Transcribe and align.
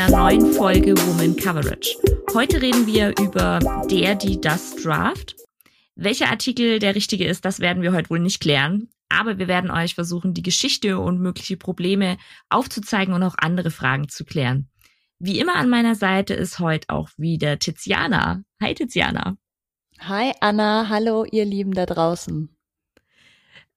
einer 0.00 0.16
neuen 0.16 0.54
Folge 0.54 0.96
Woman 0.96 1.36
Coverage. 1.36 1.94
Heute 2.32 2.62
reden 2.62 2.86
wir 2.86 3.12
über 3.20 3.58
der, 3.90 4.14
die, 4.14 4.40
das 4.40 4.74
Draft. 4.76 5.36
Welcher 5.94 6.30
Artikel 6.30 6.78
der 6.78 6.94
richtige 6.94 7.26
ist, 7.26 7.44
das 7.44 7.60
werden 7.60 7.82
wir 7.82 7.92
heute 7.92 8.08
wohl 8.08 8.18
nicht 8.18 8.40
klären. 8.40 8.88
Aber 9.10 9.38
wir 9.38 9.46
werden 9.46 9.70
euch 9.70 9.94
versuchen, 9.94 10.32
die 10.32 10.42
Geschichte 10.42 10.98
und 10.98 11.20
mögliche 11.20 11.58
Probleme 11.58 12.16
aufzuzeigen 12.48 13.12
und 13.12 13.22
auch 13.22 13.34
andere 13.36 13.70
Fragen 13.70 14.08
zu 14.08 14.24
klären. 14.24 14.70
Wie 15.18 15.38
immer 15.38 15.56
an 15.56 15.68
meiner 15.68 15.94
Seite 15.94 16.32
ist 16.32 16.60
heute 16.60 16.88
auch 16.88 17.10
wieder 17.18 17.58
Tiziana. 17.58 18.42
Hi 18.62 18.72
Tiziana. 18.72 19.36
Hi 19.98 20.32
Anna, 20.40 20.88
hallo 20.88 21.26
ihr 21.30 21.44
Lieben 21.44 21.74
da 21.74 21.84
draußen. 21.84 22.56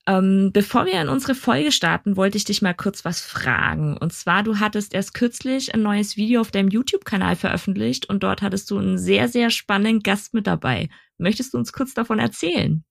Ähm, 0.05 0.51
bevor 0.51 0.85
wir 0.85 1.01
in 1.01 1.07
unsere 1.07 1.33
Folge 1.33 1.71
starten, 1.71 2.17
wollte 2.17 2.37
ich 2.37 2.43
dich 2.43 2.61
mal 2.61 2.73
kurz 2.73 3.05
was 3.05 3.21
fragen. 3.21 3.95
Und 3.97 4.11
zwar, 4.11 4.43
du 4.43 4.59
hattest 4.59 4.93
erst 4.93 5.13
kürzlich 5.13 5.73
ein 5.73 5.81
neues 5.81 6.17
Video 6.17 6.41
auf 6.41 6.51
deinem 6.51 6.69
YouTube-Kanal 6.69 7.37
veröffentlicht 7.37 8.09
und 8.09 8.21
dort 8.23 8.41
hattest 8.41 8.69
du 8.69 8.77
einen 8.77 8.97
sehr, 8.97 9.29
sehr 9.29 9.49
spannenden 9.49 10.03
Gast 10.03 10.33
mit 10.33 10.45
dabei. 10.45 10.89
Möchtest 11.17 11.53
du 11.53 11.57
uns 11.57 11.71
kurz 11.71 11.93
davon 11.93 12.19
erzählen? 12.19 12.83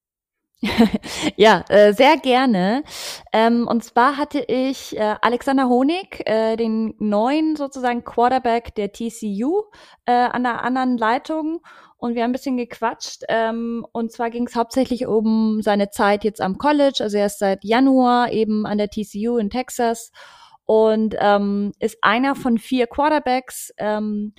ja, 1.37 1.65
äh, 1.69 1.93
sehr 1.93 2.17
gerne. 2.19 2.85
Ähm, 3.33 3.67
und 3.67 3.83
zwar 3.85 4.17
hatte 4.17 4.39
ich 4.47 4.97
äh, 4.97 5.17
Alexander 5.21 5.69
Honig, 5.69 6.23
äh, 6.25 6.57
den 6.57 6.95
neuen 6.99 7.57
sozusagen 7.57 8.05
Quarterback 8.05 8.75
der 8.77 8.93
TCU, 8.93 9.65
äh, 10.07 10.13
an 10.13 10.45
der 10.45 10.63
anderen 10.63 10.97
Leitung 10.97 11.61
und 12.03 12.17
wir 12.17 12.25
haben 12.25 12.31
ein 12.31 12.33
bisschen 12.33 12.57
gequatscht. 12.57 13.23
Ähm, 13.29 13.87
und 13.93 14.11
zwar 14.11 14.29
ging 14.31 14.49
es 14.49 14.57
hauptsächlich 14.57 15.07
um 15.07 15.63
seine 15.63 15.91
Zeit 15.91 16.25
jetzt 16.25 16.41
am 16.41 16.59
College. 16.59 16.99
Also 16.99 17.17
er 17.17 17.27
ist 17.27 17.39
seit 17.39 17.63
Januar 17.63 18.33
eben 18.33 18.67
an 18.67 18.79
der 18.79 18.89
TCU 18.89 19.37
in 19.37 19.51
Texas 19.51 20.11
und 20.65 21.15
ähm, 21.21 21.73
ist 21.79 21.99
einer 22.03 22.35
von 22.35 22.59
vier 22.59 22.89
Quarterbacks. 22.89 23.73
Ähm, 23.79 24.35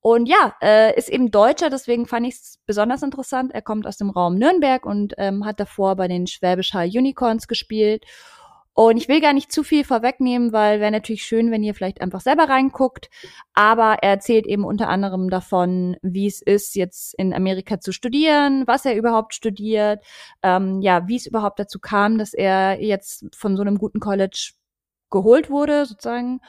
und 0.00 0.26
ja, 0.26 0.56
äh, 0.60 0.98
ist 0.98 1.08
eben 1.08 1.30
Deutscher, 1.30 1.70
deswegen 1.70 2.06
fand 2.06 2.26
ich 2.26 2.34
es 2.34 2.58
besonders 2.66 3.04
interessant. 3.04 3.54
Er 3.54 3.62
kommt 3.62 3.86
aus 3.86 3.96
dem 3.96 4.10
Raum 4.10 4.34
Nürnberg 4.34 4.84
und 4.84 5.14
ähm, 5.16 5.46
hat 5.46 5.60
davor 5.60 5.94
bei 5.94 6.08
den 6.08 6.26
Schwäbisch 6.26 6.74
Hall 6.74 6.88
Unicorns 6.88 7.46
gespielt 7.46 8.04
und 8.74 8.96
ich 8.96 9.08
will 9.08 9.20
gar 9.20 9.32
nicht 9.32 9.52
zu 9.52 9.62
viel 9.62 9.84
vorwegnehmen, 9.84 10.52
weil 10.52 10.80
wäre 10.80 10.90
natürlich 10.90 11.22
schön, 11.22 11.52
wenn 11.52 11.62
ihr 11.62 11.74
vielleicht 11.74 12.00
einfach 12.00 12.20
selber 12.20 12.48
reinguckt. 12.48 13.08
Aber 13.54 13.98
er 14.02 14.10
erzählt 14.10 14.46
eben 14.46 14.64
unter 14.64 14.88
anderem 14.88 15.30
davon, 15.30 15.96
wie 16.02 16.26
es 16.26 16.42
ist, 16.42 16.74
jetzt 16.74 17.14
in 17.14 17.32
Amerika 17.32 17.78
zu 17.78 17.92
studieren, 17.92 18.64
was 18.66 18.84
er 18.84 18.96
überhaupt 18.96 19.32
studiert, 19.32 20.04
ähm, 20.42 20.80
ja, 20.82 21.06
wie 21.06 21.16
es 21.16 21.26
überhaupt 21.26 21.60
dazu 21.60 21.78
kam, 21.78 22.18
dass 22.18 22.34
er 22.34 22.82
jetzt 22.82 23.26
von 23.32 23.56
so 23.56 23.62
einem 23.62 23.78
guten 23.78 24.00
College 24.00 24.54
geholt 25.08 25.50
wurde, 25.50 25.86
sozusagen, 25.86 26.40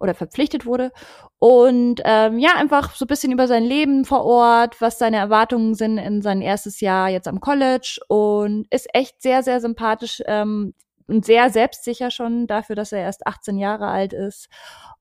oder 0.00 0.14
verpflichtet 0.14 0.64
wurde. 0.64 0.90
Und 1.38 2.00
ähm, 2.04 2.38
ja, 2.38 2.54
einfach 2.56 2.94
so 2.94 3.04
ein 3.04 3.08
bisschen 3.08 3.32
über 3.32 3.46
sein 3.46 3.62
Leben 3.62 4.06
vor 4.06 4.24
Ort, 4.24 4.80
was 4.80 4.98
seine 4.98 5.18
Erwartungen 5.18 5.74
sind 5.74 5.98
in 5.98 6.22
sein 6.22 6.40
erstes 6.40 6.80
Jahr 6.80 7.10
jetzt 7.10 7.28
am 7.28 7.40
College 7.40 8.00
und 8.08 8.66
ist 8.70 8.88
echt 8.94 9.20
sehr, 9.20 9.42
sehr 9.42 9.60
sympathisch. 9.60 10.22
Ähm, 10.26 10.72
und 11.06 11.24
sehr 11.24 11.50
selbstsicher 11.50 12.10
schon 12.10 12.46
dafür, 12.46 12.76
dass 12.76 12.92
er 12.92 13.00
erst 13.00 13.26
18 13.26 13.58
Jahre 13.58 13.88
alt 13.88 14.12
ist 14.12 14.48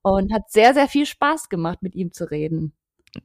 und 0.01 0.33
hat 0.33 0.49
sehr, 0.51 0.73
sehr 0.73 0.87
viel 0.87 1.05
Spaß 1.05 1.49
gemacht, 1.49 1.81
mit 1.81 1.95
ihm 1.95 2.11
zu 2.11 2.29
reden. 2.29 2.73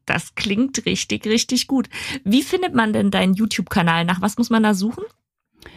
Das 0.04 0.34
klingt 0.34 0.84
richtig, 0.86 1.26
richtig 1.26 1.66
gut. 1.66 1.88
Wie 2.24 2.42
findet 2.42 2.74
man 2.74 2.92
denn 2.92 3.10
deinen 3.10 3.34
YouTube-Kanal? 3.34 4.04
Nach 4.04 4.20
was 4.20 4.36
muss 4.36 4.50
man 4.50 4.62
da 4.62 4.74
suchen? 4.74 5.04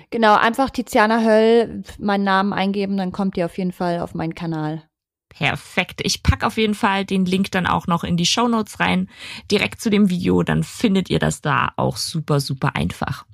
Genau, 0.10 0.36
einfach 0.36 0.70
Tiziana 0.70 1.22
Höll 1.22 1.84
meinen 1.98 2.24
Namen 2.24 2.54
eingeben, 2.54 2.98
dann 2.98 3.12
kommt 3.12 3.38
ihr 3.38 3.46
auf 3.46 3.58
jeden 3.58 3.72
Fall 3.72 4.00
auf 4.00 4.14
meinen 4.14 4.36
Kanal. 4.36 4.84
Perfekt. 5.30 6.02
Ich 6.04 6.24
pack 6.24 6.44
auf 6.44 6.58
jeden 6.58 6.76
Fall 6.76 7.06
den 7.06 7.26
Link 7.26 7.52
dann 7.52 7.66
auch 7.66 7.88
noch 7.88 8.04
in 8.04 8.18
die 8.18 8.26
Show 8.26 8.50
Notes 8.50 8.82
rein, 8.82 9.10
direkt 9.50 9.80
zu 9.80 9.90
dem 9.90 10.10
Video, 10.10 10.44
dann 10.44 10.64
findet 10.64 11.10
ihr 11.10 11.20
das 11.20 11.42
da 11.42 11.72
auch 11.78 11.96
super, 11.96 12.42
super 12.42 12.76
einfach 12.76 13.26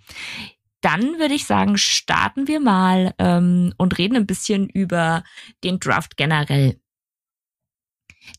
dann 0.81 1.19
würde 1.19 1.33
ich 1.33 1.45
sagen, 1.45 1.77
starten 1.77 2.47
wir 2.47 2.59
mal 2.59 3.13
ähm, 3.17 3.73
und 3.77 3.97
reden 3.97 4.15
ein 4.15 4.27
bisschen 4.27 4.69
über 4.69 5.23
den 5.63 5.79
Draft 5.79 6.17
generell. 6.17 6.79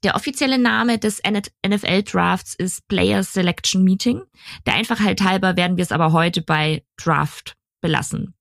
Der 0.02 0.14
offizielle 0.14 0.58
Name 0.58 0.98
des 0.98 1.22
NFL 1.26 2.02
Drafts 2.02 2.54
ist 2.54 2.86
Player 2.88 3.22
Selection 3.22 3.82
Meeting. 3.82 4.22
Der 4.66 4.74
Einfachheit 4.74 5.22
halber 5.22 5.56
werden 5.56 5.76
wir 5.76 5.82
es 5.82 5.92
aber 5.92 6.12
heute 6.12 6.42
bei 6.42 6.84
Draft 6.96 7.56
belassen. 7.80 8.34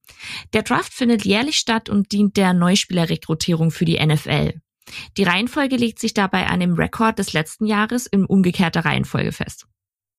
Der 0.53 0.63
Draft 0.63 0.93
findet 0.93 1.25
jährlich 1.25 1.57
statt 1.57 1.89
und 1.89 2.11
dient 2.11 2.37
der 2.37 2.53
Neuspielerrekrutierung 2.53 3.71
für 3.71 3.85
die 3.85 4.03
NFL. 4.03 4.59
Die 5.17 5.23
Reihenfolge 5.23 5.75
legt 5.75 5.99
sich 5.99 6.13
dabei 6.13 6.47
an 6.47 6.59
dem 6.59 6.73
Rekord 6.73 7.19
des 7.19 7.33
letzten 7.33 7.65
Jahres 7.65 8.07
in 8.07 8.25
umgekehrter 8.25 8.85
Reihenfolge 8.85 9.31
fest. 9.31 9.67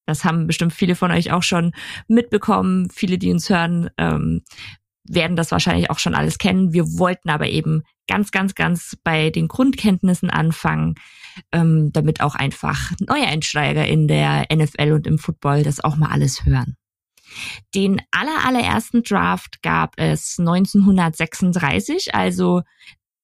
Das 0.08 0.24
haben 0.24 0.46
bestimmt 0.46 0.72
viele 0.72 0.94
von 0.94 1.10
euch 1.10 1.32
auch 1.32 1.42
schon 1.42 1.72
mitbekommen. 2.06 2.88
Viele, 2.90 3.18
die 3.18 3.30
uns 3.30 3.50
hören, 3.50 3.90
ähm, 3.98 4.42
werden 5.04 5.36
das 5.36 5.50
wahrscheinlich 5.50 5.90
auch 5.90 5.98
schon 5.98 6.14
alles 6.14 6.38
kennen. 6.38 6.72
Wir 6.72 6.98
wollten 6.98 7.28
aber 7.28 7.46
eben 7.48 7.82
ganz, 8.06 8.30
ganz, 8.30 8.54
ganz 8.54 8.96
bei 9.04 9.28
den 9.28 9.48
Grundkenntnissen 9.48 10.30
anfangen, 10.30 10.94
ähm, 11.52 11.92
damit 11.92 12.22
auch 12.22 12.34
einfach 12.34 12.90
neue 13.06 13.26
Einsteiger 13.26 13.86
in 13.86 14.08
der 14.08 14.46
NFL 14.50 14.92
und 14.92 15.06
im 15.06 15.18
Football 15.18 15.62
das 15.62 15.84
auch 15.84 15.96
mal 15.96 16.10
alles 16.10 16.46
hören. 16.46 16.78
Den 17.74 18.00
aller, 18.10 18.46
allerersten 18.46 19.02
Draft 19.02 19.60
gab 19.60 19.92
es 19.98 20.38
1936, 20.38 22.14
also 22.14 22.62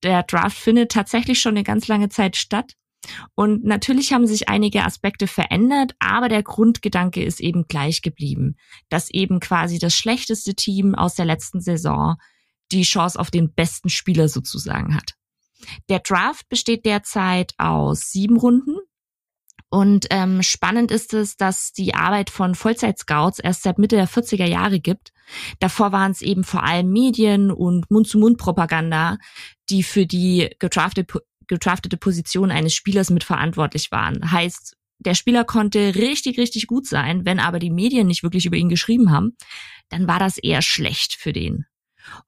der 0.03 0.23
Draft 0.25 0.59
findet 0.59 0.93
tatsächlich 0.93 1.41
schon 1.41 1.55
eine 1.55 1.65
ganz 1.65 1.89
lange 1.89 2.11
Zeit 2.11 2.37
statt. 2.37 2.75
Und 3.35 3.65
natürlich 3.65 4.13
haben 4.13 4.27
sich 4.27 4.49
einige 4.49 4.85
Aspekte 4.85 5.27
verändert, 5.27 5.95
aber 5.99 6.29
der 6.29 6.43
Grundgedanke 6.43 7.23
ist 7.23 7.41
eben 7.41 7.67
gleich 7.69 8.03
geblieben, 8.03 8.57
dass 8.89 9.11
eben 9.11 9.41
quasi 9.41 9.79
das 9.79 9.95
schlechteste 9.95 10.55
Team 10.55 10.95
aus 10.95 11.15
der 11.15 11.25
letzten 11.25 11.61
Saison 11.61 12.17
die 12.73 12.83
Chance 12.83 13.19
auf 13.19 13.31
den 13.31 13.53
besten 13.53 13.89
Spieler 13.89 14.29
sozusagen 14.29 14.95
hat. 14.95 15.15
Der 15.89 16.01
Draft 16.01 16.49
besteht 16.49 16.85
derzeit 16.85 17.55
aus 17.59 18.11
sieben 18.11 18.37
Runden. 18.37 18.77
Und 19.71 20.07
ähm, 20.11 20.43
spannend 20.43 20.93
ist 20.93 21.15
es, 21.15 21.37
dass 21.37 21.73
die 21.73 21.95
Arbeit 21.95 22.31
von 22.31 22.55
Vollzeit-Scouts 22.55 23.41
erst 23.41 23.65
seit 23.65 23.79
Mitte 23.79 23.97
der 23.97 24.09
40er 24.09 24.47
Jahre 24.47 24.79
gibt. 24.79 25.13
Davor 25.59 25.91
waren 25.91 26.13
es 26.13 26.23
eben 26.23 26.45
vor 26.45 26.63
allem 26.63 26.93
Medien 26.93 27.51
und 27.51 27.91
Mund-zu-Mund-Propaganda, 27.91 29.19
die 29.71 29.83
für 29.83 30.07
die 30.07 30.51
gedraftete 30.61 31.23
gedraftete 31.49 31.97
Position 31.97 32.51
eines 32.51 32.75
Spielers 32.75 33.11
mitverantwortlich 33.11 33.91
waren. 33.91 34.31
Heißt, 34.31 34.77
der 34.99 35.15
Spieler 35.15 35.45
konnte 35.45 35.95
richtig, 35.95 36.39
richtig 36.39 36.67
gut 36.67 36.87
sein, 36.87 37.25
wenn 37.25 37.41
aber 37.41 37.59
die 37.59 37.71
Medien 37.71 38.07
nicht 38.07 38.23
wirklich 38.23 38.47
über 38.47 38.57
ihn 38.57 38.69
geschrieben 38.69 39.11
haben, 39.11 39.37
dann 39.89 40.07
war 40.07 40.19
das 40.19 40.39
eher 40.39 40.63
schlecht 40.63 41.15
für 41.15 41.33
den. 41.33 41.67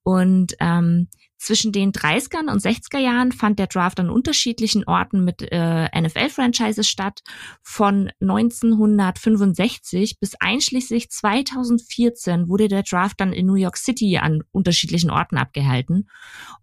Und 0.03 0.55
ähm, 0.61 1.09
zwischen 1.39 1.73
den 1.73 1.93
30er 1.93 2.51
und 2.51 2.63
60er 2.63 2.99
Jahren 2.99 3.33
fand 3.33 3.59
der 3.59 3.67
Draft 3.67 4.01
an 4.01 4.11
unterschiedlichen 4.11 4.85
Orten 4.85 5.25
mit 5.25 5.43
äh, 5.43 5.89
NFL-Franchises 6.01 6.89
statt. 6.89 7.23
Von 7.63 8.11
1965 8.21 10.19
bis 10.19 10.35
einschließlich 10.41 11.11
2014 11.11 12.49
wurde 12.49 12.69
der 12.69 12.83
Draft 12.83 13.21
dann 13.21 13.33
in 13.33 13.47
New 13.47 13.55
York 13.55 13.77
City 13.77 14.19
an 14.19 14.43
unterschiedlichen 14.53 15.11
Orten 15.11 15.37
abgehalten. 15.37 16.09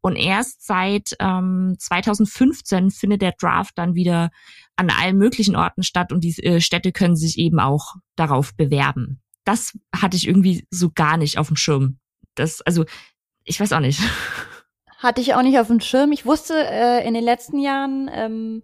Und 0.02 0.16
erst 0.16 0.66
seit 0.66 1.16
ähm, 1.20 1.76
2015 1.78 2.90
findet 2.92 3.22
der 3.22 3.34
Draft 3.34 3.78
dann 3.78 3.96
wieder 3.96 4.32
an 4.76 4.90
allen 4.90 5.18
möglichen 5.18 5.56
Orten 5.56 5.84
statt 5.84 6.12
und 6.12 6.24
die 6.24 6.36
äh, 6.44 6.62
Städte 6.62 6.92
können 6.92 7.16
sich 7.16 7.38
eben 7.38 7.60
auch 7.60 7.96
darauf 8.16 8.56
bewerben. 8.56 9.22
Das 9.46 9.78
hatte 9.96 10.18
ich 10.18 10.28
irgendwie 10.28 10.66
so 10.72 10.90
gar 10.90 11.18
nicht 11.18 11.38
auf 11.38 11.48
dem 11.48 11.58
Schirm. 11.58 12.00
Das, 12.36 12.62
also, 12.62 12.86
ich 13.44 13.60
weiß 13.60 13.74
auch 13.74 13.80
nicht. 13.80 14.00
Hatte 15.04 15.20
ich 15.20 15.36
auch 15.36 15.42
nicht 15.42 15.60
auf 15.60 15.68
dem 15.68 15.82
Schirm. 15.82 16.14
Ich 16.14 16.26
wusste, 16.26 16.56
äh, 16.56 17.06
in 17.06 17.14
den 17.14 17.26
letzten 17.26 17.60
Jahren 17.60 18.10
ähm, 18.12 18.64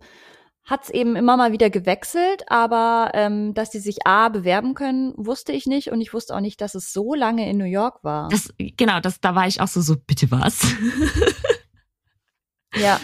hat 0.64 0.84
es 0.84 0.90
eben 0.90 1.18
immer 1.18 1.36
mal 1.36 1.52
wieder 1.52 1.70
gewechselt, 1.70 2.44
aber 2.48 3.12
ähm, 3.14 3.54
dass 3.54 3.72
die 3.72 3.80
sich 3.80 4.08
A 4.08 4.30
bewerben 4.30 4.74
können, 4.74 5.14
wusste 5.18 5.52
ich 5.52 5.66
nicht 5.66 5.92
und 5.92 6.00
ich 6.00 6.14
wusste 6.14 6.34
auch 6.34 6.40
nicht, 6.40 6.62
dass 6.62 6.76
es 6.76 6.94
so 6.94 7.14
lange 7.14 7.50
in 7.50 7.58
New 7.58 7.66
York 7.66 8.06
war. 8.06 8.30
Das, 8.30 8.54
genau, 8.58 9.02
das, 9.02 9.20
da 9.20 9.36
war 9.36 9.48
ich 9.48 9.60
auch 9.60 9.68
so, 9.68 9.82
so, 9.82 9.98
bitte 9.98 10.32
was? 10.32 10.66
ja, 12.76 13.02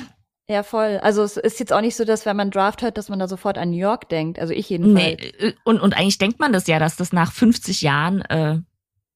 ja, 0.47 0.63
voll. 0.63 0.99
Also 1.03 1.21
es 1.23 1.35
ist 1.35 1.59
jetzt 1.59 1.73
auch 1.73 1.81
nicht 1.81 1.97
so, 1.97 2.05
dass 2.05 2.25
wenn 2.25 2.37
man 2.37 2.51
Draft 2.51 2.83
hört, 2.83 2.97
dass 2.97 3.09
man 3.09 3.19
da 3.19 3.27
sofort 3.27 3.57
an 3.57 3.71
New 3.71 3.77
York 3.77 4.07
denkt. 4.07 4.39
Also 4.39 4.53
ich 4.53 4.69
jedenfalls. 4.69 5.17
Nee, 5.17 5.47
äh, 5.47 5.53
und, 5.65 5.81
und 5.81 5.93
eigentlich 5.93 6.19
denkt 6.19 6.39
man 6.39 6.53
das 6.53 6.67
ja, 6.67 6.79
dass 6.79 6.95
das 6.95 7.11
nach 7.11 7.33
50 7.33 7.81
Jahren, 7.81 8.21
äh, 8.21 8.59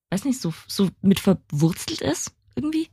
weiß 0.10 0.26
nicht, 0.26 0.42
so, 0.42 0.54
so 0.68 0.90
mit 1.02 1.22
verwurzelt 1.22 2.02
ist, 2.02 2.34
irgendwie. 2.56 2.90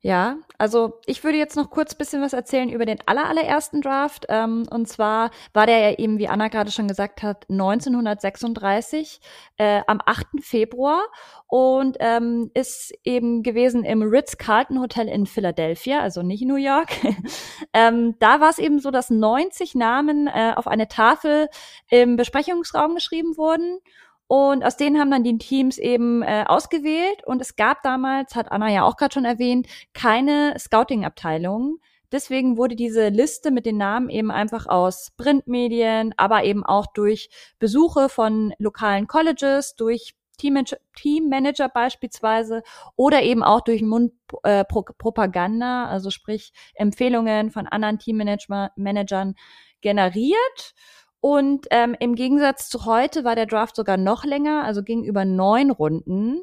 Ja, 0.00 0.36
also 0.58 1.00
ich 1.06 1.24
würde 1.24 1.38
jetzt 1.38 1.56
noch 1.56 1.70
kurz 1.70 1.96
bisschen 1.96 2.22
was 2.22 2.32
erzählen 2.32 2.68
über 2.68 2.86
den 2.86 2.98
allerallerersten 3.06 3.80
Draft. 3.80 4.26
Ähm, 4.28 4.64
und 4.70 4.86
zwar 4.86 5.32
war 5.52 5.66
der 5.66 5.78
ja 5.90 5.98
eben, 5.98 6.18
wie 6.18 6.28
Anna 6.28 6.46
gerade 6.46 6.70
schon 6.70 6.86
gesagt 6.86 7.24
hat, 7.24 7.46
1936 7.50 9.20
äh, 9.56 9.82
am 9.88 10.00
8. 10.06 10.26
Februar 10.40 11.02
und 11.48 11.96
ähm, 11.98 12.52
ist 12.54 12.94
eben 13.02 13.42
gewesen 13.42 13.82
im 13.82 14.02
Ritz-Carlton 14.02 14.80
Hotel 14.80 15.08
in 15.08 15.26
Philadelphia, 15.26 16.00
also 16.00 16.22
nicht 16.22 16.44
New 16.44 16.54
York. 16.54 16.90
ähm, 17.72 18.14
da 18.20 18.40
war 18.40 18.50
es 18.50 18.60
eben 18.60 18.78
so, 18.78 18.92
dass 18.92 19.10
90 19.10 19.74
Namen 19.74 20.28
äh, 20.28 20.52
auf 20.54 20.68
eine 20.68 20.86
Tafel 20.86 21.48
im 21.90 22.14
Besprechungsraum 22.14 22.94
geschrieben 22.94 23.36
wurden. 23.36 23.80
Und 24.28 24.62
aus 24.62 24.76
denen 24.76 25.00
haben 25.00 25.10
dann 25.10 25.24
die 25.24 25.38
Teams 25.38 25.78
eben 25.78 26.22
äh, 26.22 26.44
ausgewählt. 26.46 27.24
Und 27.24 27.40
es 27.40 27.56
gab 27.56 27.82
damals, 27.82 28.36
hat 28.36 28.52
Anna 28.52 28.70
ja 28.70 28.84
auch 28.84 28.96
gerade 28.96 29.14
schon 29.14 29.24
erwähnt, 29.24 29.66
keine 29.94 30.54
Scouting-Abteilung. 30.58 31.78
Deswegen 32.12 32.56
wurde 32.56 32.76
diese 32.76 33.08
Liste 33.08 33.50
mit 33.50 33.66
den 33.66 33.78
Namen 33.78 34.10
eben 34.10 34.30
einfach 34.30 34.66
aus 34.66 35.12
Printmedien, 35.16 36.14
aber 36.16 36.44
eben 36.44 36.64
auch 36.64 36.86
durch 36.86 37.30
Besuche 37.58 38.08
von 38.08 38.54
lokalen 38.58 39.06
Colleges, 39.06 39.76
durch 39.76 40.14
Teammanager 40.38 41.68
beispielsweise 41.68 42.62
oder 42.96 43.22
eben 43.22 43.42
auch 43.42 43.60
durch 43.60 43.82
Mundpropaganda, 43.82 45.84
äh, 45.84 45.88
also 45.88 46.10
sprich 46.10 46.52
Empfehlungen 46.74 47.50
von 47.50 47.66
anderen 47.66 47.98
Teammanagern 47.98 49.34
generiert. 49.80 50.74
Und 51.20 51.66
ähm, 51.70 51.96
im 51.98 52.14
Gegensatz 52.14 52.68
zu 52.68 52.84
heute 52.84 53.24
war 53.24 53.34
der 53.34 53.46
Draft 53.46 53.76
sogar 53.76 53.96
noch 53.96 54.24
länger, 54.24 54.64
also 54.64 54.82
ging 54.82 55.04
über 55.04 55.24
neun 55.24 55.70
Runden. 55.70 56.42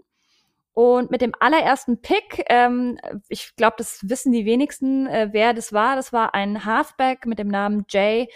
Und 0.74 1.10
mit 1.10 1.22
dem 1.22 1.32
allerersten 1.40 2.02
Pick, 2.02 2.44
ähm, 2.50 3.00
ich 3.30 3.56
glaube, 3.56 3.76
das 3.78 4.00
wissen 4.10 4.34
die 4.34 4.46
wenigsten, 4.46 5.08
äh, 5.08 5.30
wer 5.32 5.54
das 5.54 5.72
war. 5.72 5.96
Das 5.96 6.12
war 6.12 6.36
ein 6.36 6.66
Halfback 6.66 7.26
mit 7.26 7.40
dem 7.40 7.48
Namen 7.48 7.86
Jay 7.90 8.28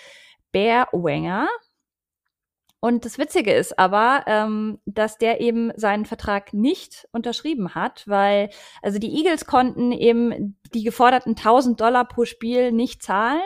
Bearwanger. 0.54 1.50
Und 2.82 3.04
das 3.04 3.18
Witzige 3.18 3.52
ist 3.52 3.78
aber, 3.78 4.24
ähm, 4.26 4.80
dass 4.86 5.18
der 5.18 5.42
eben 5.42 5.74
seinen 5.76 6.06
Vertrag 6.06 6.54
nicht 6.54 7.10
unterschrieben 7.12 7.76
hat, 7.76 8.08
weil 8.08 8.50
also 8.82 9.00
die 9.00 9.18
Eagles 9.18 9.46
konnten 9.46 9.92
eben 9.92 10.58
die 10.74 10.84
geforderten 10.84 11.36
1000 11.36 11.82
Dollar 11.82 12.08
pro 12.08 12.24
Spiel 12.24 12.72
nicht 12.72 13.04
zahlen 13.04 13.42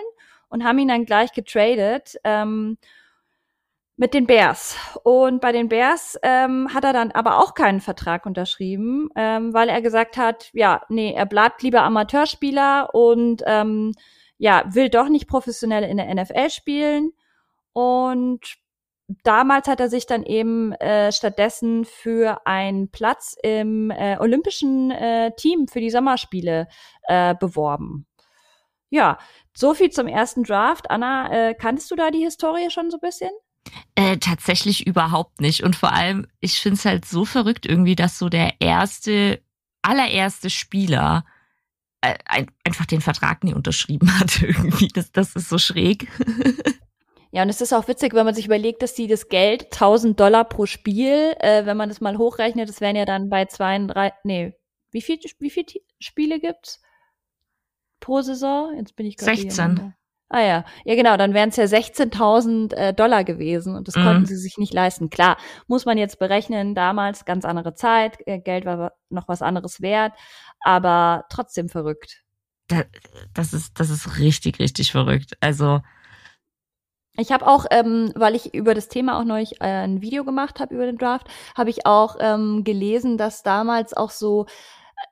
und 0.54 0.64
haben 0.64 0.78
ihn 0.78 0.88
dann 0.88 1.06
gleich 1.06 1.34
getradet. 1.34 2.16
Ähm, 2.24 2.78
mit 3.96 4.14
den 4.14 4.26
Bears. 4.26 4.76
Und 5.04 5.40
bei 5.40 5.52
den 5.52 5.70
Bears 5.70 6.18
ähm, 6.24 6.74
hat 6.74 6.84
er 6.84 6.94
dann 6.94 7.12
aber 7.12 7.40
auch 7.40 7.54
keinen 7.54 7.80
Vertrag 7.80 8.26
unterschrieben, 8.26 9.10
ähm, 9.16 9.54
weil 9.54 9.70
er 9.70 9.82
gesagt 9.82 10.18
hat, 10.18 10.50
ja, 10.54 10.82
nee, 10.90 11.14
er 11.14 11.28
bleibt 11.28 11.62
lieber 11.62 11.84
Amateurspieler 11.84 12.94
und 12.94 13.44
ähm, 13.46 13.94
ja, 14.38 14.64
will 14.68 14.90
doch 14.90 15.10
nicht 15.10 15.28
professionell 15.28 15.84
in 15.84 15.98
der 15.98 16.14
NFL 16.14 16.50
spielen. 16.50 17.12
Und 17.72 18.42
damals 19.24 19.68
hat 19.68 19.80
er 19.80 19.90
sich 19.90 20.08
dann 20.08 20.24
eben 20.24 20.74
äh, 20.74 21.12
stattdessen 21.12 21.86
für 21.86 22.46
einen 22.46 22.90
Platz 22.90 23.36
im 23.44 23.92
äh, 23.92 24.18
olympischen 24.20 24.92
äh, 24.92 25.32
Team 25.36 25.68
für 25.68 25.80
die 25.80 25.92
Sommerspiele 25.92 26.68
äh, 27.04 27.36
beworben. 27.36 28.08
Ja, 28.94 29.18
so 29.56 29.74
viel 29.74 29.90
zum 29.90 30.08
ersten 30.08 30.44
Draft. 30.44 30.92
Anna, 30.92 31.50
äh, 31.50 31.56
kanntest 31.56 31.90
du 31.90 31.96
da 31.96 32.12
die 32.12 32.24
Historie 32.24 32.70
schon 32.70 32.92
so 32.92 32.98
ein 32.98 33.02
bisschen? 33.02 33.32
Äh, 33.96 34.18
tatsächlich 34.18 34.86
überhaupt 34.86 35.42
nicht. 35.42 35.64
Und 35.64 35.76
vor 35.76 35.94
allem, 35.94 36.28
ich 36.42 36.62
finde 36.62 36.76
es 36.76 36.86
halt 36.86 37.06
so 37.06 37.26
verrückt 37.26 37.66
irgendwie, 37.66 37.96
dass 37.96 38.20
so 38.20 38.30
der 38.30 38.54
erste, 38.60 39.42
allererste 39.82 40.52
Spieler 40.52 41.26
äh, 42.02 42.14
ein, 42.26 42.52
einfach 42.64 42.86
den 42.86 43.02
Vertrag 43.02 43.44
nie 43.44 43.56
unterschrieben 43.56 44.20
hat. 44.20 44.40
Irgendwie, 44.44 44.90
das, 44.90 45.12
das 45.12 45.36
ist 45.36 45.50
so 45.50 45.58
schräg. 45.58 46.08
Ja, 47.36 47.42
und 47.42 47.50
es 47.50 47.62
ist 47.62 47.74
auch 47.74 47.88
witzig, 47.88 48.14
wenn 48.14 48.26
man 48.26 48.36
sich 48.36 48.46
überlegt, 48.46 48.84
dass 48.84 48.94
die 48.94 49.08
das 49.08 49.28
Geld 49.28 49.64
1000 49.74 50.20
Dollar 50.20 50.44
pro 50.44 50.68
Spiel, 50.68 51.34
äh, 51.40 51.66
wenn 51.66 51.78
man 51.78 51.90
das 51.90 52.00
mal 52.00 52.20
hochrechnet, 52.20 52.70
das 52.70 52.80
wären 52.80 52.96
ja 52.96 53.06
dann 53.06 53.28
bei 53.28 53.46
zwei, 53.46 53.76
drei, 53.88 54.14
nee, 54.24 54.54
wie 54.92 55.02
viel, 55.02 55.18
wie 55.40 55.50
viel 55.50 55.66
Spiele 55.98 56.40
gibt's? 56.40 56.80
Pro 58.04 58.22
Saison? 58.22 58.76
Jetzt 58.78 58.96
bin 58.96 59.06
ich 59.06 59.18
gerade 59.18 59.36
16. 59.36 59.94
Ah 60.30 60.42
ja, 60.42 60.66
ja 60.84 60.96
genau, 60.96 61.16
dann 61.16 61.34
wären 61.34 61.50
es 61.50 61.58
ja 61.58 61.66
16.000 61.66 62.74
äh, 62.74 62.94
Dollar 62.94 63.24
gewesen 63.24 63.76
und 63.76 63.88
das 63.88 63.96
mhm. 63.96 64.04
konnten 64.04 64.26
sie 64.26 64.36
sich 64.36 64.58
nicht 64.58 64.74
leisten. 64.74 65.10
Klar, 65.10 65.38
muss 65.68 65.86
man 65.86 65.98
jetzt 65.98 66.18
berechnen, 66.18 66.74
damals 66.76 67.26
ganz 67.26 67.46
andere 67.46 67.76
Zeit, 67.76 68.18
äh, 68.26 68.40
Geld 68.40 68.66
war 68.66 68.94
noch 69.10 69.28
was 69.28 69.42
anderes 69.42 69.82
wert, 69.82 70.14
aber 70.60 71.26
trotzdem 71.30 71.70
verrückt. 71.70 72.24
Das, 72.68 72.86
das 73.34 73.54
ist, 73.54 73.80
das 73.80 73.90
ist 73.90 74.18
richtig, 74.20 74.60
richtig 74.60 74.92
verrückt. 74.92 75.38
Also 75.40 75.82
ich 77.16 77.32
habe 77.32 77.46
auch, 77.46 77.68
ähm, 77.70 78.12
weil 78.16 78.34
ich 78.34 78.56
über 78.56 78.74
das 78.74 78.88
Thema 78.88 79.20
auch 79.20 79.24
neulich 79.24 79.62
äh, 79.62 79.66
ein 79.66 80.02
Video 80.02 80.24
gemacht 80.24 80.60
habe 80.60 80.74
über 80.74 80.88
den 80.88 80.98
Draft, 80.98 81.28
habe 81.56 81.70
ich 81.70 81.86
auch 81.86 82.16
ähm, 82.20 82.64
gelesen, 82.64 83.20
dass 83.20 83.44
damals 83.44 83.96
auch 83.96 84.10
so 84.10 84.48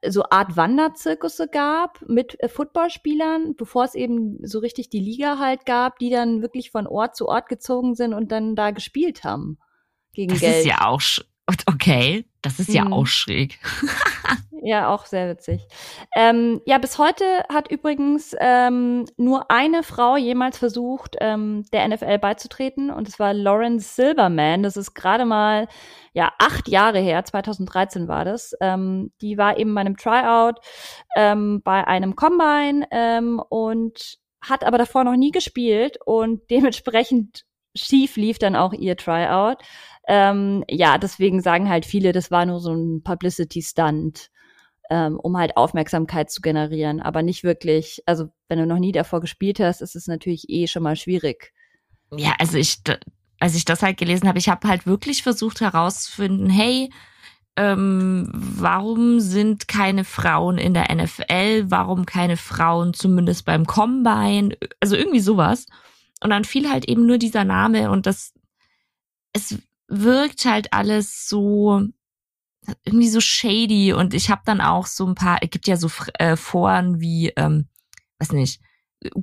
so 0.08 0.24
Art 0.30 0.58
Wanderzirkusse 0.58 1.48
gab 1.48 2.02
mit 2.08 2.42
äh, 2.42 2.48
Footballspielern, 2.50 3.56
bevor 3.56 3.84
es 3.84 3.96
eben 3.96 4.40
so 4.46 4.60
richtig 4.60 4.90
die 4.90 5.00
Liga 5.00 5.38
halt 5.38 5.66
gab, 5.66 6.00
die 6.00 6.10
dann 6.10 6.42
wirklich 6.42 6.72
von 6.72 6.88
Ort 6.88 7.16
zu 7.16 7.28
Ort 7.28 7.50
gezogen 7.50 7.96
sind 7.96 8.14
und 8.14 8.32
dann 8.32 8.56
da 8.56 8.72
gespielt 8.72 9.24
haben 9.24 9.58
gegen 10.14 10.32
das 10.32 10.40
Geld. 10.40 10.54
Das 10.54 10.60
ist 10.62 10.66
ja 10.68 10.88
auch 10.88 11.02
okay, 11.68 12.26
das 12.42 12.60
ist 12.60 12.74
ja 12.74 12.86
hm. 12.86 12.94
auch 12.94 13.08
schräg. 13.08 13.60
Ja, 14.64 14.94
auch 14.94 15.08
sehr 15.08 15.28
witzig. 15.28 15.68
Ähm, 16.16 16.62
ja, 16.68 16.78
bis 16.78 17.00
heute 17.00 17.26
hat 17.52 17.72
übrigens 17.72 18.36
ähm, 18.40 19.08
nur 19.18 19.50
eine 19.50 19.82
Frau 19.82 20.18
jemals 20.18 20.60
versucht, 20.60 21.16
ähm, 21.20 21.66
der 21.74 21.88
NFL 21.88 22.20
beizutreten 22.20 22.92
und 22.92 23.08
es 23.08 23.18
war 23.18 23.34
Lauren 23.34 23.80
Silverman. 23.80 24.62
Das 24.62 24.78
ist 24.78 24.94
gerade 24.94 25.26
mal 25.26 25.68
ja 26.14 26.32
acht 26.38 26.70
Jahre 26.70 27.00
her, 27.00 27.26
2013 27.26 28.08
war 28.08 28.24
das. 28.24 28.54
Ähm, 28.62 29.12
die 29.20 29.36
war 29.40 29.58
eben 29.58 29.74
bei 29.74 29.82
einem 29.82 29.98
Tryout 29.98 30.60
ähm, 31.16 31.64
bei 31.64 31.88
einem 31.88 32.16
Combine 32.16 32.88
ähm, 32.92 33.42
und 33.50 34.20
hat 34.42 34.64
aber 34.64 34.78
davor 34.78 35.06
noch 35.06 35.16
nie 35.16 35.32
gespielt 35.32 35.98
und 36.06 36.42
dementsprechend 36.52 37.46
schief 37.76 38.16
lief 38.16 38.38
dann 38.38 38.56
auch 38.56 38.74
ihr 38.74 38.96
Tryout. 38.96 39.58
Ähm, 40.08 40.64
ja, 40.70 40.98
deswegen 40.98 41.42
sagen 41.42 41.70
halt 41.70 41.86
viele, 41.86 42.12
das 42.12 42.32
war 42.32 42.46
nur 42.46 42.60
so 42.60 42.74
ein 42.74 43.04
Publicity-Stunt 43.04 44.32
ähm, 44.92 45.18
um 45.22 45.38
halt 45.38 45.56
Aufmerksamkeit 45.56 46.30
zu 46.30 46.42
generieren, 46.42 47.00
aber 47.00 47.22
nicht 47.24 47.46
wirklich, 47.46 48.04
also 48.06 48.30
wenn 48.50 48.60
du 48.60 48.66
noch 48.66 48.78
nie 48.78 48.92
davor 48.92 49.22
gespielt 49.22 49.62
hast, 49.62 49.82
ist 49.82 49.96
es 49.96 50.06
natürlich 50.08 50.50
eh 50.50 50.68
schon 50.68 50.84
mal 50.84 50.98
schwierig. 50.98 51.54
Ja, 52.14 52.34
also 52.40 52.58
ich, 52.58 52.82
als 53.40 53.56
ich 53.56 53.64
das 53.64 53.84
halt 53.84 53.96
gelesen 53.96 54.28
habe, 54.28 54.38
ich 54.38 54.50
habe 54.50 54.68
halt 54.68 54.86
wirklich 54.86 55.24
versucht 55.24 55.62
herauszufinden, 55.62 56.50
hey, 56.50 56.92
ähm, 57.56 58.30
warum 58.34 59.22
sind 59.22 59.70
keine 59.70 60.04
Frauen 60.04 60.58
in 60.58 60.74
der 60.74 60.94
NFL? 60.94 61.72
Warum 61.72 62.06
keine 62.06 62.36
Frauen 62.36 62.94
zumindest 62.94 63.46
beim 63.46 63.66
Combine? 63.66 64.58
Also 64.82 64.98
irgendwie 64.98 65.22
sowas. 65.22 65.68
Und 66.22 66.32
dann 66.32 66.44
fiel 66.44 66.70
halt 66.70 66.90
eben 66.90 67.06
nur 67.06 67.18
dieser 67.18 67.46
Name 67.46 67.92
und 67.92 68.06
das, 68.06 68.34
es 69.32 69.58
wirkt 69.92 70.46
halt 70.46 70.74
alles 70.74 71.28
so, 71.28 71.82
irgendwie 72.84 73.10
so 73.10 73.20
shady 73.20 73.94
und 73.94 74.14
ich 74.14 74.30
habe 74.30 74.42
dann 74.46 74.62
auch 74.62 74.86
so 74.88 75.06
ein 75.06 75.16
paar, 75.16 75.40
es 75.42 75.50
gibt 75.50 75.68
ja 75.68 75.78
so 75.78 75.90
äh, 76.18 76.36
Foren 76.36 77.02
wie, 77.02 77.30
ähm, 77.36 77.68
weiß 78.20 78.32
nicht, 78.32 78.62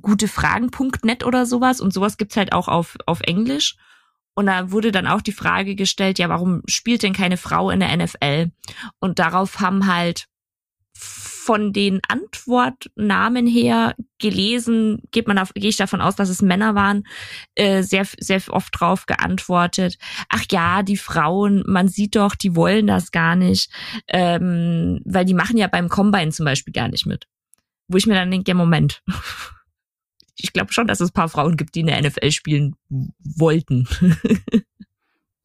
gutefragen.net 0.01 1.25
oder 1.25 1.45
sowas 1.45 1.81
und 1.81 1.93
sowas 1.93 2.17
gibt's 2.17 2.37
halt 2.37 2.53
auch 2.53 2.67
auf, 2.67 2.97
auf 3.05 3.21
Englisch. 3.21 3.77
Und 4.35 4.45
da 4.45 4.71
wurde 4.71 4.91
dann 4.91 5.07
auch 5.07 5.21
die 5.21 5.31
Frage 5.31 5.75
gestellt, 5.75 6.19
ja, 6.19 6.29
warum 6.29 6.61
spielt 6.65 7.03
denn 7.03 7.13
keine 7.13 7.37
Frau 7.37 7.69
in 7.69 7.79
der 7.79 7.95
NFL? 7.95 8.51
Und 8.99 9.19
darauf 9.19 9.59
haben 9.59 9.87
halt 9.87 10.27
von 11.49 11.73
den 11.73 11.99
Antwortnamen 12.07 13.47
her 13.47 13.95
gelesen, 14.19 15.01
geht 15.09 15.27
man 15.27 15.39
auf, 15.39 15.51
gehe 15.55 15.71
ich 15.71 15.77
davon 15.77 15.99
aus, 15.99 16.15
dass 16.15 16.29
es 16.29 16.43
Männer 16.43 16.75
waren, 16.75 17.07
äh, 17.55 17.81
sehr, 17.81 18.05
sehr 18.19 18.39
oft 18.49 18.79
drauf 18.79 19.07
geantwortet. 19.07 19.97
Ach 20.29 20.43
ja, 20.51 20.83
die 20.83 20.95
Frauen, 20.95 21.63
man 21.65 21.87
sieht 21.87 22.15
doch, 22.15 22.35
die 22.35 22.55
wollen 22.55 22.85
das 22.85 23.11
gar 23.11 23.35
nicht, 23.35 23.71
ähm, 24.09 25.01
weil 25.05 25.25
die 25.25 25.33
machen 25.33 25.57
ja 25.57 25.65
beim 25.65 25.89
Combine 25.89 26.29
zum 26.29 26.45
Beispiel 26.45 26.71
gar 26.71 26.87
nicht 26.87 27.07
mit. 27.07 27.25
Wo 27.87 27.97
ich 27.97 28.05
mir 28.05 28.13
dann 28.13 28.29
denke, 28.29 28.49
ja, 28.49 28.53
Moment. 28.53 29.01
Ich 30.41 30.53
glaube 30.53 30.71
schon, 30.71 30.87
dass 30.87 31.01
es 31.01 31.09
ein 31.09 31.13
paar 31.13 31.27
Frauen 31.27 31.57
gibt, 31.57 31.75
die 31.75 31.81
in 31.81 31.87
der 31.87 32.01
NFL 32.01 32.31
spielen 32.31 32.75
wollten. 32.87 33.89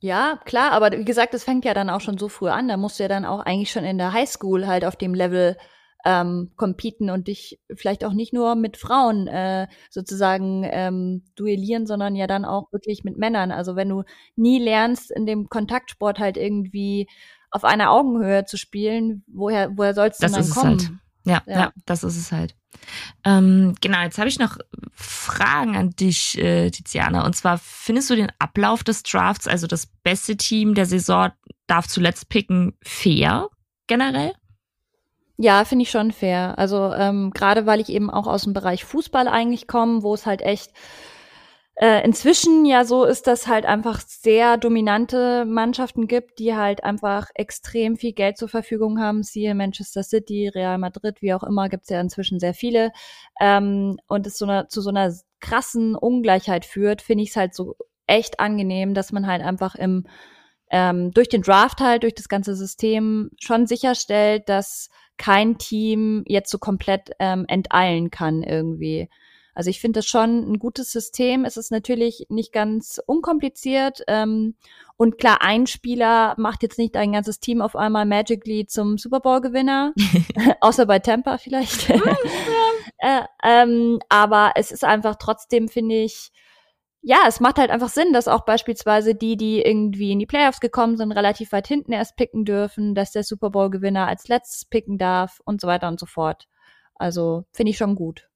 Ja, 0.00 0.38
klar, 0.44 0.73
aber 0.73 0.92
wie 0.92 1.04
gesagt, 1.06 1.32
das 1.32 1.44
fängt 1.44 1.64
ja 1.64 1.73
dann 1.73 1.88
auch 1.88 2.02
schon 2.02 2.18
so 2.18 2.28
früh 2.28 2.50
an. 2.50 2.68
Da 2.68 2.76
musst 2.76 2.99
du 2.99 3.04
ja 3.04 3.08
dann 3.08 3.25
auch 3.25 3.40
eigentlich 3.40 3.70
schon 3.70 3.84
in 3.84 3.96
der 3.96 4.12
Highschool 4.12 4.66
halt 4.66 4.84
auf 4.84 4.96
dem 4.96 5.14
Level 5.14 5.56
ähm, 6.04 6.52
competen 6.56 7.11
und 7.11 7.28
dich 7.28 7.58
vielleicht 7.75 8.04
auch 8.04 8.12
nicht 8.12 8.32
nur 8.32 8.54
mit 8.56 8.76
Frauen 8.76 9.26
äh, 9.26 9.66
sozusagen 9.90 10.62
ähm, 10.70 11.25
duellieren, 11.34 11.87
sondern 11.87 12.14
ja 12.14 12.26
dann 12.26 12.44
auch 12.44 12.70
wirklich 12.73 13.04
mit 13.04 13.16
Männern. 13.16 13.50
Also 13.50 13.75
wenn 13.75 13.88
du 13.88 14.04
nie 14.37 14.58
lernst, 14.58 15.11
in 15.11 15.25
dem 15.25 15.49
Kontaktsport 15.49 16.18
halt 16.18 16.37
irgendwie 16.37 17.08
auf 17.50 17.64
einer 17.64 17.90
Augenhöhe 17.90 18.44
zu 18.44 18.56
spielen, 18.56 19.25
woher, 19.26 19.76
woher 19.76 19.94
sollst 19.94 20.23
du 20.23 20.26
das 20.26 20.32
dann 20.32 20.50
kommen? 20.50 20.78
Halt. 20.78 20.90
Ja, 21.26 21.42
ja, 21.46 21.61
ja, 21.61 21.73
das 21.87 22.04
ist 22.04 22.18
es 22.18 22.32
halt. 22.32 22.54
Ähm, 23.25 23.75
genau, 23.80 24.02
jetzt 24.02 24.18
habe 24.18 24.28
ich 24.28 24.38
noch 24.38 24.58
Fragen 24.92 25.76
an 25.76 25.90
dich, 25.90 26.37
äh, 26.37 26.70
Tiziana. 26.70 27.25
Und 27.25 27.34
zwar, 27.34 27.58
findest 27.58 28.11
du 28.11 28.16
den 28.16 28.30
Ablauf 28.38 28.84
des 28.84 29.04
Drafts, 29.04 29.49
also 29.49 29.66
das 29.66 29.87
beste 30.02 30.37
Team 30.37 30.75
der 30.75 30.84
Saison 30.84 31.30
darf 31.66 31.87
zuletzt 31.87 32.28
picken, 32.28 32.76
fair 32.82 33.49
generell? 33.87 34.34
Ja, 35.37 35.64
finde 35.64 35.83
ich 35.83 35.91
schon 35.91 36.12
fair. 36.12 36.59
Also 36.59 36.93
ähm, 36.93 37.33
gerade 37.33 37.67
weil 37.67 37.81
ich 37.81 37.88
eben 37.88 38.11
auch 38.11 38.26
aus 38.26 38.45
dem 38.45 38.53
Bereich 38.53 38.85
Fußball 38.85 39.26
eigentlich 39.26 39.67
komme, 39.67 40.03
wo 40.03 40.14
es 40.14 40.26
halt 40.26 40.43
echt 40.43 40.73
äh, 41.76 42.05
inzwischen 42.05 42.64
ja 42.64 42.85
so 42.85 43.05
ist, 43.05 43.26
dass 43.26 43.49
halt 43.49 43.67
einfach 43.67 44.00
sehr 44.00 44.57
dominante 44.59 45.45
Mannschaften 45.45 46.07
gibt, 46.07 46.38
die 46.38 46.55
halt 46.55 46.85
einfach 46.85 47.31
extrem 47.35 47.97
viel 47.97 48.12
Geld 48.12 48.38
zur 48.38 48.49
Verfügung 48.49 49.00
haben. 49.00 49.25
Siehe 49.25 49.57
Manchester 49.57 50.05
City, 50.05 50.49
Real 50.55 50.79
Madrid, 50.79 51.21
wie 51.21 51.35
auch 51.35 51.43
immer, 51.43 51.69
gibt's 51.69 51.88
ja 51.88 52.00
inzwischen 52.00 52.38
sehr 52.38 52.55
viele. 52.55 52.93
Ähm, 53.41 53.97
und 54.07 54.26
es 54.29 54.38
so 54.38 54.45
eine, 54.47 54.69
zu 54.69 54.81
so 54.81 54.91
einer 54.91 55.12
krassen 55.41 55.97
Ungleichheit 55.97 56.64
führt, 56.64 57.03
finde 57.03 57.25
ich 57.25 57.31
es 57.31 57.37
halt 57.37 57.55
so 57.55 57.75
echt 58.07 58.38
angenehm, 58.38 58.95
dass 58.95 59.11
man 59.11 59.26
halt 59.26 59.43
einfach 59.43 59.75
im 59.75 60.07
ähm, 60.71 61.11
durch 61.12 61.29
den 61.29 61.43
Draft 61.43 61.81
halt, 61.81 62.03
durch 62.05 62.14
das 62.14 62.29
ganze 62.29 62.55
System 62.57 63.31
schon 63.38 63.67
sicherstellt, 63.67 64.49
dass 64.49 64.88
kein 65.16 65.59
Team 65.59 66.25
jetzt 66.26 66.50
so 66.50 66.59
komplett 66.59 67.11
ähm, 67.18 67.44
enteilen 67.49 68.11
kann 68.11 68.42
irgendwie. 68.42 69.09
Also 69.54 69.71
ich 69.71 69.80
finde 69.80 69.99
das 69.99 70.06
schon 70.06 70.50
ein 70.50 70.59
gutes 70.59 70.90
System. 70.90 71.44
Es 71.44 71.56
ist 71.56 71.71
natürlich 71.71 72.26
nicht 72.28 72.52
ganz 72.52 73.00
unkompliziert. 73.06 74.02
Ähm, 74.09 74.56
und 74.97 75.18
klar, 75.18 75.42
ein 75.42 75.66
Spieler 75.66 76.35
macht 76.38 76.62
jetzt 76.62 76.78
nicht 76.78 76.97
ein 76.97 77.12
ganzes 77.12 77.38
Team 77.38 77.61
auf 77.61 77.76
einmal 77.76 78.04
magically 78.04 78.66
zum 78.66 78.99
Super 78.99 79.21
Bowl-Gewinner, 79.21 79.92
außer 80.61 80.87
bei 80.87 80.99
Tampa 80.99 81.38
vielleicht. 81.38 81.88
äh, 82.99 83.23
ähm, 83.44 84.00
aber 84.09 84.52
es 84.56 84.73
ist 84.73 84.85
einfach 84.85 85.16
trotzdem, 85.16 85.68
finde 85.68 86.02
ich, 86.02 86.33
ja, 87.04 87.18
es 87.28 87.38
macht 87.40 87.58
halt 87.58 87.70
einfach 87.70 87.90
Sinn, 87.90 88.12
dass 88.12 88.28
auch 88.28 88.44
beispielsweise 88.44 89.14
die, 89.14 89.37
die 89.37 89.61
irgendwie 89.61 90.12
in 90.12 90.18
die 90.18 90.26
Playoffs 90.26 90.61
gekommen 90.61 90.96
sind, 90.96 91.12
relativ 91.12 91.52
weit 91.52 91.68
hinten 91.68 91.92
erst 91.92 92.16
picken 92.16 92.44
dürfen, 92.44 92.94
dass 92.94 93.12
der 93.12 93.25
Super 93.25 93.50
Bowl-Gewinner 93.50 94.06
als 94.06 94.28
letztes 94.28 94.64
picken 94.64 94.99
darf 94.99 95.40
und 95.44 95.61
so 95.61 95.68
weiter 95.68 95.88
und 95.88 96.00
so 96.00 96.06
fort. 96.06 96.49
Also 96.94 97.44
finde 97.52 97.70
ich 97.70 97.76
schon 97.76 97.94
gut 97.94 98.28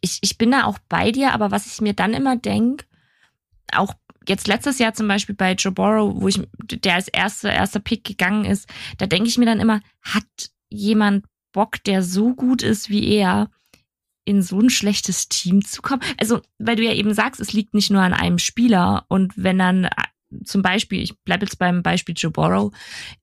ich, 0.00 0.18
ich 0.22 0.38
bin 0.38 0.50
da 0.50 0.64
auch 0.64 0.78
bei 0.88 1.12
dir, 1.12 1.32
aber 1.32 1.50
was 1.50 1.66
ich 1.66 1.80
mir 1.80 1.94
dann 1.94 2.14
immer 2.14 2.36
denke, 2.36 2.84
auch 3.72 3.94
jetzt 4.26 4.46
letztes 4.46 4.78
Jahr 4.78 4.94
zum 4.94 5.08
Beispiel 5.08 5.34
bei 5.34 5.52
Joe 5.52 5.72
Borrow, 5.72 6.14
wo 6.20 6.28
ich, 6.28 6.40
der 6.62 6.94
als 6.94 7.08
erster, 7.08 7.52
erster 7.52 7.80
Pick 7.80 8.04
gegangen 8.04 8.44
ist, 8.44 8.68
da 8.98 9.06
denke 9.06 9.28
ich 9.28 9.38
mir 9.38 9.46
dann 9.46 9.60
immer, 9.60 9.80
hat 10.02 10.24
jemand 10.68 11.24
Bock, 11.52 11.82
der 11.84 12.02
so 12.02 12.34
gut 12.34 12.62
ist 12.62 12.90
wie 12.90 13.08
er, 13.14 13.50
in 14.28 14.42
so 14.42 14.60
ein 14.60 14.70
schlechtes 14.70 15.28
Team 15.28 15.64
zu 15.64 15.82
kommen? 15.82 16.02
Also, 16.18 16.40
weil 16.58 16.76
du 16.76 16.84
ja 16.84 16.92
eben 16.92 17.14
sagst, 17.14 17.40
es 17.40 17.52
liegt 17.52 17.74
nicht 17.74 17.90
nur 17.90 18.02
an 18.02 18.12
einem 18.12 18.38
Spieler 18.38 19.06
und 19.08 19.32
wenn 19.36 19.58
dann 19.58 19.84
äh, 19.84 19.90
zum 20.44 20.62
Beispiel, 20.62 21.02
ich 21.02 21.18
bleibe 21.24 21.46
jetzt 21.46 21.58
beim 21.58 21.82
Beispiel 21.82 22.14
Joe 22.16 22.30
Borrow, 22.30 22.72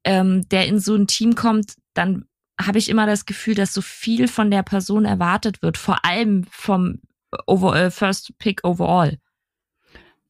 ähm, 0.04 0.48
der 0.50 0.68
in 0.68 0.80
so 0.80 0.96
ein 0.96 1.08
Team 1.08 1.36
kommt, 1.36 1.76
dann 1.94 2.26
habe 2.60 2.80
ich 2.80 2.90
immer 2.90 3.06
das 3.06 3.26
Gefühl, 3.26 3.54
dass 3.54 3.74
so 3.74 3.82
viel 3.82 4.28
von 4.28 4.50
der 4.50 4.64
Person 4.64 5.06
erwartet 5.06 5.62
wird, 5.62 5.78
vor 5.78 6.04
allem 6.04 6.46
vom 6.50 7.00
over, 7.48 7.76
äh, 7.76 7.92
First 7.92 8.38
Pick 8.40 8.64
overall. 8.64 9.20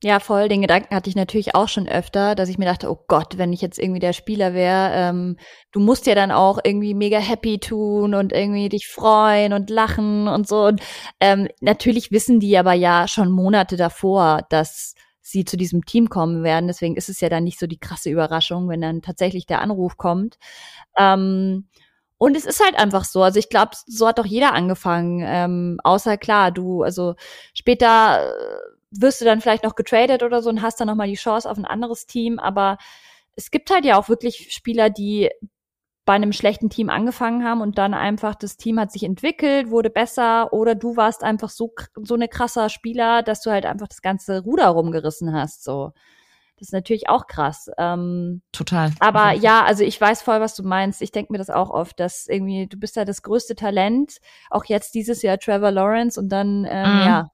Ja, 0.05 0.19
voll. 0.19 0.49
Den 0.49 0.61
Gedanken 0.61 0.93
hatte 0.93 1.09
ich 1.09 1.15
natürlich 1.15 1.55
auch 1.55 1.67
schon 1.67 1.87
öfter, 1.87 2.35
dass 2.35 2.47
ich 2.47 2.59
mir 2.59 2.65
dachte, 2.65 2.91
oh 2.91 2.99
Gott, 3.07 3.39
wenn 3.39 3.51
ich 3.51 3.61
jetzt 3.61 3.79
irgendwie 3.79 3.99
der 3.99 4.13
Spieler 4.13 4.53
wäre, 4.53 4.91
ähm, 4.93 5.35
du 5.71 5.79
musst 5.79 6.05
ja 6.05 6.13
dann 6.13 6.29
auch 6.29 6.59
irgendwie 6.63 6.93
mega 6.93 7.17
happy 7.17 7.57
tun 7.59 8.13
und 8.13 8.31
irgendwie 8.31 8.69
dich 8.69 8.87
freuen 8.87 9.51
und 9.51 9.71
lachen 9.71 10.27
und 10.27 10.47
so. 10.47 10.65
Und 10.67 10.79
ähm, 11.19 11.47
natürlich 11.59 12.11
wissen 12.11 12.39
die 12.39 12.55
aber 12.55 12.73
ja 12.73 13.07
schon 13.07 13.31
Monate 13.31 13.77
davor, 13.77 14.45
dass 14.51 14.93
sie 15.21 15.43
zu 15.43 15.57
diesem 15.57 15.85
Team 15.85 16.07
kommen 16.07 16.43
werden. 16.43 16.67
Deswegen 16.67 16.95
ist 16.97 17.09
es 17.09 17.19
ja 17.19 17.29
dann 17.29 17.43
nicht 17.43 17.57
so 17.57 17.65
die 17.65 17.79
krasse 17.79 18.11
Überraschung, 18.11 18.69
wenn 18.69 18.81
dann 18.81 19.01
tatsächlich 19.01 19.47
der 19.47 19.61
Anruf 19.61 19.97
kommt. 19.97 20.37
Ähm, 20.99 21.67
und 22.19 22.37
es 22.37 22.45
ist 22.45 22.63
halt 22.63 22.75
einfach 22.77 23.05
so. 23.05 23.23
Also 23.23 23.39
ich 23.39 23.49
glaube, 23.49 23.71
so 23.87 24.07
hat 24.07 24.19
doch 24.19 24.25
jeder 24.25 24.53
angefangen. 24.53 25.23
Ähm, 25.25 25.79
außer 25.83 26.17
klar, 26.17 26.51
du, 26.51 26.83
also 26.83 27.15
später 27.55 28.29
äh, 28.29 28.74
wirst 28.99 29.21
du 29.21 29.25
dann 29.25 29.41
vielleicht 29.41 29.63
noch 29.63 29.75
getradet 29.75 30.23
oder 30.23 30.41
so 30.41 30.49
und 30.49 30.61
hast 30.61 30.79
dann 30.79 30.87
nochmal 30.87 31.07
die 31.07 31.15
Chance 31.15 31.49
auf 31.49 31.57
ein 31.57 31.65
anderes 31.65 32.05
Team. 32.05 32.39
Aber 32.39 32.77
es 33.35 33.51
gibt 33.51 33.69
halt 33.69 33.85
ja 33.85 33.97
auch 33.97 34.09
wirklich 34.09 34.53
Spieler, 34.53 34.89
die 34.89 35.29
bei 36.05 36.13
einem 36.13 36.33
schlechten 36.33 36.69
Team 36.69 36.89
angefangen 36.89 37.43
haben 37.43 37.61
und 37.61 37.79
dann 37.79 37.95
einfach 37.95 38.35
das 38.35 38.57
Team 38.57 38.79
hat 38.79 38.91
sich 38.91 39.03
entwickelt, 39.03 39.71
wurde 39.71 39.89
besser 39.89 40.53
oder 40.53 40.75
du 40.75 40.95
warst 40.95 41.23
einfach 41.23 41.49
so 41.49 41.73
so 42.03 42.13
eine 42.13 42.27
krasser 42.27 42.69
Spieler, 42.69 43.23
dass 43.23 43.41
du 43.41 43.49
halt 43.49 43.65
einfach 43.65 43.87
das 43.87 44.03
ganze 44.03 44.41
Ruder 44.41 44.67
rumgerissen 44.67 45.33
hast 45.33 45.63
so. 45.63 45.93
Das 46.57 46.69
ist 46.69 46.73
natürlich 46.73 47.09
auch 47.09 47.27
krass. 47.27 47.69
Ähm, 47.77 48.41
Total. 48.53 48.91
Aber 48.99 49.33
ja, 49.33 49.65
also 49.65 49.83
ich 49.83 49.99
weiß 49.99 50.21
voll, 50.21 50.39
was 50.39 50.55
du 50.55 50.63
meinst. 50.63 51.01
Ich 51.01 51.11
denke 51.11 51.33
mir 51.33 51.37
das 51.37 51.49
auch 51.49 51.69
oft, 51.69 51.99
dass 51.99 52.27
irgendwie, 52.27 52.67
du 52.67 52.77
bist 52.77 52.95
ja 52.95 53.03
das 53.03 53.23
größte 53.23 53.55
Talent. 53.55 54.19
Auch 54.49 54.63
jetzt 54.63 54.95
dieses 54.95 55.21
Jahr 55.21 55.37
Trevor 55.37 55.71
Lawrence 55.71 56.17
und 56.17 56.29
dann, 56.29 56.65
ähm, 56.69 56.95
mhm. 56.95 57.01
ja. 57.01 57.31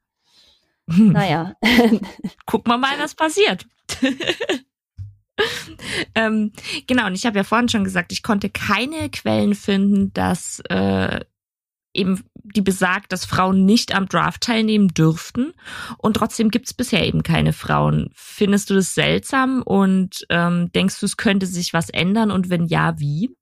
Naja. 0.88 1.54
Guck 2.46 2.68
mal 2.68 2.78
mal, 2.78 2.98
was 3.00 3.16
passiert. 3.16 3.66
ähm, 6.16 6.52
genau, 6.88 7.08
und 7.08 7.16
ich 7.16 7.26
habe 7.26 7.38
ja 7.38 7.44
vorhin 7.44 7.70
schon 7.70 7.84
gesagt, 7.84 8.12
ich 8.12 8.24
konnte 8.24 8.50
keine 8.50 9.10
Quellen 9.10 9.56
finden, 9.56 10.14
dass 10.14 10.62
äh, 10.70 11.22
eben 11.94 12.24
die 12.44 12.62
besagt, 12.62 13.12
dass 13.12 13.26
Frauen 13.26 13.66
nicht 13.66 13.94
am 13.94 14.08
Draft 14.08 14.42
teilnehmen 14.42 14.90
dürften. 14.90 15.54
Und 15.98 16.16
trotzdem 16.16 16.50
gibt 16.50 16.68
es 16.68 16.74
bisher 16.74 17.06
eben 17.06 17.24
keine 17.24 17.54
Frauen. 17.54 18.10
Findest 18.14 18.70
du 18.70 18.76
das 18.76 18.94
seltsam 18.96 19.62
und 19.62 20.26
ähm, 20.30 20.72
denkst 20.74 21.00
du, 21.00 21.06
es 21.06 21.18
könnte 21.18 21.46
sich 21.46 21.74
was 21.74 21.90
ändern? 21.90 22.32
Und 22.32 22.50
wenn 22.50 22.66
ja, 22.66 23.00
wie? 23.00 23.36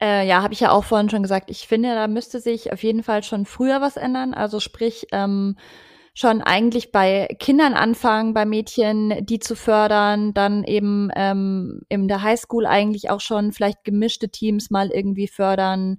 Äh, 0.00 0.26
ja, 0.28 0.42
habe 0.42 0.52
ich 0.52 0.60
ja 0.60 0.70
auch 0.70 0.84
vorhin 0.84 1.08
schon 1.08 1.22
gesagt. 1.22 1.50
Ich 1.50 1.66
finde, 1.66 1.94
da 1.94 2.06
müsste 2.06 2.40
sich 2.40 2.72
auf 2.72 2.82
jeden 2.82 3.02
Fall 3.02 3.22
schon 3.22 3.46
früher 3.46 3.80
was 3.80 3.96
ändern. 3.96 4.34
Also 4.34 4.60
sprich, 4.60 5.06
ähm, 5.12 5.56
schon 6.16 6.40
eigentlich 6.40 6.92
bei 6.92 7.28
Kindern 7.38 7.74
anfangen, 7.74 8.32
bei 8.32 8.46
Mädchen, 8.46 9.26
die 9.26 9.38
zu 9.38 9.54
fördern, 9.54 10.32
dann 10.32 10.64
eben 10.64 11.10
ähm, 11.14 11.82
in 11.90 12.08
der 12.08 12.22
Highschool 12.22 12.64
eigentlich 12.64 13.10
auch 13.10 13.20
schon 13.20 13.52
vielleicht 13.52 13.84
gemischte 13.84 14.30
Teams 14.30 14.70
mal 14.70 14.90
irgendwie 14.90 15.28
fördern, 15.28 15.98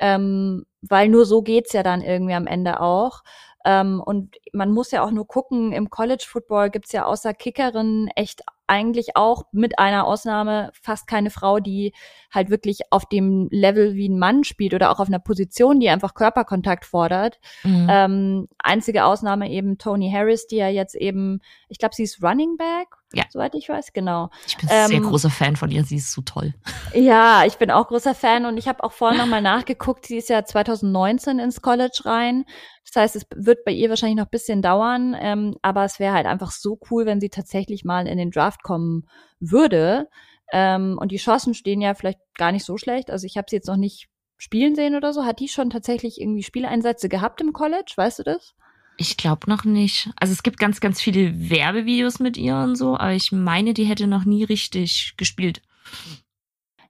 ähm, 0.00 0.64
weil 0.80 1.10
nur 1.10 1.26
so 1.26 1.42
geht's 1.42 1.74
ja 1.74 1.82
dann 1.82 2.00
irgendwie 2.00 2.32
am 2.32 2.46
Ende 2.46 2.80
auch. 2.80 3.22
Ähm, 3.66 4.00
und 4.02 4.36
man 4.54 4.72
muss 4.72 4.90
ja 4.90 5.04
auch 5.04 5.10
nur 5.10 5.26
gucken, 5.26 5.72
im 5.72 5.90
College 5.90 6.24
Football 6.26 6.70
gibt's 6.70 6.92
ja 6.92 7.04
außer 7.04 7.34
Kickerin 7.34 8.08
echt 8.16 8.40
eigentlich 8.68 9.16
auch 9.16 9.44
mit 9.52 9.78
einer 9.78 10.06
Ausnahme 10.06 10.70
fast 10.80 11.06
keine 11.06 11.30
Frau, 11.30 11.58
die 11.58 11.92
halt 12.30 12.50
wirklich 12.50 12.80
auf 12.90 13.06
dem 13.06 13.48
Level 13.50 13.94
wie 13.94 14.08
ein 14.08 14.18
Mann 14.18 14.44
spielt 14.44 14.74
oder 14.74 14.90
auch 14.90 15.00
auf 15.00 15.08
einer 15.08 15.18
Position, 15.18 15.80
die 15.80 15.88
einfach 15.88 16.14
Körperkontakt 16.14 16.84
fordert. 16.84 17.40
Mhm. 17.64 17.86
Ähm, 17.90 18.48
einzige 18.58 19.04
Ausnahme 19.04 19.50
eben 19.50 19.78
Tony 19.78 20.10
Harris, 20.12 20.46
die 20.46 20.56
ja 20.56 20.68
jetzt 20.68 20.94
eben, 20.94 21.40
ich 21.68 21.78
glaube, 21.78 21.94
sie 21.94 22.04
ist 22.04 22.22
Running 22.22 22.56
Back, 22.56 22.97
ja. 23.12 23.24
soweit 23.30 23.54
ich 23.54 23.68
weiß, 23.68 23.92
genau. 23.92 24.30
Ich 24.46 24.56
bin 24.56 24.68
ähm, 24.70 24.88
sehr 24.88 25.00
großer 25.00 25.30
Fan 25.30 25.56
von 25.56 25.70
ihr, 25.70 25.84
sie 25.84 25.96
ist 25.96 26.12
so 26.12 26.22
toll. 26.22 26.54
Ja, 26.94 27.44
ich 27.44 27.58
bin 27.58 27.70
auch 27.70 27.88
großer 27.88 28.14
Fan 28.14 28.46
und 28.46 28.56
ich 28.56 28.66
habe 28.66 28.82
auch 28.82 28.92
vorhin 28.92 29.18
nochmal 29.18 29.42
nachgeguckt, 29.42 30.06
sie 30.06 30.16
ist 30.16 30.30
ja 30.30 30.44
2019 30.44 31.38
ins 31.38 31.60
College 31.60 32.00
rein. 32.04 32.44
Das 32.84 32.96
heißt, 32.96 33.16
es 33.16 33.26
wird 33.34 33.64
bei 33.64 33.72
ihr 33.72 33.90
wahrscheinlich 33.90 34.16
noch 34.16 34.26
ein 34.26 34.30
bisschen 34.30 34.62
dauern, 34.62 35.14
ähm, 35.18 35.56
aber 35.60 35.84
es 35.84 35.98
wäre 35.98 36.14
halt 36.14 36.26
einfach 36.26 36.50
so 36.50 36.78
cool, 36.90 37.04
wenn 37.04 37.20
sie 37.20 37.28
tatsächlich 37.28 37.84
mal 37.84 38.06
in 38.06 38.16
den 38.16 38.30
Draft 38.30 38.62
kommen 38.62 39.06
würde. 39.38 40.08
Ähm, 40.50 40.96
und 40.98 41.12
die 41.12 41.18
Chancen 41.18 41.52
stehen 41.54 41.82
ja 41.82 41.94
vielleicht 41.94 42.20
gar 42.34 42.52
nicht 42.52 42.64
so 42.64 42.78
schlecht. 42.78 43.10
Also 43.10 43.26
ich 43.26 43.36
habe 43.36 43.46
sie 43.50 43.56
jetzt 43.56 43.68
noch 43.68 43.76
nicht 43.76 44.08
spielen 44.38 44.74
sehen 44.74 44.94
oder 44.94 45.12
so. 45.12 45.24
Hat 45.24 45.40
die 45.40 45.48
schon 45.48 45.70
tatsächlich 45.70 46.20
irgendwie 46.20 46.42
Spieleinsätze 46.42 47.08
gehabt 47.08 47.40
im 47.40 47.52
College? 47.52 47.92
Weißt 47.96 48.20
du 48.20 48.22
das? 48.22 48.54
Ich 49.00 49.16
glaube 49.16 49.48
noch 49.48 49.64
nicht. 49.64 50.10
Also 50.16 50.32
es 50.32 50.42
gibt 50.42 50.58
ganz, 50.58 50.80
ganz 50.80 51.00
viele 51.00 51.50
Werbevideos 51.50 52.18
mit 52.18 52.36
ihr 52.36 52.56
und 52.56 52.74
so, 52.74 52.96
aber 52.96 53.12
ich 53.12 53.30
meine, 53.30 53.72
die 53.72 53.84
hätte 53.84 54.08
noch 54.08 54.24
nie 54.24 54.42
richtig 54.42 55.14
gespielt. 55.16 55.62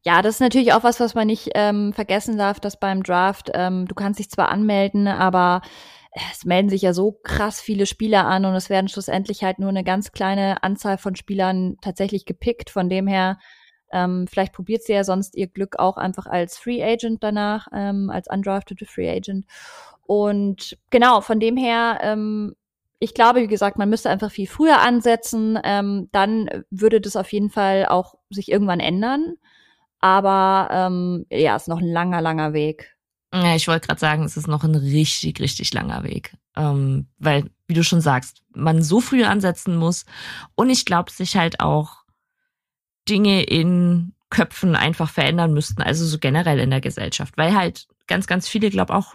Ja, 0.05 0.23
das 0.23 0.37
ist 0.37 0.41
natürlich 0.41 0.73
auch 0.73 0.85
was, 0.85 1.01
was 1.01 1.15
man 1.15 1.27
nicht 1.27 1.51
ähm, 1.55 1.93
vergessen 1.93 2.39
darf, 2.39 2.61
dass 2.61 2.81
beim 2.81 3.03
Draft, 3.03 3.51
ähm, 3.53 3.87
du 3.87 3.95
kannst 3.95 4.21
dich 4.21 4.31
zwar 4.31 4.49
anmelden, 4.49 5.07
aber 5.07 5.61
es 6.33 6.47
melden 6.47 6.71
sich 6.71 6.81
ja 6.81 6.95
so 6.95 7.13
krass 7.13 7.61
viele 7.61 7.85
Spieler 7.85 8.27
an 8.27 8.47
und 8.47 8.55
es 8.55 8.71
werden 8.71 8.89
schlussendlich 8.89 9.45
halt 9.45 9.59
nur 9.59 9.69
eine 9.69 9.85
ganz 9.85 10.11
kleine 10.11 10.63
Anzahl 10.63 10.97
von 10.97 11.15
Spielern 11.15 11.77
tatsächlich 11.83 12.25
gepickt. 12.25 12.71
Von 12.71 12.89
dem 12.89 13.07
her, 13.07 13.39
ähm, 13.93 14.27
vielleicht 14.29 14.55
probiert 14.55 14.83
sie 14.83 14.95
ja 14.95 15.05
sonst 15.05 15.37
ihr 15.37 15.47
Glück 15.47 15.79
auch 15.79 15.99
einfach 15.99 16.27
als 16.27 16.57
Free 16.57 16.83
Agent 16.83 17.23
danach, 17.23 17.69
ähm, 17.75 18.09
als 18.09 18.29
undrafted 18.31 18.81
Free 18.89 19.11
Agent. 19.11 19.45
Und 20.09 20.79
genau, 20.89 21.21
von 21.21 21.39
dem 21.39 21.59
her, 21.59 21.99
ähm, 22.01 22.57
ich 22.99 23.13
glaube, 23.13 23.43
wie 23.43 23.47
gesagt, 23.47 23.77
man 23.77 23.91
müsste 23.91 24.09
einfach 24.09 24.31
viel 24.31 24.47
früher 24.49 24.81
ansetzen. 24.81 25.59
Ähm, 25.63 26.09
dann 26.13 26.49
würde 26.71 27.03
das 27.03 27.15
auf 27.15 27.31
jeden 27.31 27.51
Fall 27.51 27.85
auch 27.85 28.15
sich 28.31 28.51
irgendwann 28.51 28.81
ändern. 28.81 29.35
Aber 30.01 30.71
ähm, 30.73 31.27
ja, 31.31 31.55
ist 31.55 31.69
noch 31.69 31.81
ein 31.81 31.93
langer, 31.93 32.23
langer 32.23 32.55
Weg. 32.55 32.97
Ja, 33.35 33.55
ich 33.55 33.69
wollte 33.69 33.87
gerade 33.87 34.01
sagen, 34.01 34.25
es 34.25 34.39
ist 34.39 34.49
noch 34.49 34.65
ein 34.65 34.75
richtig, 34.75 35.41
richtig 35.41 35.75
langer 35.75 36.03
Weg. 36.05 36.35
Ähm, 36.57 37.09
weil, 37.19 37.51
wie 37.67 37.75
du 37.75 37.85
schon 37.85 38.01
sagst, 38.01 38.43
man 38.55 38.83
so 38.83 39.03
früh 39.03 39.25
ansetzen 39.25 39.77
muss. 39.77 40.07
Und 40.55 40.71
ich 40.71 40.87
glaube, 40.87 41.13
sich 41.13 41.37
halt 41.37 41.61
auch 41.61 42.05
Dinge 43.11 43.43
in 43.43 44.15
Köpfen 44.31 44.75
einfach 44.75 45.11
verändern 45.11 45.53
müssten, 45.53 45.83
also 45.83 46.07
so 46.07 46.19
generell 46.19 46.61
in 46.61 46.71
der 46.71 46.81
Gesellschaft. 46.81 47.37
Weil 47.37 47.55
halt 47.55 47.87
ganz, 48.07 48.27
ganz 48.27 48.49
viele, 48.49 48.71
glaube 48.71 48.95
auch, 48.95 49.15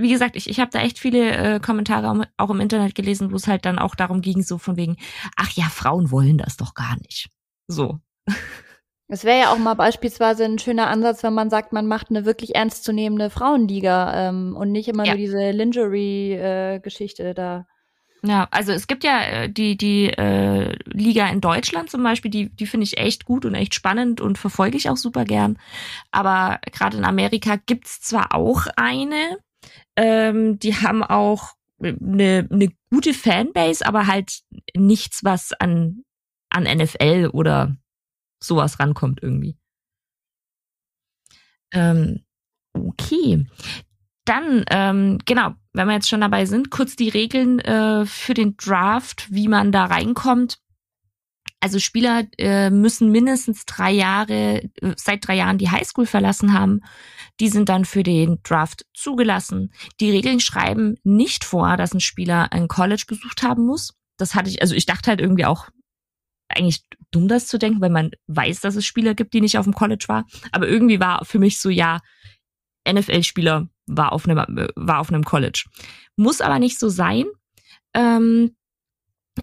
wie 0.00 0.10
gesagt, 0.10 0.36
ich, 0.36 0.48
ich 0.48 0.60
habe 0.60 0.70
da 0.70 0.80
echt 0.80 0.98
viele 0.98 1.30
äh, 1.30 1.60
Kommentare 1.60 2.26
auch 2.36 2.50
im 2.50 2.60
Internet 2.60 2.94
gelesen, 2.94 3.32
wo 3.32 3.36
es 3.36 3.46
halt 3.46 3.64
dann 3.64 3.78
auch 3.78 3.94
darum 3.94 4.20
ging, 4.20 4.42
so 4.42 4.58
von 4.58 4.76
wegen, 4.76 4.96
ach 5.36 5.50
ja, 5.52 5.64
Frauen 5.64 6.10
wollen 6.10 6.38
das 6.38 6.56
doch 6.56 6.74
gar 6.74 6.96
nicht. 6.96 7.30
So. 7.66 7.98
Es 9.12 9.24
wäre 9.24 9.40
ja 9.40 9.52
auch 9.52 9.58
mal 9.58 9.74
beispielsweise 9.74 10.44
ein 10.44 10.60
schöner 10.60 10.86
Ansatz, 10.86 11.24
wenn 11.24 11.34
man 11.34 11.50
sagt, 11.50 11.72
man 11.72 11.88
macht 11.88 12.10
eine 12.10 12.24
wirklich 12.24 12.54
ernstzunehmende 12.54 13.28
Frauenliga 13.28 14.28
ähm, 14.28 14.54
und 14.56 14.70
nicht 14.70 14.86
immer 14.86 15.04
ja. 15.04 15.14
nur 15.14 15.18
diese 15.18 15.50
Lingerie-Geschichte 15.50 17.30
äh, 17.30 17.34
da. 17.34 17.66
Ja, 18.22 18.46
also 18.50 18.72
es 18.72 18.86
gibt 18.86 19.02
ja 19.02 19.20
äh, 19.22 19.48
die 19.48 19.76
die 19.76 20.10
äh, 20.10 20.76
Liga 20.84 21.28
in 21.28 21.40
Deutschland 21.40 21.90
zum 21.90 22.02
Beispiel, 22.02 22.30
die 22.30 22.50
die 22.50 22.66
finde 22.66 22.84
ich 22.84 22.98
echt 22.98 23.24
gut 23.24 23.44
und 23.44 23.54
echt 23.54 23.74
spannend 23.74 24.20
und 24.20 24.38
verfolge 24.38 24.76
ich 24.76 24.90
auch 24.90 24.96
super 24.96 25.24
gern. 25.24 25.58
Aber 26.12 26.60
gerade 26.70 26.98
in 26.98 27.04
Amerika 27.04 27.56
gibt's 27.56 28.00
zwar 28.00 28.34
auch 28.34 28.66
eine, 28.76 29.38
ähm, 29.96 30.58
die 30.58 30.74
haben 30.74 31.02
auch 31.02 31.54
eine, 31.82 32.46
eine 32.50 32.68
gute 32.90 33.14
Fanbase, 33.14 33.86
aber 33.86 34.06
halt 34.06 34.40
nichts, 34.76 35.24
was 35.24 35.52
an 35.52 36.04
an 36.50 36.64
NFL 36.64 37.30
oder 37.32 37.76
sowas 38.42 38.80
rankommt 38.80 39.22
irgendwie. 39.22 39.56
Ähm, 41.72 42.24
okay. 42.72 43.46
Dann, 44.24 44.64
ähm, 44.70 45.18
genau, 45.24 45.54
wenn 45.72 45.86
wir 45.86 45.94
jetzt 45.94 46.08
schon 46.08 46.20
dabei 46.20 46.44
sind, 46.44 46.70
kurz 46.70 46.96
die 46.96 47.08
Regeln 47.08 47.58
äh, 47.60 48.04
für 48.06 48.34
den 48.34 48.56
Draft, 48.56 49.32
wie 49.32 49.48
man 49.48 49.72
da 49.72 49.86
reinkommt. 49.86 50.58
Also 51.62 51.78
Spieler 51.78 52.24
äh, 52.38 52.70
müssen 52.70 53.10
mindestens 53.10 53.66
drei 53.66 53.90
Jahre, 53.92 54.62
äh, 54.80 54.94
seit 54.96 55.26
drei 55.26 55.36
Jahren 55.36 55.58
die 55.58 55.70
Highschool 55.70 56.06
verlassen 56.06 56.54
haben. 56.54 56.80
Die 57.38 57.48
sind 57.48 57.68
dann 57.68 57.84
für 57.84 58.02
den 58.02 58.38
Draft 58.42 58.86
zugelassen. 58.94 59.72
Die 60.00 60.10
Regeln 60.10 60.40
schreiben 60.40 60.96
nicht 61.04 61.44
vor, 61.44 61.76
dass 61.76 61.92
ein 61.92 62.00
Spieler 62.00 62.52
ein 62.52 62.66
College 62.66 63.04
besucht 63.06 63.42
haben 63.42 63.66
muss. 63.66 63.94
Das 64.16 64.34
hatte 64.34 64.48
ich, 64.48 64.62
also 64.62 64.74
ich 64.74 64.86
dachte 64.86 65.10
halt 65.10 65.20
irgendwie 65.20 65.44
auch, 65.44 65.68
eigentlich 66.48 66.82
dumm, 67.10 67.28
das 67.28 67.46
zu 67.46 67.58
denken, 67.58 67.80
weil 67.80 67.90
man 67.90 68.10
weiß, 68.26 68.60
dass 68.60 68.76
es 68.76 68.86
Spieler 68.86 69.14
gibt, 69.14 69.34
die 69.34 69.40
nicht 69.40 69.58
auf 69.58 69.64
dem 69.64 69.74
College 69.74 70.06
waren. 70.08 70.24
Aber 70.52 70.66
irgendwie 70.66 70.98
war 70.98 71.24
für 71.24 71.38
mich 71.38 71.60
so, 71.60 71.68
ja, 71.68 72.00
NFL-Spieler 72.88 73.68
war 73.86 74.12
auf 74.12 74.26
einem, 74.26 74.68
war 74.76 74.98
auf 74.98 75.10
einem 75.10 75.24
College. 75.24 75.64
Muss 76.16 76.40
aber 76.40 76.58
nicht 76.58 76.78
so 76.78 76.88
sein. 76.88 77.26
Ähm, 77.94 78.56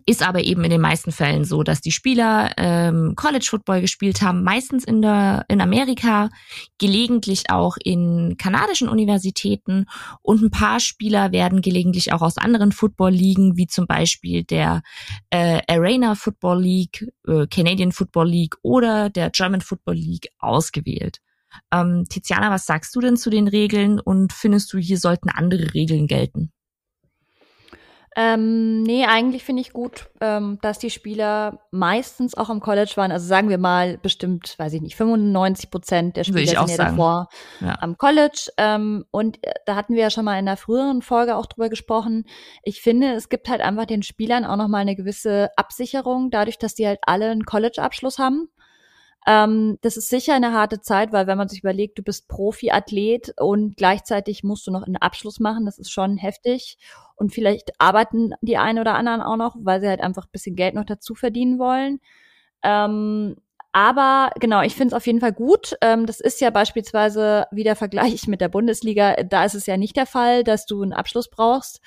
ist 0.06 0.22
aber 0.22 0.44
eben 0.44 0.64
in 0.64 0.70
den 0.70 0.82
meisten 0.82 1.12
Fällen 1.12 1.46
so, 1.46 1.64
dass 1.64 1.82
die 1.82 1.92
Spieler 1.92 2.52
ähm, 2.58 3.14
College 3.16 3.46
Football 3.50 3.82
gespielt 3.82 4.22
haben, 4.22 4.44
meistens 4.44 4.84
in 4.84 5.02
der 5.02 5.46
in 5.48 5.62
Amerika, 5.62 6.30
gelegentlich 6.78 7.50
auch 7.50 7.78
in 7.84 8.36
kanadischen 8.38 8.90
Universitäten 8.90 9.86
und 10.22 10.42
ein 10.42 10.52
paar 10.52 10.80
Spieler 10.80 11.32
werden 11.32 11.62
gelegentlich 11.62 12.14
auch 12.14 12.22
aus 12.22 12.38
anderen 12.38 12.72
Football 12.72 13.12
Ligen, 13.12 13.58
wie 13.58 13.68
zum 13.68 13.88
Beispiel 13.88 14.44
der 14.44 14.82
äh, 15.30 15.62
Arena 15.68 16.16
Football 16.16 16.62
League, 16.62 17.08
äh, 17.28 17.48
Canadian 17.48 17.92
Football 17.92 18.30
League 18.30 18.56
oder 18.62 19.10
der 19.10 19.30
German 19.30 19.62
Football 19.62 19.96
League 19.96 20.30
ausgewählt. 20.40 21.20
Ähm, 21.72 22.06
Tiziana, 22.10 22.52
was 22.52 22.66
sagst 22.66 22.96
du 22.96 23.00
denn 23.00 23.18
zu 23.18 23.30
den 23.30 23.48
Regeln 23.48 24.00
und 24.00 24.34
findest 24.34 24.74
du, 24.74 24.78
hier 24.78 24.98
sollten 24.98 25.30
andere 25.30 25.74
Regeln 25.74 26.08
gelten? 26.08 26.52
Ähm, 28.20 28.82
nee, 28.82 29.06
eigentlich 29.06 29.44
finde 29.44 29.62
ich 29.62 29.74
gut, 29.74 30.10
ähm, 30.22 30.58
dass 30.64 30.80
die 30.80 30.90
Spieler 30.90 31.60
meistens 31.70 32.36
auch 32.36 32.50
am 32.50 32.62
College 32.62 32.94
waren. 32.96 33.12
Also 33.12 33.28
sagen 33.28 33.48
wir 33.48 33.60
mal 33.60 34.00
bestimmt, 34.00 34.56
weiß 34.58 34.74
ich 34.74 34.82
nicht, 34.82 34.96
95 34.96 35.70
Prozent 35.70 36.18
der 36.18 36.24
Spieler 36.24 36.66
sind 36.66 36.72
ja 36.72 36.78
davor 36.78 37.30
ja. 37.62 37.78
am 37.80 37.96
College. 37.96 38.50
Ähm, 38.58 39.06
und 39.12 39.38
äh, 39.46 39.54
da 39.68 39.76
hatten 39.76 39.94
wir 39.94 40.02
ja 40.02 40.10
schon 40.10 40.26
mal 40.26 40.34
in 40.34 40.48
einer 40.48 40.58
früheren 40.58 41.04
Folge 41.04 41.36
auch 41.36 41.46
drüber 41.46 41.70
gesprochen. 41.70 42.26
Ich 42.64 42.82
finde, 42.82 43.14
es 43.14 43.30
gibt 43.30 43.50
halt 43.50 43.62
einfach 43.62 43.86
den 43.86 44.02
Spielern 44.02 44.46
auch 44.46 44.58
noch 44.58 44.68
mal 44.68 44.80
eine 44.80 44.96
gewisse 44.96 45.52
Absicherung, 45.56 46.32
dadurch, 46.32 46.58
dass 46.58 46.74
die 46.74 46.88
halt 46.88 47.00
alle 47.04 47.30
einen 47.30 47.46
College-Abschluss 47.46 48.18
haben. 48.18 48.50
Ähm, 49.28 49.78
das 49.82 49.98
ist 49.98 50.10
sicher 50.10 50.34
eine 50.36 50.54
harte 50.54 50.80
Zeit, 50.80 51.12
weil 51.12 51.28
wenn 51.28 51.38
man 51.38 51.50
sich 51.50 51.60
überlegt, 51.60 52.00
du 52.00 52.04
bist 52.04 52.30
Profi-Athlet 52.30 53.34
und 53.38 53.76
gleichzeitig 53.76 54.42
musst 54.46 54.66
du 54.66 54.72
noch 54.72 54.84
einen 54.84 54.96
Abschluss 54.96 55.42
machen, 55.42 55.66
das 55.66 55.78
ist 55.80 55.92
schon 55.92 56.16
heftig. 56.16 56.78
Und 57.18 57.34
vielleicht 57.34 57.72
arbeiten 57.78 58.32
die 58.42 58.58
einen 58.58 58.80
oder 58.80 58.96
anderen 58.96 59.22
auch 59.22 59.36
noch, 59.36 59.58
weil 59.60 59.82
sie 59.82 59.90
halt 59.90 60.00
einfach 60.00 60.26
ein 60.26 60.32
bisschen 60.32 60.56
Geld 60.56 60.76
noch 60.76 60.86
dazu 60.86 61.14
verdienen 61.14 61.60
wollen. 61.60 62.00
Ähm, 62.64 63.36
aber 63.74 64.32
genau, 64.40 64.62
ich 64.62 64.76
finde 64.76 64.96
es 64.96 64.98
auf 64.98 65.06
jeden 65.06 65.20
Fall 65.20 65.34
gut. 65.34 65.76
Ähm, 65.82 66.06
das 66.06 66.22
ist 66.22 66.40
ja 66.40 66.50
beispielsweise 66.50 67.48
wieder 67.52 67.76
Vergleich 67.76 68.28
mit 68.28 68.40
der 68.40 68.50
Bundesliga. 68.50 69.16
Da 69.24 69.44
ist 69.44 69.56
es 69.56 69.66
ja 69.66 69.76
nicht 69.76 69.98
der 69.98 70.06
Fall, 70.06 70.46
dass 70.46 70.66
du 70.66 70.82
einen 70.82 70.94
Abschluss 70.94 71.30
brauchst. 71.30 71.82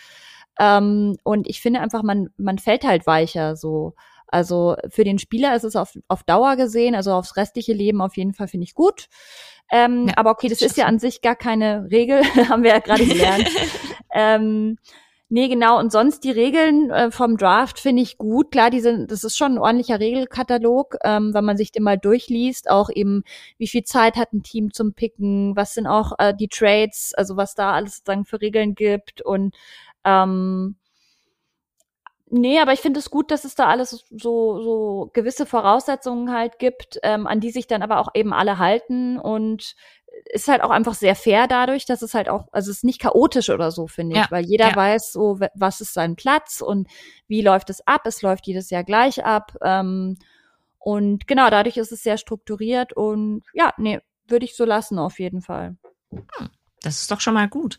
Ähm, 0.59 1.17
und 1.25 1.49
ich 1.49 1.63
finde 1.63 1.81
einfach, 1.81 2.03
man, 2.03 2.29
man 2.37 2.59
fällt 2.59 2.85
halt 2.85 3.07
weicher 3.07 3.57
so. 3.57 3.95
Also 4.31 4.77
für 4.89 5.05
den 5.05 5.19
Spieler 5.19 5.55
ist 5.55 5.65
es 5.65 5.77
auf, 5.77 5.99
auf 6.09 6.23
Dauer 6.23 6.57
gesehen, 6.57 6.95
also 6.95 7.13
aufs 7.13 7.37
restliche 7.37 7.73
Leben 7.73 8.01
auf 8.01 8.17
jeden 8.17 8.33
Fall 8.33 8.49
finde 8.49 8.65
ich 8.65 8.75
gut. 8.75 9.09
Ähm, 9.71 10.09
ja, 10.09 10.15
aber 10.17 10.31
okay, 10.31 10.49
das 10.49 10.63
ist 10.63 10.77
ja 10.77 10.87
an 10.87 10.99
sich 10.99 11.23
gar 11.23 11.37
keine 11.37 11.89
Regel, 11.91 12.23
haben 12.49 12.63
wir 12.63 12.71
ja 12.71 12.79
gerade 12.81 13.07
gelernt. 13.07 13.49
ähm, 14.13 14.79
nee, 15.29 15.49
genau. 15.49 15.79
Und 15.79 15.93
sonst 15.93 16.25
die 16.25 16.31
Regeln 16.31 16.91
äh, 16.91 17.11
vom 17.11 17.37
Draft 17.37 17.79
finde 17.79 18.03
ich 18.03 18.19
gut. 18.19 18.51
Klar, 18.51 18.71
die 18.71 18.81
sind, 18.81 19.11
das 19.11 19.23
ist 19.23 19.37
schon 19.37 19.53
ein 19.53 19.59
ordentlicher 19.59 20.01
Regelkatalog, 20.01 20.97
ähm, 21.05 21.35
wenn 21.35 21.45
man 21.45 21.57
sich 21.57 21.71
den 21.71 21.85
mal 21.85 21.99
durchliest. 21.99 22.69
Auch 22.69 22.91
eben, 22.93 23.23
wie 23.59 23.69
viel 23.69 23.85
Zeit 23.85 24.17
hat 24.17 24.33
ein 24.33 24.43
Team 24.43 24.73
zum 24.73 24.93
Picken, 24.93 25.55
was 25.55 25.75
sind 25.75 25.87
auch 25.87 26.13
äh, 26.19 26.35
die 26.35 26.49
Trades, 26.49 27.15
also 27.15 27.37
was 27.37 27.55
da 27.55 27.73
alles 27.73 27.99
sozusagen 27.99 28.25
für 28.25 28.41
Regeln 28.41 28.75
gibt 28.75 29.23
und 29.23 29.55
ähm, 30.05 30.77
Nee, 32.33 32.61
aber 32.61 32.73
ich 32.73 32.81
finde 32.81 33.01
es 33.01 33.11
gut, 33.11 33.33
dass 33.33 33.45
es 33.45 33.57
da 33.57 33.67
alles 33.67 34.05
so, 34.09 34.63
so 34.63 35.11
gewisse 35.13 35.47
Voraussetzungen 35.47 36.33
halt 36.33 36.61
gibt, 36.61 37.01
ähm, 37.03 37.27
an 37.27 37.41
die 37.41 37.51
sich 37.51 37.67
dann 37.67 37.83
aber 37.83 37.99
auch 37.99 38.09
eben 38.15 38.33
alle 38.33 38.59
halten 38.59 39.19
und 39.19 39.75
ist 40.27 40.49
halt 40.49 40.63
auch 40.63 40.71
einfach 40.71 40.95
sehr 40.95 41.17
fair 41.17 41.49
dadurch, 41.49 41.87
dass 41.87 42.03
es 42.03 42.15
halt 42.15 42.29
auch, 42.29 42.47
also 42.53 42.71
es 42.71 42.79
ist 42.79 42.85
nicht 42.85 43.01
chaotisch 43.01 43.51
oder 43.51 43.71
so, 43.73 43.89
finde 43.89 44.17
ich, 44.17 44.23
ja, 44.23 44.31
weil 44.31 44.45
jeder 44.45 44.71
ja. 44.71 44.77
weiß 44.77 45.13
so, 45.13 45.41
was 45.55 45.81
ist 45.81 45.95
sein 45.95 46.15
Platz 46.15 46.61
und 46.61 46.89
wie 47.27 47.43
läuft 47.43 47.69
es 47.71 47.85
ab. 47.87 48.03
Es 48.05 48.23
läuft 48.23 48.47
jedes 48.47 48.71
Jahr 48.71 48.85
gleich 48.85 49.25
ab. 49.25 49.57
Ähm, 49.63 50.17
und 50.79 51.27
genau, 51.27 51.51
dadurch 51.51 51.77
ist 51.77 51.93
es 51.93 52.03
sehr 52.03 52.17
strukturiert 52.17 52.93
und 52.93 53.43
ja, 53.53 53.73
nee, 53.77 54.01
würde 54.27 54.45
ich 54.45 54.57
so 54.57 54.65
lassen 54.65 54.99
auf 54.99 55.19
jeden 55.19 55.43
Fall. 55.43 55.77
Hm. 56.11 56.51
Das 56.83 57.03
ist 57.03 57.11
doch 57.11 57.21
schon 57.21 57.35
mal 57.35 57.49
gut. 57.49 57.77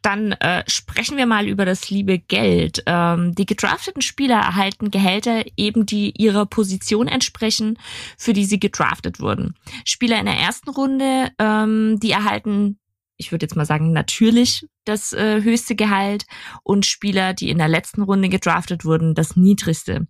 Dann 0.00 0.32
äh, 0.32 0.62
sprechen 0.68 1.16
wir 1.16 1.26
mal 1.26 1.48
über 1.48 1.64
das 1.64 1.90
liebe 1.90 2.18
Geld. 2.18 2.82
Ähm, 2.86 3.34
die 3.34 3.46
gedrafteten 3.46 4.00
Spieler 4.00 4.36
erhalten 4.36 4.90
Gehälter 4.90 5.44
eben, 5.56 5.86
die 5.86 6.12
ihrer 6.16 6.46
Position 6.46 7.08
entsprechen, 7.08 7.78
für 8.16 8.32
die 8.32 8.44
sie 8.44 8.60
gedraftet 8.60 9.18
wurden. 9.18 9.54
Spieler 9.84 10.20
in 10.20 10.26
der 10.26 10.36
ersten 10.36 10.70
Runde, 10.70 11.32
ähm, 11.38 11.98
die 12.00 12.12
erhalten 12.12 12.78
ich 13.16 13.32
würde 13.32 13.44
jetzt 13.44 13.56
mal 13.56 13.64
sagen, 13.64 13.92
natürlich 13.92 14.66
das 14.84 15.12
äh, 15.12 15.42
höchste 15.42 15.76
Gehalt 15.76 16.26
und 16.62 16.84
Spieler, 16.84 17.32
die 17.32 17.50
in 17.50 17.58
der 17.58 17.68
letzten 17.68 18.02
Runde 18.02 18.28
gedraftet 18.28 18.84
wurden, 18.84 19.14
das 19.14 19.36
niedrigste. 19.36 20.06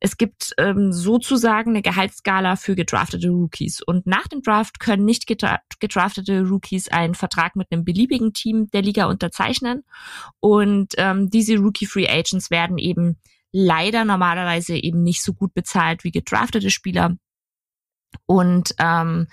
Es 0.00 0.16
gibt 0.16 0.52
ähm, 0.58 0.92
sozusagen 0.92 1.70
eine 1.70 1.82
Gehaltsskala 1.82 2.56
für 2.56 2.76
gedraftete 2.76 3.30
Rookies 3.30 3.82
und 3.82 4.06
nach 4.06 4.28
dem 4.28 4.42
Draft 4.42 4.80
können 4.80 5.04
nicht 5.04 5.26
gedra 5.26 5.60
gedraftete 5.80 6.42
Rookies 6.46 6.88
einen 6.88 7.14
Vertrag 7.14 7.56
mit 7.56 7.68
einem 7.72 7.84
beliebigen 7.84 8.32
Team 8.32 8.68
der 8.70 8.82
Liga 8.82 9.06
unterzeichnen 9.06 9.82
und 10.40 10.94
ähm, 10.98 11.30
diese 11.30 11.56
Rookie 11.56 11.86
Free 11.86 12.08
Agents 12.08 12.50
werden 12.50 12.78
eben 12.78 13.18
leider 13.52 14.04
normalerweise 14.04 14.76
eben 14.76 15.02
nicht 15.02 15.22
so 15.22 15.34
gut 15.34 15.52
bezahlt 15.54 16.04
wie 16.04 16.10
gedraftete 16.10 16.70
Spieler 16.70 17.16
und 18.26 18.74
ähm, 18.78 19.26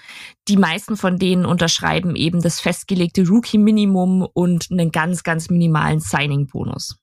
die 0.47 0.57
meisten 0.57 0.97
von 0.97 1.17
denen 1.17 1.45
unterschreiben 1.45 2.15
eben 2.15 2.41
das 2.41 2.59
festgelegte 2.59 3.27
Rookie-Minimum 3.27 4.27
und 4.33 4.67
einen 4.71 4.91
ganz, 4.91 5.23
ganz 5.23 5.49
minimalen 5.49 5.99
Signing-Bonus. 5.99 6.97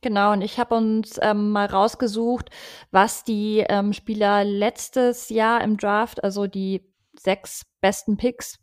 Genau, 0.00 0.32
und 0.32 0.42
ich 0.42 0.58
habe 0.58 0.74
uns 0.74 1.18
ähm, 1.22 1.50
mal 1.50 1.66
rausgesucht, 1.66 2.50
was 2.90 3.22
die 3.22 3.64
ähm, 3.68 3.92
Spieler 3.92 4.42
letztes 4.42 5.28
Jahr 5.28 5.62
im 5.62 5.76
Draft, 5.76 6.24
also 6.24 6.48
die 6.48 6.82
sechs 7.16 7.64
besten 7.80 8.16
Picks, 8.16 8.58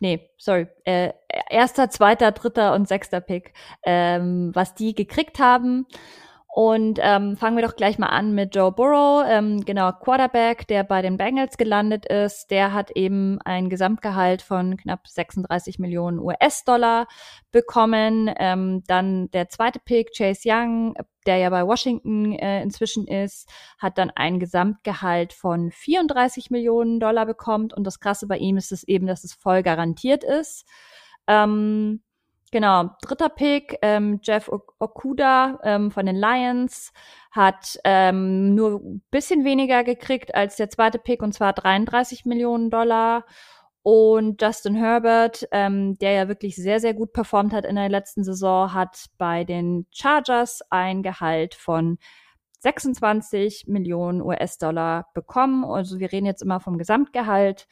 nee, 0.00 0.28
sorry, 0.38 0.66
äh, 0.84 1.12
erster, 1.50 1.88
zweiter, 1.90 2.32
dritter 2.32 2.74
und 2.74 2.88
sechster 2.88 3.20
Pick, 3.20 3.52
ähm, 3.84 4.50
was 4.54 4.74
die 4.74 4.94
gekriegt 4.94 5.38
haben. 5.38 5.86
Und 6.56 6.98
ähm, 7.02 7.36
fangen 7.36 7.58
wir 7.58 7.66
doch 7.66 7.76
gleich 7.76 7.98
mal 7.98 8.06
an 8.06 8.34
mit 8.34 8.56
Joe 8.56 8.72
Burrow, 8.72 9.22
ähm, 9.28 9.66
genau 9.66 9.92
Quarterback, 9.92 10.66
der 10.66 10.84
bei 10.84 11.02
den 11.02 11.18
Bengals 11.18 11.58
gelandet 11.58 12.06
ist. 12.06 12.50
Der 12.50 12.72
hat 12.72 12.92
eben 12.92 13.38
ein 13.42 13.68
Gesamtgehalt 13.68 14.40
von 14.40 14.78
knapp 14.78 15.06
36 15.06 15.78
Millionen 15.78 16.18
US-Dollar 16.18 17.08
bekommen. 17.52 18.32
Ähm, 18.38 18.82
dann 18.86 19.30
der 19.32 19.50
zweite 19.50 19.80
Pick, 19.80 20.16
Chase 20.16 20.48
Young, 20.48 20.94
der 21.26 21.36
ja 21.36 21.50
bei 21.50 21.66
Washington 21.66 22.32
äh, 22.32 22.62
inzwischen 22.62 23.06
ist, 23.06 23.50
hat 23.76 23.98
dann 23.98 24.10
ein 24.14 24.40
Gesamtgehalt 24.40 25.34
von 25.34 25.70
34 25.70 26.48
Millionen 26.48 27.00
Dollar 27.00 27.26
bekommt. 27.26 27.74
Und 27.74 27.84
das 27.84 28.00
Krasse 28.00 28.26
bei 28.26 28.38
ihm 28.38 28.56
ist 28.56 28.72
es 28.72 28.82
eben, 28.82 29.06
dass 29.06 29.24
es 29.24 29.34
voll 29.34 29.62
garantiert 29.62 30.24
ist. 30.24 30.64
Ähm, 31.26 32.00
Genau, 32.52 32.90
dritter 33.02 33.28
Pick, 33.28 33.76
ähm, 33.82 34.20
Jeff 34.22 34.48
Okuda 34.78 35.58
ähm, 35.64 35.90
von 35.90 36.06
den 36.06 36.14
Lions 36.16 36.92
hat 37.32 37.78
ähm, 37.84 38.54
nur 38.54 38.80
ein 38.80 39.02
bisschen 39.10 39.44
weniger 39.44 39.82
gekriegt 39.82 40.34
als 40.34 40.56
der 40.56 40.70
zweite 40.70 40.98
Pick 40.98 41.22
und 41.22 41.32
zwar 41.32 41.52
33 41.52 42.24
Millionen 42.24 42.70
Dollar. 42.70 43.24
Und 43.82 44.42
Justin 44.42 44.74
Herbert, 44.74 45.46
ähm, 45.52 45.96
der 45.98 46.12
ja 46.12 46.28
wirklich 46.28 46.56
sehr, 46.56 46.80
sehr 46.80 46.92
gut 46.92 47.12
performt 47.12 47.52
hat 47.52 47.64
in 47.64 47.76
der 47.76 47.88
letzten 47.88 48.24
Saison, 48.24 48.72
hat 48.74 49.06
bei 49.16 49.44
den 49.44 49.86
Chargers 49.92 50.60
ein 50.70 51.04
Gehalt 51.04 51.54
von 51.54 51.98
26 52.60 53.66
Millionen 53.68 54.22
US-Dollar 54.22 55.06
bekommen. 55.14 55.64
Also 55.64 56.00
wir 56.00 56.10
reden 56.10 56.26
jetzt 56.26 56.42
immer 56.42 56.58
vom 56.58 56.78
Gesamtgehalt. 56.78 57.68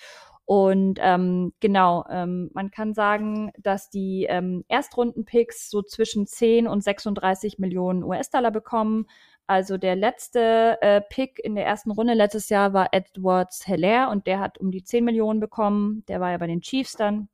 Und 0.47 0.99
ähm, 1.01 1.55
genau, 1.61 2.05
ähm, 2.11 2.51
man 2.53 2.71
kann 2.71 2.93
sagen, 2.93 3.51
dass 3.59 3.89
die 3.89 4.27
ähm, 4.29 4.65
Erstrunden-Picks 4.69 5.71
so 5.71 5.81
zwischen 5.83 6.27
10 6.27 6.69
und 6.69 6.85
36 6.85 7.59
Millionen 7.59 8.05
US-Dollar 8.05 8.51
bekommen. 8.51 9.07
Also 9.47 9.79
der 9.79 9.97
letzte 9.97 10.79
äh, 10.83 11.01
Pick 11.01 11.39
in 11.43 11.55
der 11.55 11.67
ersten 11.67 11.91
Runde 11.91 12.15
letztes 12.15 12.51
Jahr 12.51 12.73
war 12.75 12.89
Edwards 12.93 13.67
Heller 13.67 14.11
und 14.11 14.27
der 14.27 14.41
hat 14.41 14.59
um 14.59 14.71
die 14.71 14.85
10 14.85 15.05
Millionen 15.05 15.41
bekommen. 15.41 16.05
Der 16.09 16.21
war 16.21 16.31
ja 16.31 16.39
bei 16.39 16.47
den 16.47 16.61
Chiefs 16.61 16.93
dann. 16.93 17.29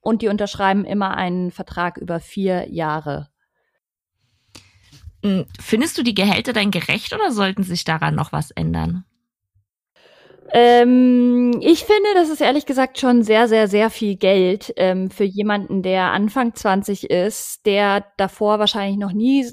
Und 0.00 0.22
die 0.22 0.28
unterschreiben 0.28 0.84
immer 0.84 1.16
einen 1.16 1.50
Vertrag 1.50 1.98
über 1.98 2.20
vier 2.20 2.68
Jahre. 2.68 3.28
Hm, 5.24 5.46
findest 5.60 5.98
du 5.98 6.02
die 6.02 6.14
Gehälter 6.14 6.52
denn 6.52 6.70
gerecht 6.70 7.12
oder 7.12 7.32
sollten 7.32 7.64
sich 7.64 7.84
daran 7.84 8.14
noch 8.14 8.32
was 8.32 8.50
ändern? 8.52 9.04
Ähm, 10.52 11.60
ich 11.60 11.84
finde, 11.84 12.08
das 12.14 12.30
ist 12.30 12.40
ehrlich 12.40 12.64
gesagt 12.64 12.98
schon 12.98 13.22
sehr, 13.22 13.48
sehr, 13.48 13.68
sehr 13.68 13.90
viel 13.90 14.16
Geld 14.16 14.72
ähm, 14.76 15.10
für 15.10 15.24
jemanden, 15.24 15.82
der 15.82 16.12
Anfang 16.12 16.54
20 16.54 17.10
ist, 17.10 17.66
der 17.66 18.06
davor 18.16 18.58
wahrscheinlich 18.58 18.98
noch 18.98 19.12
nie 19.12 19.46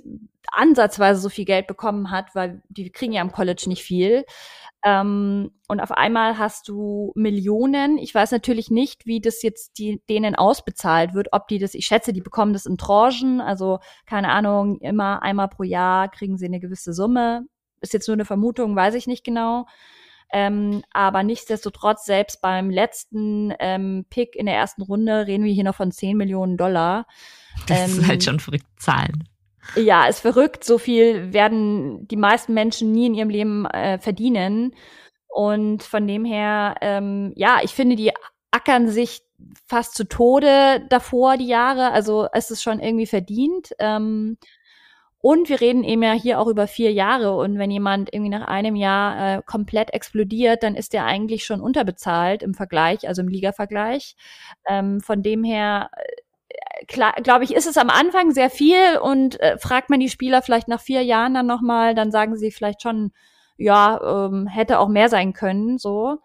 ansatzweise 0.52 1.20
so 1.20 1.30
viel 1.30 1.46
Geld 1.46 1.68
bekommen 1.68 2.12
hat, 2.12 2.34
weil 2.34 2.62
die 2.70 2.92
kriegen 2.92 3.14
ja 3.14 3.22
am 3.22 3.32
College 3.32 3.66
nicht 3.68 3.84
viel. 3.84 4.26
Ähm, 4.86 5.52
und 5.68 5.82
auf 5.82 5.92
einmal 5.92 6.38
hast 6.38 6.68
du 6.70 7.12
Millionen. 7.16 7.98
Ich 7.98 8.14
weiß 8.14 8.32
natürlich 8.32 8.70
nicht, 8.70 9.06
wie 9.06 9.20
das 9.20 9.42
jetzt 9.42 9.80
die, 9.80 10.02
denen 10.10 10.36
ausbezahlt 10.36 11.14
wird, 11.14 11.30
ob 11.32 11.48
die 11.48 11.58
das, 11.60 11.74
ich 11.74 11.88
schätze, 11.88 12.14
die 12.14 12.22
bekommen 12.22 12.54
das 12.54 12.68
in 12.68 12.78
Tranchen, 12.78 13.42
also 13.42 13.80
keine 14.06 14.30
Ahnung, 14.30 14.80
immer 14.80 15.24
einmal 15.24 15.50
pro 15.50 15.64
Jahr 15.64 16.10
kriegen 16.10 16.38
sie 16.38 16.46
eine 16.46 16.60
gewisse 16.60 16.94
Summe. 16.94 17.48
Ist 17.82 17.94
jetzt 17.94 18.08
nur 18.08 18.14
eine 18.16 18.26
Vermutung, 18.26 18.76
weiß 18.76 18.94
ich 18.96 19.08
nicht 19.08 19.24
genau. 19.24 19.66
Ähm, 20.32 20.84
aber 20.92 21.24
nichtsdestotrotz, 21.24 22.06
selbst 22.06 22.42
beim 22.42 22.70
letzten 22.70 23.54
ähm, 23.60 24.06
Pick 24.10 24.36
in 24.36 24.46
der 24.46 24.56
ersten 24.56 24.82
Runde 24.82 25.28
reden 25.28 25.44
wir 25.44 25.54
hier 25.54 25.64
noch 25.64 25.76
von 25.76 25.92
10 25.92 26.18
Millionen 26.18 26.58
Dollar. 26.58 27.08
Das 27.68 27.80
ähm, 27.80 28.00
ist 28.00 28.08
halt 28.08 28.24
schon 28.24 28.40
verrückt 28.40 28.68
Zahlen. 28.78 29.28
Ja, 29.76 30.06
ist 30.08 30.20
verrückt. 30.20 30.64
So 30.64 30.78
viel 30.78 31.34
werden 31.34 32.08
die 32.08 32.18
meisten 32.18 32.54
Menschen 32.54 32.92
nie 32.92 33.08
in 33.08 33.16
ihrem 33.16 33.30
Leben 33.30 33.66
äh, 33.66 33.98
verdienen. 33.98 34.76
Und 35.28 35.84
von 35.84 36.08
dem 36.08 36.24
her, 36.24 36.76
ähm, 36.82 37.34
ja, 37.36 37.60
ich 37.64 37.72
finde, 37.72 37.96
die 37.96 38.12
ackern 38.52 38.90
sich 38.90 39.22
fast 39.68 39.96
zu 39.96 40.08
Tode 40.08 40.86
davor, 40.90 41.38
die 41.38 41.48
Jahre. 41.48 41.92
Also 41.92 42.28
es 42.32 42.52
ist 42.52 42.64
schon 42.64 42.80
irgendwie 42.80 43.06
verdient. 43.06 43.72
Ähm, 43.80 44.38
und 45.26 45.50
wir 45.50 45.60
reden 45.60 45.84
eben 45.84 46.04
ja 46.04 46.12
hier 46.12 46.40
auch 46.40 46.46
über 46.46 46.68
vier 46.68 46.94
Jahre. 46.94 47.36
Und 47.36 47.58
wenn 47.58 47.72
jemand 47.72 48.14
irgendwie 48.14 48.30
nach 48.30 48.48
einem 48.48 48.76
Jahr 48.76 49.38
äh, 49.38 49.42
komplett 49.44 49.92
explodiert, 49.92 50.62
dann 50.62 50.76
ist 50.76 50.94
der 50.94 51.06
eigentlich 51.06 51.46
schon 51.46 51.62
unterbezahlt 51.62 52.44
im 52.44 52.54
Vergleich, 52.54 53.08
also 53.08 53.24
im 53.24 53.28
Liga-Vergleich. 53.28 54.16
Ähm, 54.68 55.02
von 55.02 55.24
dem 55.24 55.44
her, 55.44 55.90
äh, 56.86 57.22
glaube 57.24 57.44
ich, 57.44 57.56
ist 57.56 57.66
es 57.66 57.76
am 57.80 57.90
Anfang 57.90 58.34
sehr 58.34 58.52
viel 58.52 59.00
und 59.02 59.40
äh, 59.40 59.58
fragt 59.58 59.90
man 59.90 60.00
die 60.00 60.10
Spieler 60.10 60.44
vielleicht 60.44 60.68
nach 60.68 60.80
vier 60.80 61.02
Jahren 61.02 61.34
dann 61.34 61.48
nochmal, 61.48 61.96
dann 61.96 62.12
sagen 62.12 62.38
sie 62.38 62.52
vielleicht 62.52 62.84
schon, 62.84 63.12
ja, 63.58 64.28
ähm, 64.28 64.46
hätte 64.46 64.78
auch 64.78 64.90
mehr 64.90 65.10
sein 65.10 65.34
können, 65.34 65.80
so. 65.80 66.20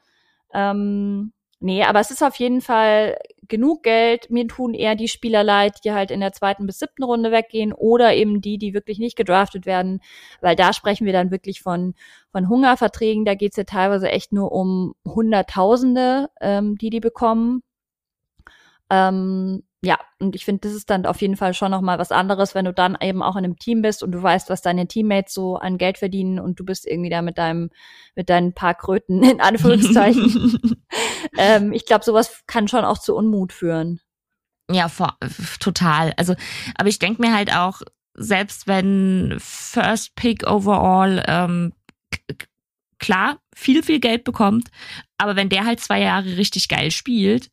Ähm, 0.52 1.32
nee, 1.60 1.84
aber 1.84 2.00
es 2.00 2.10
ist 2.10 2.22
auf 2.22 2.36
jeden 2.36 2.60
Fall 2.60 3.16
genug 3.48 3.82
Geld. 3.82 4.30
Mir 4.30 4.46
tun 4.48 4.74
eher 4.74 4.94
die 4.96 5.08
Spieler 5.08 5.44
leid, 5.44 5.84
die 5.84 5.92
halt 5.92 6.10
in 6.10 6.20
der 6.20 6.32
zweiten 6.32 6.66
bis 6.66 6.78
siebten 6.78 7.02
Runde 7.04 7.30
weggehen 7.30 7.72
oder 7.72 8.14
eben 8.14 8.40
die, 8.40 8.58
die 8.58 8.74
wirklich 8.74 8.98
nicht 8.98 9.16
gedraftet 9.16 9.66
werden, 9.66 10.00
weil 10.40 10.56
da 10.56 10.72
sprechen 10.72 11.06
wir 11.06 11.12
dann 11.12 11.30
wirklich 11.30 11.62
von, 11.62 11.94
von 12.32 12.48
Hungerverträgen. 12.48 13.24
Da 13.24 13.34
geht's 13.34 13.56
ja 13.56 13.64
teilweise 13.64 14.10
echt 14.10 14.32
nur 14.32 14.52
um 14.52 14.94
Hunderttausende, 15.06 16.30
ähm, 16.40 16.76
die 16.78 16.90
die 16.90 17.00
bekommen. 17.00 17.62
Ähm, 18.90 19.62
ja, 19.82 19.98
und 20.18 20.36
ich 20.36 20.44
finde, 20.44 20.60
das 20.68 20.72
ist 20.72 20.90
dann 20.90 21.06
auf 21.06 21.22
jeden 21.22 21.38
Fall 21.38 21.54
schon 21.54 21.70
nochmal 21.70 21.98
was 21.98 22.12
anderes, 22.12 22.54
wenn 22.54 22.66
du 22.66 22.74
dann 22.74 22.98
eben 23.00 23.22
auch 23.22 23.36
in 23.36 23.44
einem 23.44 23.58
Team 23.58 23.80
bist 23.80 24.02
und 24.02 24.12
du 24.12 24.22
weißt, 24.22 24.50
was 24.50 24.60
deine 24.60 24.86
Teammates 24.86 25.32
so 25.32 25.56
an 25.56 25.78
Geld 25.78 25.96
verdienen 25.96 26.38
und 26.38 26.60
du 26.60 26.64
bist 26.66 26.86
irgendwie 26.86 27.08
da 27.08 27.22
mit 27.22 27.38
deinem, 27.38 27.70
mit 28.14 28.28
deinen 28.28 28.52
paar 28.52 28.74
Kröten 28.74 29.22
in 29.22 29.40
Anführungszeichen. 29.40 30.60
ähm, 31.38 31.72
ich 31.72 31.86
glaube, 31.86 32.04
sowas 32.04 32.42
kann 32.46 32.68
schon 32.68 32.84
auch 32.84 32.98
zu 32.98 33.16
Unmut 33.16 33.54
führen. 33.54 34.00
Ja, 34.70 34.88
vor, 34.88 35.16
total. 35.60 36.12
Also, 36.18 36.34
aber 36.76 36.90
ich 36.90 36.98
denke 36.98 37.22
mir 37.22 37.34
halt 37.34 37.54
auch, 37.54 37.80
selbst 38.14 38.66
wenn 38.66 39.36
First 39.38 40.14
Pick 40.14 40.46
overall 40.46 41.24
ähm, 41.26 41.72
klar 42.98 43.40
viel, 43.54 43.82
viel 43.82 43.98
Geld 43.98 44.24
bekommt, 44.24 44.68
aber 45.16 45.36
wenn 45.36 45.48
der 45.48 45.64
halt 45.64 45.80
zwei 45.80 46.02
Jahre 46.02 46.36
richtig 46.36 46.68
geil 46.68 46.90
spielt 46.90 47.50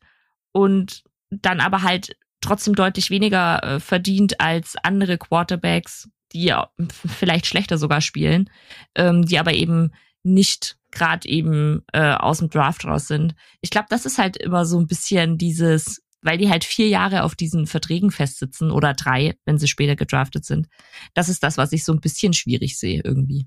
und 0.52 1.04
dann 1.30 1.60
aber 1.60 1.82
halt 1.82 2.16
trotzdem 2.40 2.74
deutlich 2.74 3.10
weniger 3.10 3.62
äh, 3.62 3.80
verdient 3.80 4.40
als 4.40 4.76
andere 4.82 5.18
Quarterbacks, 5.18 6.08
die 6.32 6.44
ja 6.44 6.70
vielleicht 7.06 7.46
schlechter 7.46 7.78
sogar 7.78 8.00
spielen, 8.00 8.50
ähm, 8.94 9.24
die 9.24 9.38
aber 9.38 9.54
eben 9.54 9.92
nicht 10.22 10.76
gerade 10.90 11.28
eben 11.28 11.84
äh, 11.92 12.14
aus 12.14 12.38
dem 12.38 12.50
Draft 12.50 12.84
raus 12.84 13.08
sind. 13.08 13.34
Ich 13.60 13.70
glaube, 13.70 13.86
das 13.90 14.06
ist 14.06 14.18
halt 14.18 14.36
immer 14.36 14.64
so 14.64 14.78
ein 14.78 14.86
bisschen 14.86 15.38
dieses, 15.38 16.02
weil 16.22 16.38
die 16.38 16.48
halt 16.48 16.64
vier 16.64 16.88
Jahre 16.88 17.24
auf 17.24 17.34
diesen 17.34 17.66
Verträgen 17.66 18.10
festsitzen 18.10 18.70
oder 18.70 18.94
drei, 18.94 19.36
wenn 19.44 19.58
sie 19.58 19.68
später 19.68 19.96
gedraftet 19.96 20.44
sind. 20.44 20.68
Das 21.14 21.28
ist 21.28 21.42
das, 21.42 21.58
was 21.58 21.72
ich 21.72 21.84
so 21.84 21.92
ein 21.92 22.00
bisschen 22.00 22.32
schwierig 22.32 22.78
sehe 22.78 23.02
irgendwie. 23.04 23.46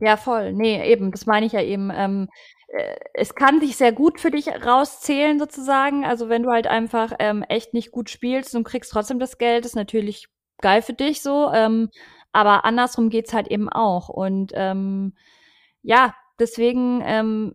Ja, 0.00 0.16
voll. 0.16 0.52
Nee, 0.52 0.84
eben, 0.90 1.12
das 1.12 1.26
meine 1.26 1.46
ich 1.46 1.52
ja 1.52 1.62
eben. 1.62 1.90
Ähm, 1.94 2.28
äh, 2.63 2.63
es 3.12 3.34
kann 3.34 3.60
sich 3.60 3.76
sehr 3.76 3.92
gut 3.92 4.20
für 4.20 4.30
dich 4.30 4.48
rauszählen, 4.48 5.38
sozusagen. 5.38 6.04
Also 6.04 6.28
wenn 6.28 6.42
du 6.42 6.50
halt 6.50 6.66
einfach 6.66 7.12
ähm, 7.18 7.42
echt 7.48 7.74
nicht 7.74 7.92
gut 7.92 8.10
spielst 8.10 8.54
und 8.54 8.64
kriegst 8.64 8.90
trotzdem 8.92 9.18
das 9.18 9.38
Geld, 9.38 9.64
ist 9.64 9.76
natürlich 9.76 10.28
geil 10.60 10.82
für 10.82 10.94
dich 10.94 11.22
so. 11.22 11.50
Ähm, 11.52 11.90
aber 12.32 12.64
andersrum 12.64 13.10
geht's 13.10 13.32
halt 13.32 13.48
eben 13.48 13.68
auch. 13.68 14.08
Und 14.08 14.52
ähm, 14.54 15.14
ja, 15.82 16.14
deswegen 16.38 17.02
ähm, 17.04 17.54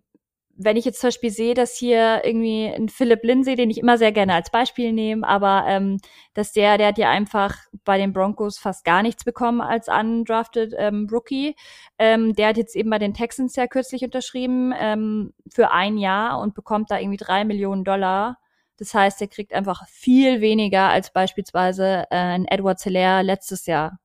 wenn 0.61 0.75
ich 0.75 0.83
jetzt 0.83 0.99
zum 0.99 1.07
Beispiel 1.07 1.31
sehe, 1.31 1.53
dass 1.53 1.77
hier 1.77 2.21
irgendwie 2.25 2.65
ein 2.65 2.89
Philipp 2.89 3.23
Lindsay, 3.23 3.55
den 3.55 3.69
ich 3.69 3.77
immer 3.77 3.97
sehr 3.97 4.11
gerne 4.11 4.33
als 4.33 4.51
Beispiel 4.51 4.91
nehme, 4.91 5.25
aber 5.25 5.63
ähm, 5.67 5.99
dass 6.33 6.51
der, 6.51 6.77
der 6.77 6.87
hat 6.89 6.97
ja 6.97 7.09
einfach 7.09 7.55
bei 7.85 7.97
den 7.97 8.11
Broncos 8.11 8.59
fast 8.59 8.83
gar 8.83 9.01
nichts 9.01 9.23
bekommen 9.23 9.61
als 9.61 9.87
undrafted 9.87 10.73
ähm, 10.77 11.07
Rookie. 11.09 11.55
Ähm, 11.97 12.35
der 12.35 12.49
hat 12.49 12.57
jetzt 12.57 12.75
eben 12.75 12.89
bei 12.89 12.99
den 12.99 13.13
Texans 13.13 13.55
ja 13.55 13.67
kürzlich 13.67 14.03
unterschrieben 14.03 14.73
ähm, 14.77 15.33
für 15.49 15.71
ein 15.71 15.97
Jahr 15.97 16.41
und 16.41 16.55
bekommt 16.55 16.91
da 16.91 16.99
irgendwie 16.99 17.17
drei 17.17 17.45
Millionen 17.45 17.85
Dollar. 17.85 18.37
Das 18.75 18.93
heißt, 18.93 19.21
er 19.21 19.29
kriegt 19.29 19.53
einfach 19.53 19.87
viel 19.87 20.41
weniger 20.41 20.89
als 20.89 21.13
beispielsweise 21.13 22.03
äh, 22.09 22.17
ein 22.17 22.45
Edward 22.45 22.79
Zeller 22.79 23.23
letztes 23.23 23.65
Jahr. 23.65 23.97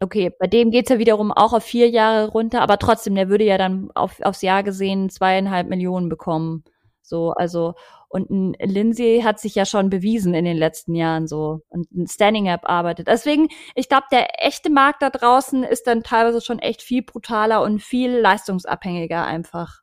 Okay, 0.00 0.30
bei 0.38 0.46
dem 0.46 0.70
geht's 0.70 0.90
ja 0.90 0.98
wiederum 1.00 1.32
auch 1.32 1.52
auf 1.52 1.64
vier 1.64 1.88
Jahre 1.90 2.28
runter, 2.28 2.60
aber 2.62 2.78
trotzdem, 2.78 3.16
der 3.16 3.28
würde 3.28 3.44
ja 3.44 3.58
dann 3.58 3.90
auf, 3.94 4.20
aufs 4.22 4.42
Jahr 4.42 4.62
gesehen 4.62 5.10
zweieinhalb 5.10 5.68
Millionen 5.68 6.08
bekommen. 6.08 6.62
So, 7.02 7.32
also, 7.32 7.74
und 8.08 8.30
ein 8.30 8.54
Lindsay 8.60 9.22
hat 9.24 9.40
sich 9.40 9.54
ja 9.56 9.66
schon 9.66 9.90
bewiesen 9.90 10.34
in 10.34 10.44
den 10.44 10.56
letzten 10.56 10.94
Jahren 10.94 11.26
so 11.26 11.62
und 11.68 11.90
ein 11.92 12.06
Standing 12.06 12.48
Up 12.48 12.60
arbeitet. 12.64 13.08
Deswegen, 13.08 13.48
ich 13.74 13.88
glaube, 13.88 14.06
der 14.12 14.46
echte 14.46 14.70
Markt 14.70 15.02
da 15.02 15.10
draußen 15.10 15.64
ist 15.64 15.86
dann 15.88 16.04
teilweise 16.04 16.40
schon 16.40 16.58
echt 16.60 16.82
viel 16.82 17.02
brutaler 17.02 17.62
und 17.62 17.82
viel 17.82 18.12
leistungsabhängiger 18.12 19.24
einfach. 19.24 19.80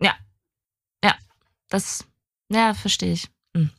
Ja. 0.00 0.14
Ja. 1.04 1.14
Das, 1.68 2.06
ja, 2.50 2.74
verstehe 2.74 3.12
ich. 3.12 3.28
Hm. 3.54 3.70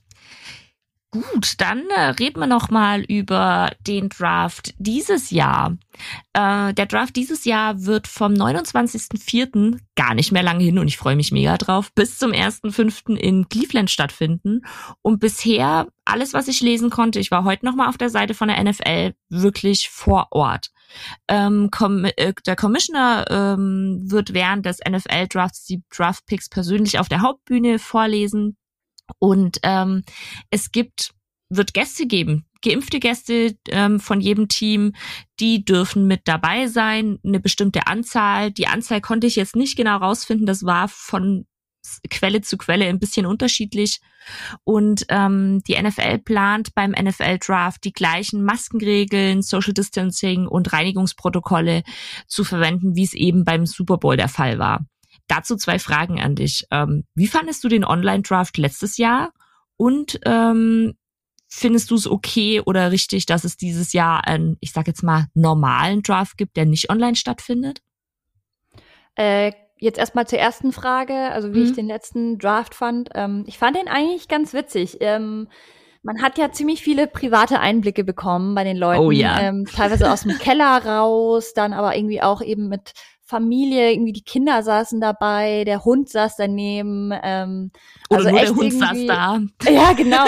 Gut, 1.11 1.55
dann 1.57 1.89
äh, 1.89 2.01
reden 2.01 2.39
wir 2.39 2.45
noch 2.45 2.69
mal 2.69 3.01
über 3.01 3.71
den 3.87 4.09
Draft 4.09 4.75
dieses 4.77 5.31
Jahr. 5.31 5.75
Äh, 6.33 6.71
der 6.75 6.85
Draft 6.85 7.15
dieses 7.15 7.45
Jahr 7.45 7.83
wird 7.83 8.07
vom 8.07 8.33
29.04. 8.33 9.79
gar 9.95 10.13
nicht 10.13 10.31
mehr 10.31 10.43
lange 10.43 10.63
hin 10.63 10.77
und 10.77 10.87
ich 10.87 10.97
freue 10.97 11.15
mich 11.15 11.31
mega 11.31 11.57
drauf, 11.57 11.91
bis 11.95 12.19
zum 12.19 12.31
1.05. 12.31 13.15
in 13.15 13.49
Cleveland 13.49 13.89
stattfinden. 13.89 14.61
Und 15.01 15.19
bisher 15.19 15.87
alles, 16.05 16.33
was 16.33 16.47
ich 16.47 16.61
lesen 16.61 16.91
konnte, 16.91 17.19
ich 17.19 17.31
war 17.31 17.43
heute 17.43 17.65
noch 17.65 17.75
mal 17.75 17.89
auf 17.89 17.97
der 17.97 18.11
Seite 18.11 18.35
von 18.35 18.47
der 18.47 18.63
NFL, 18.63 19.15
wirklich 19.29 19.89
vor 19.89 20.27
Ort. 20.29 20.69
Ähm, 21.27 21.71
äh, 22.17 22.33
der 22.45 22.55
Commissioner 22.55 23.25
ähm, 23.31 24.03
wird 24.05 24.35
während 24.35 24.67
des 24.67 24.77
NFL-Drafts 24.87 25.65
die 25.65 25.81
Draft-Picks 25.89 26.49
persönlich 26.49 26.99
auf 26.99 27.09
der 27.09 27.21
Hauptbühne 27.21 27.79
vorlesen. 27.79 28.57
Und 29.17 29.59
ähm, 29.63 30.03
es 30.49 30.71
gibt, 30.71 31.11
wird 31.49 31.73
Gäste 31.73 32.05
geben, 32.05 32.45
geimpfte 32.61 32.99
Gäste 32.99 33.55
ähm, 33.69 33.99
von 33.99 34.21
jedem 34.21 34.47
Team, 34.47 34.93
die 35.39 35.63
dürfen 35.65 36.07
mit 36.07 36.21
dabei 36.25 36.67
sein, 36.67 37.19
eine 37.23 37.39
bestimmte 37.39 37.87
Anzahl. 37.87 38.51
Die 38.51 38.67
Anzahl 38.67 39.01
konnte 39.01 39.27
ich 39.27 39.35
jetzt 39.35 39.55
nicht 39.55 39.77
genau 39.77 39.97
rausfinden, 39.97 40.45
das 40.45 40.63
war 40.63 40.87
von 40.87 41.45
Quelle 42.09 42.41
zu 42.41 42.57
Quelle 42.57 42.85
ein 42.85 42.99
bisschen 42.99 43.25
unterschiedlich. 43.25 43.99
Und 44.63 45.05
ähm, 45.09 45.61
die 45.67 45.81
NFL 45.81 46.19
plant 46.19 46.75
beim 46.75 46.91
NFL 46.91 47.39
Draft 47.39 47.83
die 47.83 47.93
gleichen 47.93 48.43
Maskenregeln, 48.43 49.41
Social 49.41 49.73
Distancing 49.73 50.45
und 50.45 50.71
Reinigungsprotokolle 50.71 51.83
zu 52.27 52.43
verwenden, 52.43 52.95
wie 52.95 53.03
es 53.03 53.13
eben 53.13 53.43
beim 53.43 53.65
Super 53.65 53.97
Bowl 53.97 54.17
der 54.17 54.29
Fall 54.29 54.59
war. 54.59 54.85
Dazu 55.29 55.55
zwei 55.55 55.79
Fragen 55.79 56.19
an 56.19 56.35
dich. 56.35 56.65
Ähm, 56.71 57.05
wie 57.15 57.27
fandest 57.27 57.63
du 57.63 57.69
den 57.69 57.85
Online-Draft 57.85 58.57
letztes 58.57 58.97
Jahr? 58.97 59.31
Und 59.77 60.19
ähm, 60.25 60.95
findest 61.47 61.91
du 61.91 61.95
es 61.95 62.07
okay 62.07 62.61
oder 62.65 62.91
richtig, 62.91 63.25
dass 63.25 63.43
es 63.43 63.55
dieses 63.55 63.93
Jahr 63.93 64.27
einen, 64.27 64.57
ich 64.59 64.73
sag 64.73 64.87
jetzt 64.87 65.03
mal, 65.03 65.27
normalen 65.35 66.01
Draft 66.01 66.37
gibt, 66.37 66.57
der 66.57 66.65
nicht 66.65 66.89
online 66.89 67.15
stattfindet? 67.15 67.81
Äh, 69.15 69.51
jetzt 69.77 69.99
erstmal 69.99 70.27
zur 70.27 70.39
ersten 70.39 70.71
Frage, 70.71 71.13
also 71.13 71.53
wie 71.53 71.59
mhm. 71.59 71.65
ich 71.65 71.73
den 71.73 71.87
letzten 71.87 72.39
Draft 72.39 72.75
fand. 72.75 73.09
Ähm, 73.15 73.43
ich 73.47 73.57
fand 73.57 73.77
den 73.77 73.87
eigentlich 73.87 74.27
ganz 74.27 74.53
witzig. 74.53 74.97
Ähm, 74.99 75.47
man 76.01 76.21
hat 76.21 76.37
ja 76.37 76.51
ziemlich 76.51 76.81
viele 76.81 77.07
private 77.07 77.59
Einblicke 77.59 78.03
bekommen 78.03 78.55
bei 78.55 78.63
den 78.63 78.77
Leuten. 78.77 79.01
Oh 79.01 79.11
ja. 79.11 79.39
Ähm, 79.41 79.65
teilweise 79.65 80.11
aus 80.11 80.21
dem 80.21 80.37
Keller 80.39 80.85
raus, 80.85 81.53
dann 81.53 81.73
aber 81.73 81.95
irgendwie 81.95 82.21
auch 82.21 82.41
eben 82.41 82.69
mit 82.69 82.93
Familie, 83.29 83.91
irgendwie 83.91 84.11
die 84.11 84.23
Kinder 84.23 84.63
saßen 84.63 84.99
dabei, 84.99 85.63
der 85.63 85.85
Hund 85.85 86.09
saß 86.09 86.35
daneben. 86.35 87.11
Ähm, 87.23 87.71
Oder 88.09 88.17
also 88.17 88.29
nur 88.31 88.39
der 88.39 88.55
Hund 88.55 88.73
saß 88.73 89.05
da. 89.07 89.39
Ja, 89.71 89.93
genau. 89.93 90.25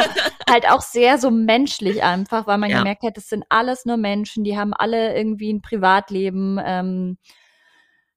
halt 0.50 0.70
auch 0.70 0.82
sehr 0.82 1.18
so 1.18 1.32
menschlich 1.32 2.04
einfach, 2.04 2.46
weil 2.46 2.60
man 2.60 2.70
ja. 2.70 2.78
gemerkt 2.78 3.04
hat, 3.04 3.18
das 3.18 3.28
sind 3.28 3.44
alles 3.50 3.86
nur 3.86 3.98
Menschen, 3.98 4.44
die 4.44 4.58
haben 4.58 4.74
alle 4.74 5.16
irgendwie 5.16 5.52
ein 5.52 5.62
Privatleben. 5.62 6.60
Ähm, 6.64 7.18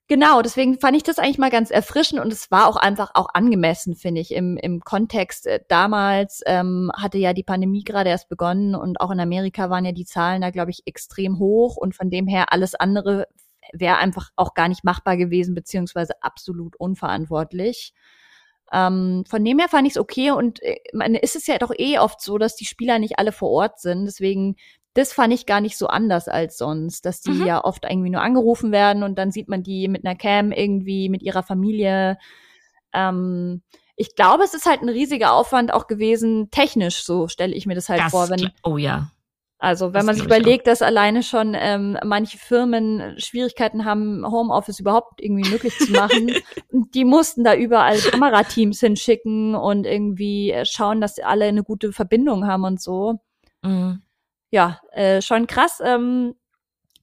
Genau, 0.06 0.42
deswegen 0.42 0.78
fand 0.78 0.98
ich 0.98 1.02
das 1.02 1.18
eigentlich 1.18 1.38
mal 1.38 1.50
ganz 1.50 1.70
erfrischend 1.70 2.20
und 2.20 2.30
es 2.30 2.50
war 2.50 2.68
auch 2.68 2.76
einfach 2.76 3.12
auch 3.14 3.28
angemessen, 3.32 3.96
finde 3.96 4.20
ich, 4.20 4.34
im, 4.34 4.58
im 4.58 4.80
Kontext. 4.80 5.46
Äh, 5.46 5.60
damals 5.68 6.42
ähm, 6.44 6.90
hatte 6.94 7.16
ja 7.16 7.32
die 7.32 7.42
Pandemie 7.42 7.84
gerade 7.84 8.10
erst 8.10 8.28
begonnen 8.28 8.74
und 8.74 9.00
auch 9.00 9.10
in 9.10 9.18
Amerika 9.18 9.70
waren 9.70 9.86
ja 9.86 9.92
die 9.92 10.04
Zahlen 10.04 10.42
da, 10.42 10.50
glaube 10.50 10.72
ich, 10.72 10.82
extrem 10.84 11.38
hoch 11.38 11.78
und 11.78 11.94
von 11.94 12.10
dem 12.10 12.26
her 12.26 12.52
alles 12.52 12.74
andere 12.74 13.28
wäre 13.74 13.98
einfach 13.98 14.30
auch 14.36 14.54
gar 14.54 14.68
nicht 14.68 14.84
machbar 14.84 15.16
gewesen, 15.16 15.54
beziehungsweise 15.54 16.22
absolut 16.22 16.76
unverantwortlich. 16.76 17.92
Ähm, 18.72 19.24
von 19.28 19.44
dem 19.44 19.58
her 19.58 19.68
fand 19.68 19.86
ich 19.86 19.94
es 19.94 19.98
okay 19.98 20.30
und 20.30 20.62
äh, 20.62 20.76
meine, 20.92 21.18
ist 21.18 21.36
es 21.36 21.46
ja 21.46 21.58
doch 21.58 21.72
eh 21.76 21.98
oft 21.98 22.20
so, 22.20 22.38
dass 22.38 22.56
die 22.56 22.64
Spieler 22.64 22.98
nicht 22.98 23.18
alle 23.18 23.32
vor 23.32 23.50
Ort 23.50 23.78
sind. 23.78 24.06
Deswegen, 24.06 24.56
das 24.94 25.12
fand 25.12 25.34
ich 25.34 25.46
gar 25.46 25.60
nicht 25.60 25.76
so 25.76 25.86
anders 25.86 26.28
als 26.28 26.56
sonst, 26.56 27.04
dass 27.04 27.20
die 27.20 27.30
mhm. 27.30 27.46
ja 27.46 27.64
oft 27.64 27.84
irgendwie 27.84 28.10
nur 28.10 28.22
angerufen 28.22 28.72
werden 28.72 29.02
und 29.02 29.16
dann 29.18 29.32
sieht 29.32 29.48
man 29.48 29.62
die 29.62 29.88
mit 29.88 30.04
einer 30.04 30.16
Cam 30.16 30.50
irgendwie, 30.50 31.08
mit 31.08 31.22
ihrer 31.22 31.42
Familie. 31.42 32.16
Ähm, 32.92 33.62
ich 33.96 34.16
glaube, 34.16 34.44
es 34.44 34.54
ist 34.54 34.66
halt 34.66 34.82
ein 34.82 34.88
riesiger 34.88 35.32
Aufwand 35.32 35.72
auch 35.72 35.86
gewesen, 35.86 36.50
technisch, 36.50 37.04
so 37.04 37.28
stelle 37.28 37.54
ich 37.54 37.66
mir 37.66 37.74
das 37.74 37.88
halt 37.88 38.00
das, 38.00 38.10
vor. 38.10 38.28
Wenn, 38.30 38.50
oh 38.62 38.76
ja. 38.76 39.10
Also 39.64 39.94
wenn 39.94 40.00
das 40.00 40.06
man 40.06 40.14
sich 40.16 40.24
überlegt, 40.26 40.66
dass 40.66 40.82
alleine 40.82 41.22
schon 41.22 41.56
ähm, 41.58 41.98
manche 42.04 42.36
Firmen 42.36 43.18
Schwierigkeiten 43.18 43.86
haben, 43.86 44.24
Homeoffice 44.30 44.78
überhaupt 44.78 45.22
irgendwie 45.22 45.48
möglich 45.48 45.76
zu 45.78 45.90
machen, 45.92 46.30
die 46.70 47.04
mussten 47.04 47.44
da 47.44 47.54
überall 47.54 47.98
Kamerateams 47.98 48.78
hinschicken 48.80 49.54
und 49.54 49.86
irgendwie 49.86 50.54
schauen, 50.64 51.00
dass 51.00 51.18
alle 51.18 51.46
eine 51.46 51.64
gute 51.64 51.92
Verbindung 51.92 52.46
haben 52.46 52.64
und 52.64 52.80
so. 52.80 53.20
Mhm. 53.62 54.02
Ja, 54.50 54.80
äh, 54.92 55.22
schon 55.22 55.46
krass. 55.46 55.80
Ähm, 55.82 56.34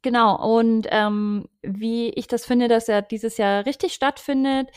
genau. 0.04 0.58
Und 0.58 0.88
ähm, 0.92 1.48
wie 1.64 2.10
ich 2.10 2.28
das 2.28 2.46
finde, 2.46 2.68
dass 2.68 2.88
er 2.88 3.02
dieses 3.02 3.38
Jahr 3.38 3.66
richtig 3.66 3.94
stattfindet, 3.94 4.70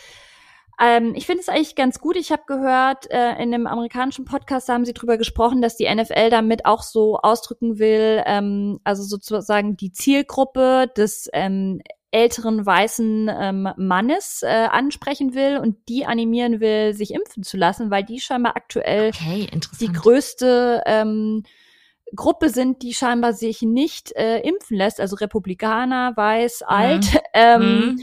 ähm, 0.80 1.14
ich 1.14 1.26
finde 1.26 1.40
es 1.40 1.48
eigentlich 1.48 1.76
ganz 1.76 2.00
gut. 2.00 2.16
Ich 2.16 2.32
habe 2.32 2.42
gehört, 2.46 3.10
äh, 3.10 3.32
in 3.32 3.54
einem 3.54 3.66
amerikanischen 3.66 4.24
Podcast 4.24 4.68
haben 4.68 4.84
sie 4.84 4.94
drüber 4.94 5.18
gesprochen, 5.18 5.62
dass 5.62 5.76
die 5.76 5.92
NFL 5.92 6.30
damit 6.30 6.66
auch 6.66 6.82
so 6.82 7.18
ausdrücken 7.18 7.78
will, 7.78 8.22
ähm, 8.26 8.80
also 8.84 9.02
sozusagen 9.02 9.76
die 9.76 9.92
Zielgruppe 9.92 10.90
des 10.96 11.28
ähm, 11.32 11.80
älteren 12.10 12.64
weißen 12.64 13.28
ähm, 13.28 13.68
Mannes 13.76 14.42
äh, 14.44 14.68
ansprechen 14.70 15.34
will 15.34 15.58
und 15.58 15.76
die 15.88 16.06
animieren 16.06 16.60
will, 16.60 16.94
sich 16.94 17.12
impfen 17.12 17.42
zu 17.42 17.56
lassen, 17.56 17.90
weil 17.90 18.04
die 18.04 18.20
scheinbar 18.20 18.56
aktuell 18.56 19.08
okay, 19.08 19.48
die 19.80 19.92
größte 19.92 20.82
ähm, 20.86 21.42
Gruppe 22.14 22.50
sind, 22.50 22.82
die 22.82 22.94
scheinbar 22.94 23.32
sich 23.32 23.62
nicht 23.62 24.14
äh, 24.16 24.38
impfen 24.40 24.76
lässt, 24.76 25.00
also 25.00 25.16
Republikaner, 25.16 26.12
weiß, 26.16 26.60
mhm. 26.60 26.66
alt. 26.68 27.06
Ähm, 27.36 27.60
mhm. 27.60 28.00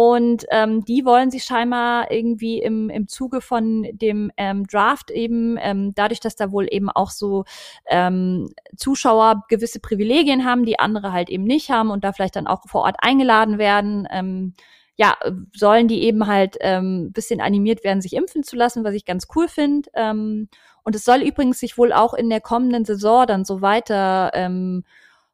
Und 0.00 0.46
ähm, 0.52 0.84
die 0.84 1.04
wollen 1.04 1.32
sich 1.32 1.42
scheinbar 1.42 2.12
irgendwie 2.12 2.62
im, 2.62 2.88
im 2.88 3.08
Zuge 3.08 3.40
von 3.40 3.84
dem 3.90 4.30
ähm, 4.36 4.64
Draft 4.64 5.10
eben, 5.10 5.58
ähm, 5.60 5.92
dadurch, 5.92 6.20
dass 6.20 6.36
da 6.36 6.52
wohl 6.52 6.68
eben 6.70 6.88
auch 6.88 7.10
so 7.10 7.42
ähm, 7.86 8.48
Zuschauer 8.76 9.42
gewisse 9.48 9.80
Privilegien 9.80 10.44
haben, 10.44 10.64
die 10.64 10.78
andere 10.78 11.12
halt 11.12 11.28
eben 11.30 11.42
nicht 11.42 11.70
haben 11.70 11.90
und 11.90 12.04
da 12.04 12.12
vielleicht 12.12 12.36
dann 12.36 12.46
auch 12.46 12.62
vor 12.68 12.82
Ort 12.82 12.94
eingeladen 13.00 13.58
werden, 13.58 14.06
ähm, 14.12 14.54
ja, 14.94 15.16
sollen 15.52 15.88
die 15.88 16.04
eben 16.04 16.28
halt 16.28 16.58
ähm, 16.60 17.10
bisschen 17.12 17.40
animiert 17.40 17.82
werden, 17.82 18.00
sich 18.00 18.12
impfen 18.12 18.44
zu 18.44 18.54
lassen, 18.54 18.84
was 18.84 18.94
ich 18.94 19.04
ganz 19.04 19.26
cool 19.34 19.48
finde. 19.48 19.90
Ähm, 19.94 20.48
und 20.84 20.94
es 20.94 21.04
soll 21.04 21.22
übrigens 21.22 21.58
sich 21.58 21.76
wohl 21.76 21.92
auch 21.92 22.14
in 22.14 22.30
der 22.30 22.40
kommenden 22.40 22.84
Saison 22.84 23.26
dann 23.26 23.44
so 23.44 23.62
weiter 23.62 24.30
ähm, 24.34 24.84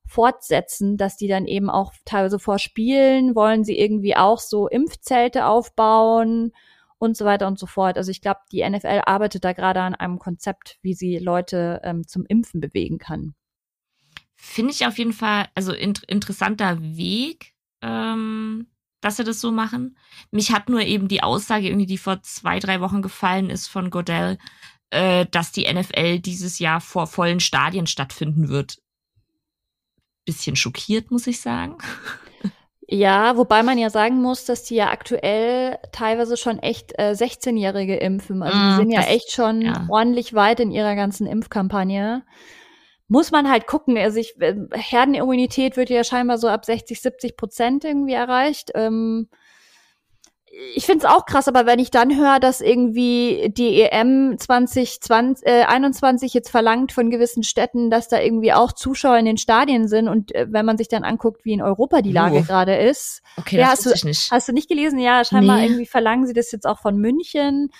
fortsetzen, 0.06 0.96
dass 0.96 1.16
die 1.16 1.28
dann 1.28 1.46
eben 1.46 1.70
auch 1.70 1.92
teilweise 2.04 2.38
vor 2.38 2.58
Spielen 2.58 3.34
wollen 3.34 3.64
sie 3.64 3.78
irgendwie 3.78 4.16
auch 4.16 4.38
so 4.38 4.68
Impfzelte 4.68 5.46
aufbauen 5.46 6.52
und 6.98 7.16
so 7.16 7.24
weiter 7.24 7.46
und 7.46 7.58
so 7.58 7.66
fort. 7.66 7.96
Also 7.96 8.10
ich 8.10 8.20
glaube, 8.20 8.40
die 8.52 8.68
NFL 8.68 9.02
arbeitet 9.06 9.44
da 9.44 9.52
gerade 9.52 9.80
an 9.80 9.94
einem 9.94 10.18
Konzept, 10.18 10.78
wie 10.82 10.94
sie 10.94 11.18
Leute 11.18 11.80
ähm, 11.84 12.06
zum 12.06 12.24
Impfen 12.26 12.60
bewegen 12.60 12.98
kann. 12.98 13.34
Finde 14.36 14.72
ich 14.72 14.86
auf 14.86 14.98
jeden 14.98 15.12
Fall, 15.12 15.46
also 15.54 15.72
in, 15.72 15.94
interessanter 16.06 16.80
Weg, 16.80 17.54
ähm, 17.82 18.66
dass 19.00 19.16
sie 19.16 19.24
das 19.24 19.40
so 19.40 19.52
machen. 19.52 19.96
Mich 20.30 20.52
hat 20.52 20.68
nur 20.68 20.82
eben 20.82 21.08
die 21.08 21.22
Aussage 21.22 21.66
irgendwie, 21.66 21.86
die 21.86 21.98
vor 21.98 22.22
zwei, 22.22 22.58
drei 22.58 22.80
Wochen 22.80 23.02
gefallen 23.02 23.50
ist 23.50 23.68
von 23.68 23.90
Godell, 23.90 24.38
äh, 24.90 25.26
dass 25.26 25.52
die 25.52 25.70
NFL 25.72 26.20
dieses 26.20 26.58
Jahr 26.58 26.80
vor 26.80 27.06
vollen 27.06 27.40
Stadien 27.40 27.86
stattfinden 27.86 28.48
wird 28.48 28.78
bisschen 30.24 30.56
schockiert, 30.56 31.10
muss 31.10 31.26
ich 31.26 31.40
sagen. 31.40 31.78
Ja, 32.86 33.36
wobei 33.36 33.62
man 33.62 33.78
ja 33.78 33.88
sagen 33.88 34.20
muss, 34.20 34.44
dass 34.44 34.62
die 34.64 34.74
ja 34.74 34.90
aktuell 34.90 35.78
teilweise 35.92 36.36
schon 36.36 36.58
echt 36.58 36.92
äh, 36.98 37.12
16-Jährige 37.12 37.96
impfen. 37.96 38.42
Also 38.42 38.58
die 38.58 38.64
mm, 38.64 38.76
sind 38.76 38.90
ja 38.90 39.00
das, 39.00 39.10
echt 39.10 39.32
schon 39.32 39.62
ja. 39.62 39.86
ordentlich 39.88 40.34
weit 40.34 40.60
in 40.60 40.70
ihrer 40.70 40.94
ganzen 40.94 41.26
Impfkampagne. 41.26 42.24
Muss 43.08 43.30
man 43.30 43.50
halt 43.50 43.66
gucken. 43.66 43.96
Also 43.96 44.18
ich, 44.18 44.38
äh, 44.40 44.54
Herdenimmunität 44.72 45.76
wird 45.76 45.88
ja 45.88 46.04
scheinbar 46.04 46.36
so 46.36 46.48
ab 46.48 46.66
60, 46.66 47.00
70 47.00 47.36
Prozent 47.36 47.84
irgendwie 47.84 48.12
erreicht. 48.12 48.70
Ähm, 48.74 49.28
ich 50.74 50.86
finde 50.86 51.06
es 51.06 51.12
auch 51.12 51.26
krass, 51.26 51.48
aber 51.48 51.66
wenn 51.66 51.78
ich 51.78 51.90
dann 51.90 52.16
höre, 52.16 52.40
dass 52.40 52.60
irgendwie 52.60 53.52
die 53.56 53.80
EM 53.82 54.36
2020, 54.38 55.46
äh, 55.46 55.64
21 55.64 56.34
jetzt 56.34 56.50
verlangt 56.50 56.92
von 56.92 57.10
gewissen 57.10 57.42
Städten, 57.42 57.90
dass 57.90 58.08
da 58.08 58.20
irgendwie 58.20 58.52
auch 58.52 58.72
Zuschauer 58.72 59.18
in 59.18 59.24
den 59.24 59.36
Stadien 59.36 59.88
sind 59.88 60.08
und 60.08 60.34
äh, 60.34 60.46
wenn 60.50 60.66
man 60.66 60.76
sich 60.76 60.88
dann 60.88 61.04
anguckt, 61.04 61.44
wie 61.44 61.52
in 61.52 61.62
Europa 61.62 62.02
die 62.02 62.12
Lage 62.12 62.38
oh. 62.38 62.42
gerade 62.42 62.76
ist. 62.76 63.22
Okay, 63.36 63.58
ja, 63.58 63.70
das 63.70 63.86
hast 63.86 64.02
du, 64.02 64.08
nicht. 64.08 64.30
Hast 64.30 64.48
du 64.48 64.52
nicht 64.52 64.68
gelesen? 64.68 64.98
Ja, 64.98 65.24
scheinbar 65.24 65.58
nee. 65.58 65.66
irgendwie 65.66 65.86
verlangen 65.86 66.26
sie 66.26 66.34
das 66.34 66.50
jetzt 66.52 66.66
auch 66.66 66.78
von 66.78 66.96
München, 66.96 67.70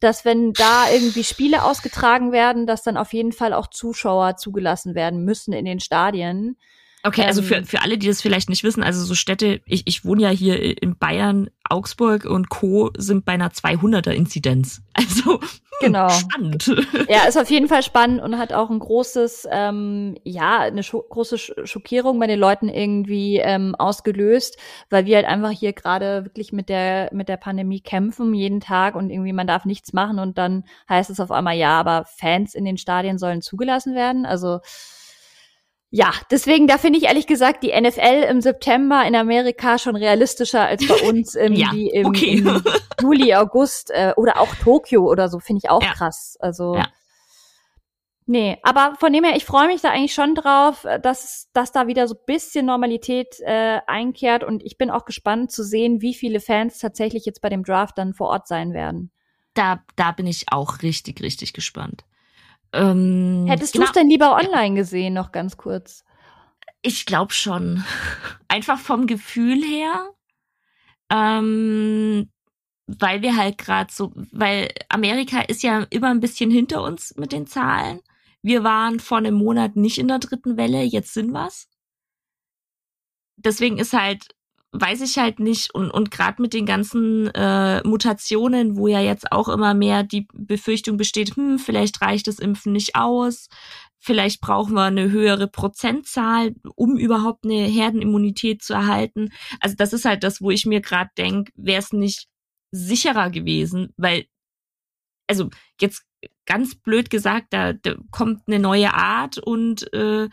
dass 0.00 0.24
wenn 0.24 0.52
da 0.52 0.90
irgendwie 0.92 1.24
Spiele 1.24 1.64
ausgetragen 1.64 2.32
werden, 2.32 2.66
dass 2.66 2.82
dann 2.82 2.96
auf 2.96 3.12
jeden 3.12 3.32
Fall 3.32 3.52
auch 3.52 3.68
Zuschauer 3.68 4.36
zugelassen 4.36 4.94
werden 4.94 5.24
müssen 5.24 5.52
in 5.52 5.64
den 5.64 5.80
Stadien. 5.80 6.56
Okay, 7.04 7.22
also 7.22 7.42
für, 7.42 7.56
ähm. 7.56 7.64
für 7.64 7.82
alle, 7.82 7.98
die 7.98 8.06
das 8.06 8.22
vielleicht 8.22 8.48
nicht 8.48 8.64
wissen, 8.64 8.82
also 8.82 9.04
so 9.04 9.14
Städte, 9.14 9.60
ich, 9.66 9.86
ich 9.86 10.04
wohne 10.04 10.22
ja 10.22 10.30
hier 10.30 10.82
in 10.82 10.96
Bayern, 10.96 11.50
Augsburg 11.68 12.24
und 12.24 12.48
Co. 12.48 12.90
sind 12.96 13.24
bei 13.24 13.32
einer 13.32 13.50
200er 13.50 14.10
Inzidenz. 14.10 14.82
Also 14.96 15.40
Genau. 15.80 16.08
Spannend. 16.08 16.70
Ja, 17.08 17.24
ist 17.26 17.36
auf 17.36 17.50
jeden 17.50 17.68
Fall 17.68 17.82
spannend 17.82 18.22
und 18.22 18.38
hat 18.38 18.52
auch 18.52 18.70
ein 18.70 18.78
großes, 18.78 19.48
ähm, 19.50 20.16
ja, 20.24 20.60
eine 20.60 20.82
große 20.82 21.36
Sch 21.38 21.52
Schockierung 21.64 22.18
bei 22.18 22.26
den 22.26 22.38
Leuten 22.38 22.68
irgendwie 22.68 23.38
ähm, 23.38 23.74
ausgelöst, 23.74 24.56
weil 24.90 25.04
wir 25.06 25.16
halt 25.16 25.26
einfach 25.26 25.50
hier 25.50 25.72
gerade 25.72 26.24
wirklich 26.24 26.52
mit 26.52 26.68
der 26.68 27.10
mit 27.12 27.28
der 27.28 27.36
Pandemie 27.36 27.80
kämpfen 27.80 28.34
jeden 28.34 28.60
Tag 28.60 28.94
und 28.94 29.10
irgendwie 29.10 29.32
man 29.32 29.46
darf 29.46 29.64
nichts 29.64 29.92
machen 29.92 30.18
und 30.18 30.38
dann 30.38 30.64
heißt 30.88 31.10
es 31.10 31.20
auf 31.20 31.30
einmal 31.30 31.56
ja, 31.56 31.78
aber 31.78 32.04
Fans 32.04 32.54
in 32.54 32.64
den 32.64 32.78
Stadien 32.78 33.18
sollen 33.18 33.42
zugelassen 33.42 33.94
werden. 33.94 34.26
Also 34.26 34.60
ja, 35.96 36.10
deswegen, 36.28 36.66
da 36.66 36.76
finde 36.76 36.98
ich 36.98 37.04
ehrlich 37.04 37.28
gesagt 37.28 37.62
die 37.62 37.70
NFL 37.80 38.26
im 38.28 38.40
September 38.40 39.06
in 39.06 39.14
Amerika 39.14 39.78
schon 39.78 39.94
realistischer 39.94 40.62
als 40.66 40.84
bei 40.88 40.94
uns 41.08 41.36
im, 41.36 41.52
Ja, 41.52 41.70
im, 41.72 42.08
okay. 42.08 42.38
im 42.38 42.64
Juli, 43.00 43.32
August 43.32 43.92
äh, 43.92 44.12
oder 44.16 44.40
auch 44.40 44.52
Tokio 44.56 45.08
oder 45.08 45.28
so, 45.28 45.38
finde 45.38 45.60
ich 45.62 45.70
auch 45.70 45.84
Ja. 45.84 45.92
krass. 45.92 46.36
Also 46.40 46.74
Ja. 46.74 46.88
nee, 48.26 48.58
aber 48.64 48.96
von 48.98 49.12
dem 49.12 49.22
her, 49.22 49.36
ich 49.36 49.44
freue 49.44 49.68
mich 49.68 49.82
da 49.82 49.90
eigentlich 49.90 50.14
schon 50.14 50.34
drauf, 50.34 50.84
äh, 50.84 50.98
dass, 50.98 51.48
dass 51.52 51.70
da 51.70 51.86
wieder 51.86 52.08
so 52.08 52.16
ein 52.16 52.24
bisschen 52.26 52.66
Normalität 52.66 53.38
äh, 53.44 53.78
einkehrt 53.86 54.42
und 54.42 54.64
ich 54.64 54.76
bin 54.76 54.90
auch 54.90 55.04
gespannt 55.04 55.52
zu 55.52 55.62
sehen, 55.62 56.00
wie 56.00 56.14
viele 56.14 56.40
Fans 56.40 56.78
tatsächlich 56.80 57.24
jetzt 57.24 57.40
bei 57.40 57.50
dem 57.50 57.62
Draft 57.62 57.98
dann 57.98 58.14
vor 58.14 58.30
Ort 58.30 58.48
sein 58.48 58.72
werden. 58.72 59.12
Da, 59.54 59.84
da 59.94 60.10
bin 60.10 60.26
ich 60.26 60.46
auch 60.50 60.82
richtig, 60.82 61.20
richtig 61.22 61.52
gespannt. 61.52 62.04
Ähm, 62.74 63.46
Hättest 63.48 63.76
du 63.76 63.82
es 63.82 63.92
denn 63.92 64.10
lieber 64.10 64.34
online 64.34 64.74
gesehen, 64.74 65.14
noch 65.14 65.32
ganz 65.32 65.56
kurz? 65.56 66.04
Ich 66.82 67.06
glaube 67.06 67.32
schon. 67.32 67.84
Einfach 68.48 68.78
vom 68.78 69.06
Gefühl 69.06 69.62
her. 69.62 70.10
Ähm, 71.10 72.30
weil 72.86 73.22
wir 73.22 73.36
halt 73.36 73.58
gerade 73.58 73.92
so, 73.92 74.12
weil 74.32 74.70
Amerika 74.88 75.40
ist 75.40 75.62
ja 75.62 75.86
immer 75.90 76.10
ein 76.10 76.20
bisschen 76.20 76.50
hinter 76.50 76.82
uns 76.82 77.14
mit 77.16 77.32
den 77.32 77.46
Zahlen. 77.46 78.00
Wir 78.42 78.62
waren 78.64 79.00
vor 79.00 79.18
einem 79.18 79.34
Monat 79.34 79.76
nicht 79.76 79.98
in 79.98 80.08
der 80.08 80.18
dritten 80.18 80.56
Welle, 80.56 80.82
jetzt 80.82 81.14
sind 81.14 81.30
wir's. 81.30 81.68
Deswegen 83.36 83.78
ist 83.78 83.92
halt, 83.92 84.33
weiß 84.74 85.02
ich 85.02 85.18
halt 85.18 85.38
nicht, 85.38 85.72
und, 85.72 85.90
und 85.90 86.10
gerade 86.10 86.42
mit 86.42 86.52
den 86.52 86.66
ganzen 86.66 87.28
äh, 87.28 87.80
Mutationen, 87.86 88.76
wo 88.76 88.88
ja 88.88 89.00
jetzt 89.00 89.30
auch 89.30 89.48
immer 89.48 89.72
mehr 89.72 90.02
die 90.02 90.26
Befürchtung 90.34 90.96
besteht, 90.96 91.36
hm, 91.36 91.58
vielleicht 91.58 92.02
reicht 92.02 92.26
das 92.26 92.40
Impfen 92.40 92.72
nicht 92.72 92.96
aus, 92.96 93.48
vielleicht 94.00 94.40
brauchen 94.40 94.74
wir 94.74 94.82
eine 94.82 95.10
höhere 95.10 95.46
Prozentzahl, 95.46 96.56
um 96.74 96.98
überhaupt 96.98 97.44
eine 97.44 97.66
Herdenimmunität 97.66 98.62
zu 98.62 98.74
erhalten. 98.74 99.30
Also 99.60 99.76
das 99.76 99.92
ist 99.92 100.04
halt 100.04 100.24
das, 100.24 100.42
wo 100.42 100.50
ich 100.50 100.66
mir 100.66 100.80
gerade 100.80 101.10
denke, 101.16 101.52
wäre 101.54 101.78
es 101.78 101.92
nicht 101.92 102.26
sicherer 102.72 103.30
gewesen, 103.30 103.94
weil, 103.96 104.26
also 105.28 105.50
jetzt 105.80 106.04
ganz 106.46 106.74
blöd 106.74 107.10
gesagt, 107.10 107.46
da, 107.50 107.72
da 107.72 107.94
kommt 108.10 108.42
eine 108.48 108.58
neue 108.58 108.92
Art 108.92 109.38
und 109.38 109.92
äh, 109.94 110.28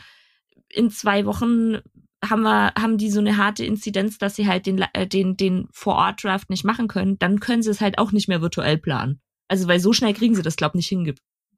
in 0.74 0.90
zwei 0.90 1.26
Wochen 1.26 1.80
haben 2.24 2.44
wir 2.44 2.74
haben 2.78 2.98
die 2.98 3.10
so 3.10 3.20
eine 3.20 3.38
harte 3.38 3.66
Inzidenz, 3.66 4.18
dass 4.18 4.36
sie 4.36 4.48
halt 4.48 4.66
den 4.66 4.86
äh, 4.94 5.08
den 5.08 5.38
den 5.38 5.68
Vor-Ort 5.72 6.24
Draft 6.24 6.50
nicht 6.50 6.64
machen 6.64 6.88
können, 6.88 7.18
dann 7.20 7.40
können 7.40 7.64
sie 7.64 7.72
es 7.72 7.82
halt 7.82 7.98
auch 7.98 8.12
nicht 8.12 8.28
mehr 8.28 8.42
virtuell 8.42 8.78
planen. 8.78 9.22
Also 9.48 9.68
weil 9.68 9.80
so 9.80 9.94
schnell 9.94 10.14
kriegen 10.14 10.36
sie 10.36 10.44
das 10.44 10.56
glaub 10.56 10.76
nicht 10.76 10.88
hinge 10.88 11.16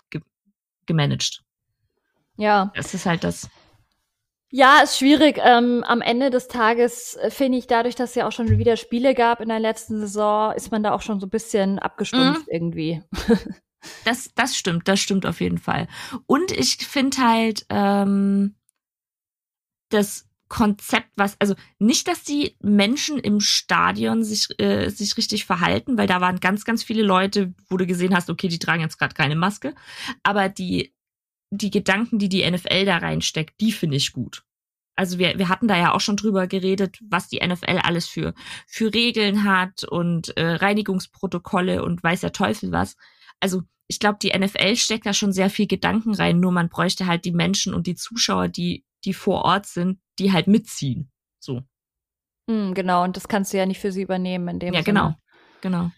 ge 0.10 0.22
gemanagt. 0.86 1.44
Ja. 2.38 2.72
Das 2.76 2.94
ist 2.94 3.06
halt 3.06 3.24
das. 3.24 3.50
Ja, 4.50 4.82
ist 4.84 4.98
schwierig. 5.00 5.40
Ähm, 5.44 5.84
am 5.84 6.02
Ende 6.02 6.30
des 6.30 6.48
Tages 6.48 7.16
äh, 7.16 7.32
finde 7.32 7.58
ich, 7.58 7.68
dadurch, 7.68 7.96
dass 7.96 8.12
es 8.12 8.16
ja 8.16 8.28
auch 8.28 8.32
schon 8.32 8.50
wieder 8.50 8.78
Spiele 8.78 9.16
gab 9.16 9.42
in 9.42 9.50
der 9.50 9.60
letzten 9.60 10.00
Saison, 10.00 10.54
ist 10.54 10.72
man 10.72 10.84
da 10.84 10.94
auch 10.94 11.02
schon 11.02 11.20
so 11.20 11.26
ein 11.26 11.32
bisschen 11.32 11.80
abgestumpft 11.80 12.48
irgendwie. 12.48 13.02
Das, 14.06 14.30
das 14.36 14.56
stimmt, 14.56 14.88
das 14.88 15.02
stimmt 15.02 15.26
auf 15.26 15.42
jeden 15.42 15.58
Fall. 15.58 15.90
Und 16.26 16.54
ich 16.54 16.78
finde 16.78 17.18
halt 17.18 17.66
ähm, 17.70 18.56
das 19.90 20.30
Konzept, 20.54 21.10
was, 21.16 21.36
also 21.40 21.56
nicht, 21.80 22.08
dass 22.08 22.22
die 22.22 22.56
Menschen 22.60 23.18
im 23.18 23.40
Stadion 23.40 24.24
sich, 24.24 24.50
äh, 24.60 24.90
sich 24.90 25.18
richtig 25.18 25.46
verhalten, 25.46 25.98
weil 25.98 26.06
da 26.06 26.22
waren 26.22 26.40
ganz, 26.40 26.64
ganz 26.64 26.84
viele 26.84 27.02
Leute, 27.02 27.56
wo 27.70 27.78
du 27.78 27.88
gesehen 27.88 28.16
hast, 28.16 28.30
okay, 28.30 28.50
die 28.50 28.60
tragen 28.60 28.84
jetzt 28.84 29.00
gerade 29.00 29.16
keine 29.16 29.36
Maske, 29.36 29.74
aber 30.22 30.50
die, 30.50 30.94
die 31.50 31.72
Gedanken, 31.72 32.20
die 32.20 32.30
die 32.30 32.48
NFL 32.48 32.86
da 32.86 32.98
reinsteckt, 32.98 33.60
die 33.62 33.72
finde 33.72 33.98
ich 33.98 34.14
gut. 34.14 34.44
Also 34.96 35.18
wir, 35.18 35.40
wir 35.40 35.50
hatten 35.50 35.68
da 35.68 35.76
ja 35.76 35.92
auch 35.92 36.02
schon 36.02 36.18
drüber 36.18 36.46
geredet, 36.46 37.00
was 37.02 37.30
die 37.30 37.44
NFL 37.44 37.80
alles 37.82 38.08
für, 38.08 38.36
für 38.68 38.94
Regeln 38.94 39.46
hat 39.46 39.84
und 39.86 40.38
äh, 40.38 40.52
Reinigungsprotokolle 40.52 41.84
und 41.84 42.04
weiß 42.04 42.22
der 42.22 42.32
Teufel 42.32 42.72
was. 42.72 42.96
Also 43.40 43.64
ich 43.88 43.98
glaube, 43.98 44.20
die 44.22 44.38
NFL 44.38 44.76
steckt 44.76 45.08
da 45.08 45.14
schon 45.14 45.34
sehr 45.34 45.50
viel 45.50 45.66
Gedanken 45.66 46.14
rein, 46.14 46.40
nur 46.40 46.52
man 46.52 46.70
bräuchte 46.70 47.08
halt 47.08 47.26
die 47.26 47.32
Menschen 47.32 47.74
und 47.74 47.88
die 47.88 47.96
Zuschauer, 47.96 48.50
die, 48.50 48.86
die 49.06 49.14
vor 49.14 49.44
Ort 49.46 49.66
sind, 49.66 50.00
die 50.20 50.32
halt 50.32 50.48
mitziehen. 50.48 51.12
So. 51.40 51.62
Hm, 52.50 52.74
genau, 52.74 53.04
und 53.04 53.16
das 53.18 53.28
kannst 53.28 53.54
du 53.54 53.58
ja 53.58 53.66
nicht 53.66 53.80
für 53.80 53.92
sie 53.92 54.02
übernehmen 54.02 54.48
in 54.48 54.60
dem 54.60 54.74
Ja, 54.74 54.82
Sinne. 54.82 55.00
genau. 55.00 55.16
Genau. 55.62 55.92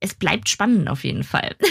Es 0.00 0.14
bleibt 0.14 0.48
spannend 0.48 0.88
auf 0.88 1.04
jeden 1.04 1.24
Fall. 1.24 1.56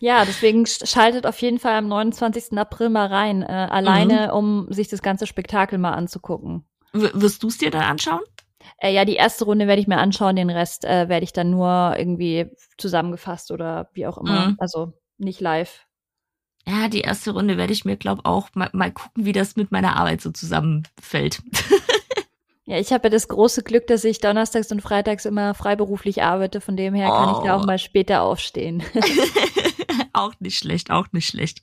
Ja, 0.00 0.24
deswegen 0.24 0.62
sch- 0.62 0.86
schaltet 0.86 1.26
auf 1.26 1.40
jeden 1.42 1.58
Fall 1.58 1.74
am 1.74 1.88
29. 1.88 2.56
April 2.56 2.88
mal 2.88 3.06
rein, 3.08 3.42
äh, 3.42 3.46
alleine, 3.46 4.32
um 4.32 4.68
sich 4.70 4.86
das 4.86 5.02
ganze 5.02 5.26
Spektakel 5.26 5.76
mal 5.76 5.90
anzugucken. 5.92 6.64
W 6.92 7.10
wirst 7.14 7.42
du 7.42 7.48
es 7.48 7.58
dir 7.58 7.72
dann 7.72 7.82
anschauen? 7.82 8.20
Äh, 8.80 8.92
ja, 8.94 9.04
die 9.04 9.16
erste 9.16 9.44
Runde 9.44 9.66
werde 9.66 9.80
ich 9.80 9.88
mir 9.88 9.98
anschauen, 9.98 10.36
den 10.36 10.50
Rest 10.50 10.84
äh, 10.84 11.08
werde 11.08 11.24
ich 11.24 11.32
dann 11.32 11.50
nur 11.50 11.94
irgendwie 11.98 12.46
zusammengefasst 12.76 13.50
oder 13.50 13.90
wie 13.92 14.06
auch 14.06 14.18
immer. 14.18 14.50
Mhm. 14.50 14.56
Also 14.60 14.92
nicht 15.16 15.40
live. 15.40 15.87
Ja, 16.68 16.88
die 16.88 17.00
erste 17.00 17.30
Runde 17.30 17.56
werde 17.56 17.72
ich 17.72 17.84
mir, 17.86 17.96
glaube 17.96 18.26
auch 18.26 18.50
mal, 18.54 18.68
mal 18.74 18.92
gucken, 18.92 19.24
wie 19.24 19.32
das 19.32 19.56
mit 19.56 19.72
meiner 19.72 19.96
Arbeit 19.96 20.20
so 20.20 20.30
zusammenfällt. 20.30 21.40
Ja, 22.70 22.76
ich 22.78 22.92
habe 22.92 23.04
ja 23.04 23.10
das 23.10 23.28
große 23.28 23.62
Glück, 23.62 23.86
dass 23.86 24.04
ich 24.04 24.20
donnerstags 24.20 24.70
und 24.70 24.82
freitags 24.82 25.24
immer 25.24 25.54
freiberuflich 25.54 26.22
arbeite. 26.22 26.60
Von 26.60 26.76
dem 26.76 26.92
her 26.92 27.08
kann 27.08 27.30
ich 27.30 27.38
da 27.38 27.56
Oh. 27.56 27.60
auch 27.62 27.64
mal 27.64 27.78
später 27.78 28.20
aufstehen. 28.20 28.82
auch 30.12 30.34
nicht 30.38 30.58
schlecht, 30.58 30.90
auch 30.90 31.06
nicht 31.12 31.26
schlecht. 31.30 31.62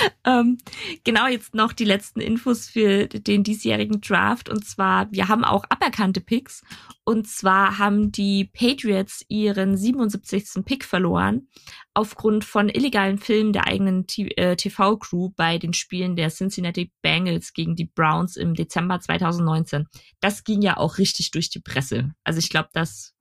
ähm, 0.24 0.58
genau, 1.04 1.26
jetzt 1.26 1.54
noch 1.54 1.72
die 1.72 1.84
letzten 1.84 2.20
Infos 2.20 2.68
für 2.68 3.06
den 3.08 3.44
diesjährigen 3.44 4.00
Draft. 4.00 4.48
Und 4.48 4.64
zwar, 4.64 5.10
wir 5.12 5.28
haben 5.28 5.44
auch 5.44 5.64
aberkannte 5.68 6.20
Picks. 6.20 6.62
Und 7.04 7.28
zwar 7.28 7.78
haben 7.78 8.10
die 8.10 8.44
Patriots 8.44 9.24
ihren 9.28 9.76
77. 9.76 10.64
Pick 10.64 10.84
verloren 10.84 11.48
aufgrund 11.94 12.44
von 12.44 12.68
illegalen 12.68 13.18
Filmen 13.18 13.52
der 13.52 13.66
eigenen 13.66 14.06
T- 14.06 14.30
äh, 14.36 14.56
TV-Crew 14.56 15.30
bei 15.36 15.58
den 15.58 15.72
Spielen 15.72 16.16
der 16.16 16.30
Cincinnati 16.30 16.92
Bengals 17.02 17.52
gegen 17.52 17.74
die 17.76 17.86
Browns 17.86 18.36
im 18.36 18.54
Dezember 18.54 19.00
2019. 19.00 19.86
Das 20.20 20.44
ging 20.44 20.60
ja 20.62 20.76
auch 20.76 20.98
richtig 20.98 21.30
durch 21.30 21.48
die 21.48 21.60
Presse. 21.60 22.12
Also 22.24 22.38
ich 22.38 22.50
glaube, 22.50 22.68
dass 22.72 23.12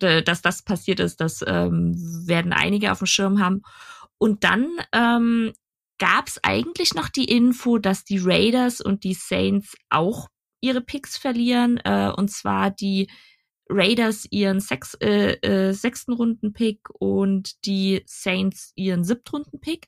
dass 0.00 0.40
das 0.40 0.62
passiert 0.62 0.98
ist, 0.98 1.20
das 1.20 1.44
ähm, 1.46 1.94
werden 2.26 2.54
einige 2.54 2.90
auf 2.90 2.98
dem 2.98 3.06
Schirm 3.06 3.38
haben. 3.38 3.60
Und 4.16 4.44
dann 4.44 4.68
ähm, 4.92 5.52
gab 6.00 6.26
es 6.26 6.42
eigentlich 6.42 6.94
noch 6.94 7.08
die 7.08 7.26
Info, 7.26 7.78
dass 7.78 8.04
die 8.04 8.18
Raiders 8.18 8.80
und 8.80 9.04
die 9.04 9.14
Saints 9.14 9.76
auch 9.90 10.28
ihre 10.60 10.80
Picks 10.80 11.16
verlieren. 11.16 11.76
Äh, 11.84 12.10
und 12.16 12.30
zwar 12.30 12.70
die 12.70 13.08
Raiders 13.68 14.26
ihren 14.30 14.60
sechs, 14.60 14.94
äh, 14.94 15.34
äh, 15.42 15.72
sechsten 15.72 16.12
Runden-Pick 16.12 16.88
und 16.98 17.64
die 17.66 18.02
Saints 18.06 18.72
ihren 18.74 19.04
siebtrunden-Pick. 19.04 19.86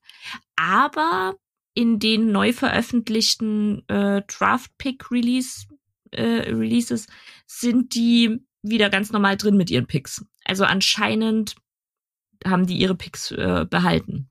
Aber 0.55 1.35
in 1.75 1.99
den 1.99 2.31
neu 2.31 2.53
veröffentlichten 2.53 3.83
äh, 3.89 4.23
Draft-Pick-Release 4.29 5.67
äh, 6.13 6.53
Releases 6.53 7.07
sind 7.47 7.95
die 7.95 8.45
wieder 8.63 8.91
ganz 8.91 9.11
normal 9.11 9.39
drin 9.39 9.57
mit 9.57 9.71
ihren 9.71 9.87
Picks. 9.87 10.25
Also 10.45 10.65
anscheinend 10.65 11.57
haben 12.45 12.67
die 12.67 12.77
ihre 12.77 12.95
Picks 12.95 13.31
äh, 13.31 13.67
behalten. 13.69 14.29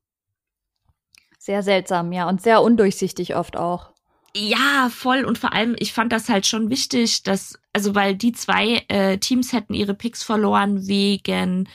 Sehr 1.44 1.64
seltsam, 1.64 2.12
ja, 2.12 2.30
und 2.30 2.40
sehr 2.40 2.62
undurchsichtig 2.62 3.36
oft 3.36 3.58
auch. 3.58 3.94
Ja, 4.36 4.90
voll. 4.92 5.26
Und 5.26 5.40
vor 5.40 5.54
allem, 5.54 5.76
ich 5.80 5.92
fand 5.92 6.14
das 6.14 6.30
halt 6.30 6.46
schon 6.46 6.70
wichtig, 6.70 7.24
dass, 7.24 7.58
also 7.74 7.96
weil 7.96 8.16
die 8.16 8.32
zwei 8.32 8.86
äh, 8.90 9.18
Teams 9.18 9.52
hätten 9.52 9.74
ihre 9.74 9.96
Picks 9.96 10.22
verloren 10.22 10.86
wegen, 10.88 11.68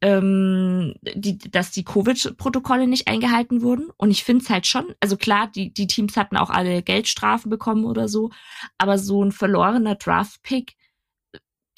ähm, 0.00 0.94
die, 1.14 1.38
dass 1.38 1.70
die 1.70 1.84
Covid-Protokolle 1.84 2.88
nicht 2.88 3.06
eingehalten 3.06 3.62
wurden. 3.62 3.90
Und 3.96 4.10
ich 4.10 4.24
finde 4.24 4.42
es 4.42 4.50
halt 4.50 4.66
schon, 4.66 4.92
also 4.98 5.16
klar, 5.16 5.48
die, 5.54 5.72
die 5.72 5.86
Teams 5.86 6.16
hatten 6.16 6.36
auch 6.36 6.50
alle 6.50 6.82
Geldstrafen 6.82 7.48
bekommen 7.48 7.84
oder 7.84 8.08
so, 8.08 8.30
aber 8.76 8.98
so 8.98 9.24
ein 9.24 9.30
verlorener 9.30 9.94
Draft-Pick, 9.94 10.74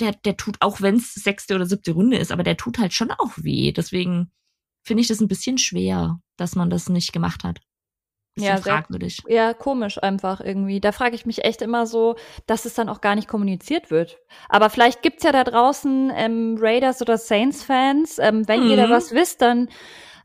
der, 0.00 0.12
der 0.12 0.38
tut, 0.38 0.56
auch 0.60 0.80
wenn 0.80 0.96
es 0.96 1.12
sechste 1.12 1.56
oder 1.56 1.66
siebte 1.66 1.92
Runde 1.92 2.16
ist, 2.16 2.32
aber 2.32 2.42
der 2.42 2.56
tut 2.56 2.78
halt 2.78 2.94
schon 2.94 3.10
auch 3.10 3.32
weh. 3.36 3.70
Deswegen 3.70 4.30
finde 4.84 5.00
ich 5.00 5.08
das 5.08 5.20
ein 5.20 5.28
bisschen 5.28 5.58
schwer, 5.58 6.20
dass 6.36 6.54
man 6.54 6.70
das 6.70 6.88
nicht 6.88 7.12
gemacht 7.12 7.42
hat. 7.42 7.60
ja, 8.36 8.56
fragwürdig. 8.56 9.22
Sehr, 9.24 9.34
ja, 9.34 9.54
komisch 9.54 10.02
einfach 10.02 10.40
irgendwie. 10.40 10.80
Da 10.80 10.92
frage 10.92 11.14
ich 11.14 11.24
mich 11.24 11.44
echt 11.44 11.62
immer 11.62 11.86
so, 11.86 12.16
dass 12.46 12.64
es 12.64 12.74
dann 12.74 12.88
auch 12.88 13.00
gar 13.00 13.14
nicht 13.14 13.28
kommuniziert 13.28 13.90
wird. 13.90 14.18
Aber 14.48 14.70
vielleicht 14.70 15.02
gibt's 15.02 15.22
ja 15.22 15.32
da 15.32 15.44
draußen 15.44 16.12
ähm, 16.14 16.56
Raiders 16.60 17.00
oder 17.00 17.16
Saints-Fans. 17.16 18.18
Ähm, 18.18 18.46
wenn 18.48 18.64
mhm. 18.64 18.70
ihr 18.70 18.76
da 18.76 18.86
mhm. 18.88 18.90
was 18.90 19.12
wisst, 19.12 19.40
dann 19.40 19.68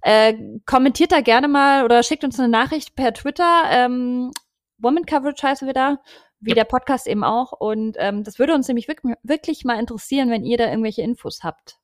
äh, 0.01 0.33
kommentiert 0.65 1.11
da 1.11 1.21
gerne 1.21 1.47
mal 1.47 1.85
oder 1.85 2.03
schickt 2.03 2.23
uns 2.23 2.39
eine 2.39 2.49
Nachricht 2.49 2.95
per 2.95 3.13
Twitter. 3.13 3.63
Ähm, 3.69 4.31
Woman 4.77 5.05
Coverage 5.05 5.45
heißen 5.45 5.67
wir 5.67 5.73
da, 5.73 5.99
wie 6.39 6.51
ja. 6.51 6.55
der 6.55 6.63
Podcast 6.63 7.07
eben 7.07 7.23
auch. 7.23 7.51
Und 7.51 7.95
ähm, 7.99 8.23
das 8.23 8.39
würde 8.39 8.55
uns 8.55 8.67
nämlich 8.67 8.87
wirklich, 8.87 9.15
wirklich 9.23 9.65
mal 9.65 9.79
interessieren, 9.79 10.29
wenn 10.29 10.45
ihr 10.45 10.57
da 10.57 10.67
irgendwelche 10.67 11.01
Infos 11.01 11.41
habt. 11.43 11.78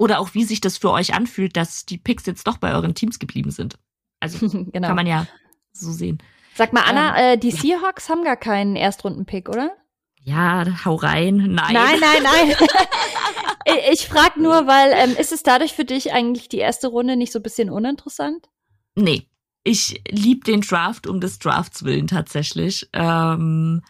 Oder 0.00 0.18
auch 0.18 0.32
wie 0.32 0.44
sich 0.44 0.62
das 0.62 0.78
für 0.78 0.90
euch 0.92 1.12
anfühlt, 1.12 1.58
dass 1.58 1.84
die 1.84 1.98
Picks 1.98 2.24
jetzt 2.24 2.46
doch 2.46 2.56
bei 2.56 2.72
euren 2.72 2.94
Teams 2.94 3.18
geblieben 3.18 3.50
sind. 3.50 3.78
Also 4.18 4.48
genau. 4.72 4.88
kann 4.88 4.96
man 4.96 5.06
ja 5.06 5.26
so 5.72 5.92
sehen. 5.92 6.22
Sag 6.54 6.72
mal, 6.72 6.84
Anna, 6.86 7.18
ähm, 7.18 7.34
äh, 7.34 7.36
die 7.36 7.50
Seahawks 7.50 8.08
haben 8.08 8.24
gar 8.24 8.38
keinen 8.38 8.76
Erstrunden-Pick, 8.76 9.50
oder? 9.50 9.76
Ja, 10.22 10.64
hau 10.86 10.94
rein. 10.94 11.36
Nein. 11.36 11.74
Nein, 11.74 12.00
nein, 12.00 12.22
nein. 12.22 12.56
ich 13.92 14.08
frag 14.08 14.38
nur, 14.38 14.66
weil 14.66 14.90
ähm, 14.94 15.16
ist 15.18 15.32
es 15.32 15.42
dadurch 15.42 15.74
für 15.74 15.84
dich 15.84 16.14
eigentlich 16.14 16.48
die 16.48 16.58
erste 16.58 16.88
Runde 16.88 17.16
nicht 17.16 17.30
so 17.30 17.38
ein 17.38 17.42
bisschen 17.42 17.68
uninteressant? 17.68 18.48
Nee. 18.94 19.26
Ich 19.64 20.02
lieb 20.08 20.44
den 20.44 20.62
Draft 20.62 21.06
um 21.06 21.20
des 21.20 21.38
Drafts 21.40 21.84
willen 21.84 22.06
tatsächlich. 22.06 22.88
Ähm, 22.94 23.82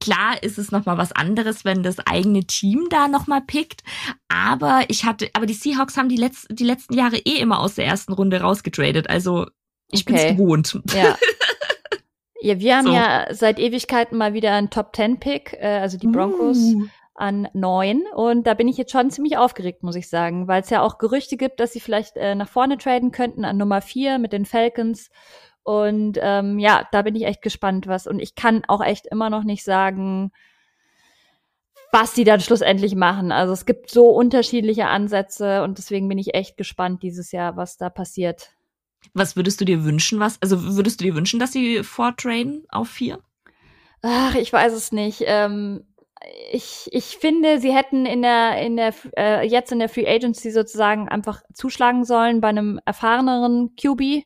klar 0.00 0.42
ist 0.42 0.58
es 0.58 0.72
noch 0.72 0.86
mal 0.86 0.98
was 0.98 1.12
anderes, 1.12 1.64
wenn 1.64 1.82
das 1.82 1.98
eigene 2.00 2.44
Team 2.44 2.88
da 2.90 3.08
noch 3.08 3.26
mal 3.26 3.40
pickt, 3.40 3.82
aber 4.28 4.82
ich 4.88 5.04
hatte 5.04 5.28
aber 5.34 5.46
die 5.46 5.54
Seahawks 5.54 5.96
haben 5.96 6.08
die, 6.08 6.18
Letz-, 6.18 6.46
die 6.50 6.64
letzten 6.64 6.94
Jahre 6.94 7.16
eh 7.18 7.38
immer 7.38 7.60
aus 7.60 7.74
der 7.74 7.86
ersten 7.86 8.12
Runde 8.12 8.40
rausgetradet, 8.40 9.08
also 9.08 9.46
ich 9.90 10.06
okay. 10.06 10.12
bin's 10.12 10.38
gewohnt. 10.38 10.80
Ja. 10.94 11.16
Ja, 12.40 12.58
wir 12.58 12.76
haben 12.76 12.86
so. 12.86 12.92
ja 12.92 13.26
seit 13.30 13.58
Ewigkeiten 13.58 14.16
mal 14.16 14.32
wieder 14.32 14.52
einen 14.52 14.70
Top 14.70 14.92
Ten 14.92 15.20
Pick, 15.20 15.56
äh, 15.60 15.78
also 15.78 15.98
die 15.98 16.06
Broncos 16.06 16.56
uh. 16.56 16.86
an 17.14 17.48
neun. 17.52 18.02
Und 18.14 18.46
da 18.46 18.54
bin 18.54 18.66
ich 18.66 18.78
jetzt 18.78 18.92
schon 18.92 19.10
ziemlich 19.10 19.36
aufgeregt, 19.36 19.82
muss 19.82 19.96
ich 19.96 20.08
sagen, 20.08 20.48
weil 20.48 20.62
es 20.62 20.70
ja 20.70 20.80
auch 20.82 20.98
Gerüchte 20.98 21.36
gibt, 21.36 21.60
dass 21.60 21.72
sie 21.72 21.80
vielleicht 21.80 22.16
äh, 22.16 22.34
nach 22.34 22.48
vorne 22.48 22.78
traden 22.78 23.12
könnten 23.12 23.44
an 23.44 23.58
Nummer 23.58 23.82
vier 23.82 24.18
mit 24.18 24.32
den 24.32 24.46
Falcons. 24.46 25.10
Und 25.62 26.18
ähm, 26.20 26.58
ja, 26.58 26.88
da 26.92 27.02
bin 27.02 27.14
ich 27.14 27.24
echt 27.24 27.42
gespannt, 27.42 27.86
was. 27.86 28.06
Und 28.06 28.20
ich 28.20 28.34
kann 28.34 28.62
auch 28.68 28.82
echt 28.82 29.06
immer 29.06 29.30
noch 29.30 29.44
nicht 29.44 29.64
sagen, 29.64 30.32
was 31.92 32.14
sie 32.14 32.24
dann 32.24 32.40
schlussendlich 32.40 32.94
machen. 32.94 33.32
Also 33.32 33.52
es 33.52 33.66
gibt 33.66 33.90
so 33.90 34.08
unterschiedliche 34.10 34.86
Ansätze 34.86 35.62
und 35.62 35.78
deswegen 35.78 36.08
bin 36.08 36.18
ich 36.18 36.34
echt 36.34 36.56
gespannt 36.56 37.02
dieses 37.02 37.32
Jahr, 37.32 37.56
was 37.56 37.76
da 37.76 37.90
passiert. 37.90 38.52
Was 39.14 39.36
würdest 39.36 39.60
du 39.60 39.64
dir 39.64 39.84
wünschen, 39.84 40.20
was? 40.20 40.40
Also 40.40 40.76
würdest 40.76 41.00
du 41.00 41.04
dir 41.04 41.14
wünschen, 41.14 41.40
dass 41.40 41.52
sie 41.52 41.82
vortraden 41.82 42.64
auf 42.68 42.88
vier? 42.88 43.18
Ach, 44.02 44.34
ich 44.34 44.52
weiß 44.52 44.72
es 44.72 44.92
nicht. 44.92 45.24
Ähm, 45.26 45.84
ich, 46.52 46.88
ich 46.92 47.16
finde, 47.16 47.60
sie 47.60 47.74
hätten 47.74 48.06
in 48.06 48.22
der, 48.22 48.60
in 48.62 48.76
der, 48.76 48.94
äh, 49.16 49.46
jetzt 49.46 49.72
in 49.72 49.78
der 49.78 49.88
Free 49.88 50.06
Agency 50.06 50.50
sozusagen 50.50 51.08
einfach 51.08 51.42
zuschlagen 51.54 52.04
sollen 52.04 52.40
bei 52.40 52.48
einem 52.48 52.78
erfahreneren 52.84 53.74
QB. 53.76 54.24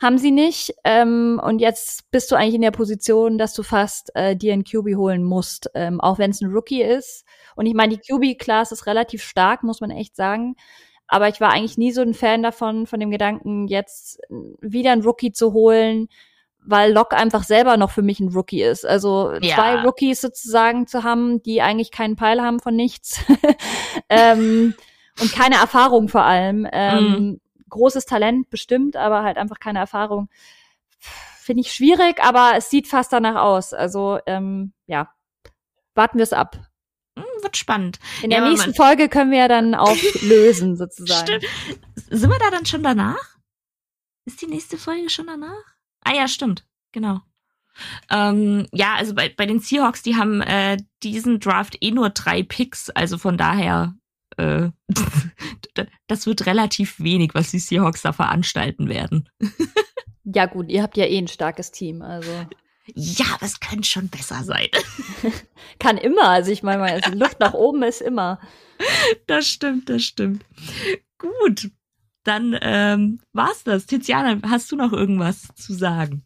Haben 0.00 0.18
sie 0.18 0.30
nicht. 0.30 0.74
Ähm, 0.84 1.40
und 1.42 1.60
jetzt 1.60 2.10
bist 2.10 2.30
du 2.30 2.36
eigentlich 2.36 2.54
in 2.54 2.62
der 2.62 2.70
Position, 2.70 3.38
dass 3.38 3.54
du 3.54 3.62
fast 3.62 4.14
äh, 4.14 4.36
dir 4.36 4.52
einen 4.52 4.64
QB 4.64 4.96
holen 4.96 5.24
musst, 5.24 5.70
ähm, 5.74 6.00
auch 6.00 6.18
wenn 6.18 6.30
es 6.30 6.42
ein 6.42 6.52
Rookie 6.52 6.82
ist. 6.82 7.24
Und 7.54 7.64
ich 7.64 7.74
meine, 7.74 7.96
die 7.96 8.12
QB-Class 8.12 8.72
ist 8.72 8.86
relativ 8.86 9.22
stark, 9.22 9.62
muss 9.62 9.80
man 9.80 9.90
echt 9.90 10.14
sagen. 10.14 10.56
Aber 11.08 11.28
ich 11.28 11.40
war 11.40 11.52
eigentlich 11.52 11.78
nie 11.78 11.92
so 11.92 12.02
ein 12.02 12.14
Fan 12.14 12.42
davon, 12.42 12.86
von 12.86 13.00
dem 13.00 13.10
Gedanken, 13.10 13.68
jetzt 13.68 14.20
wieder 14.60 14.92
einen 14.92 15.02
Rookie 15.02 15.32
zu 15.32 15.52
holen, 15.52 16.08
weil 16.66 16.92
Locke 16.92 17.16
einfach 17.16 17.44
selber 17.44 17.76
noch 17.76 17.90
für 17.90 18.02
mich 18.02 18.20
ein 18.20 18.28
Rookie 18.28 18.62
ist. 18.62 18.84
Also 18.84 19.32
ja. 19.40 19.54
zwei 19.54 19.82
Rookies 19.82 20.20
sozusagen 20.20 20.86
zu 20.86 21.04
haben, 21.04 21.42
die 21.42 21.62
eigentlich 21.62 21.90
keinen 21.90 22.16
Peil 22.16 22.42
haben 22.42 22.60
von 22.60 22.74
nichts 22.74 23.20
ähm, 24.08 24.74
und 25.20 25.32
keine 25.32 25.54
Erfahrung 25.56 26.08
vor 26.08 26.22
allem. 26.22 26.68
Ähm, 26.70 27.04
mhm. 27.04 27.40
Großes 27.68 28.06
Talent 28.06 28.50
bestimmt, 28.50 28.96
aber 28.96 29.22
halt 29.22 29.36
einfach 29.36 29.58
keine 29.58 29.78
Erfahrung. 29.78 30.28
Finde 30.98 31.60
ich 31.62 31.72
schwierig, 31.72 32.22
aber 32.22 32.52
es 32.56 32.70
sieht 32.70 32.88
fast 32.88 33.12
danach 33.12 33.36
aus. 33.36 33.72
Also 33.72 34.18
ähm, 34.26 34.72
ja, 34.86 35.12
warten 35.94 36.18
wir 36.18 36.24
es 36.24 36.32
ab. 36.32 36.58
Hm, 37.18 37.24
wird 37.42 37.56
spannend. 37.56 37.98
In 38.22 38.30
der 38.30 38.40
ja, 38.40 38.48
nächsten 38.48 38.74
Folge 38.74 39.08
können 39.08 39.30
wir 39.30 39.38
ja 39.38 39.48
dann 39.48 39.74
auflösen, 39.74 40.76
sozusagen. 40.76 41.40
Stimmt. 41.40 41.44
Sind 42.10 42.30
wir 42.30 42.38
da 42.38 42.50
dann 42.50 42.66
schon 42.66 42.82
danach? 42.82 43.36
Ist 44.24 44.42
die 44.42 44.46
nächste 44.46 44.76
Folge 44.76 45.08
schon 45.08 45.26
danach? 45.26 45.76
Ah 46.04 46.14
ja, 46.14 46.28
stimmt. 46.28 46.66
Genau. 46.92 47.20
Ähm, 48.10 48.66
ja, 48.72 48.94
also 48.94 49.14
bei, 49.14 49.28
bei 49.28 49.46
den 49.46 49.60
Seahawks, 49.60 50.02
die 50.02 50.16
haben 50.16 50.40
äh, 50.40 50.78
diesen 51.02 51.40
Draft 51.40 51.76
eh 51.80 51.90
nur 51.90 52.10
drei 52.10 52.42
Picks, 52.42 52.90
also 52.90 53.18
von 53.18 53.36
daher, 53.36 53.94
äh, 54.36 54.70
das 56.06 56.26
wird 56.26 56.46
relativ 56.46 57.00
wenig, 57.00 57.34
was 57.34 57.50
die 57.50 57.58
Seahawks 57.58 58.02
da 58.02 58.12
veranstalten 58.12 58.88
werden. 58.88 59.28
ja 60.24 60.46
gut, 60.46 60.70
ihr 60.70 60.82
habt 60.82 60.96
ja 60.96 61.04
eh 61.04 61.18
ein 61.18 61.28
starkes 61.28 61.70
Team, 61.70 62.02
also. 62.02 62.30
Ja, 62.94 63.26
aber 63.34 63.46
es 63.46 63.60
könnte 63.60 63.88
schon 63.88 64.08
besser 64.08 64.44
sein. 64.44 64.68
Kann 65.78 65.98
immer. 65.98 66.28
Also 66.28 66.52
ich 66.52 66.62
meine, 66.62 66.82
also 66.82 67.10
Luft 67.14 67.40
nach 67.40 67.54
oben 67.54 67.82
ist 67.82 68.00
immer. 68.00 68.40
Das 69.26 69.48
stimmt, 69.48 69.88
das 69.88 70.04
stimmt. 70.04 70.44
Gut, 71.18 71.70
dann 72.22 72.56
ähm, 72.60 73.20
war's 73.32 73.64
das. 73.64 73.86
Tiziana, 73.86 74.38
hast 74.48 74.70
du 74.70 74.76
noch 74.76 74.92
irgendwas 74.92 75.48
zu 75.56 75.72
sagen? 75.72 76.25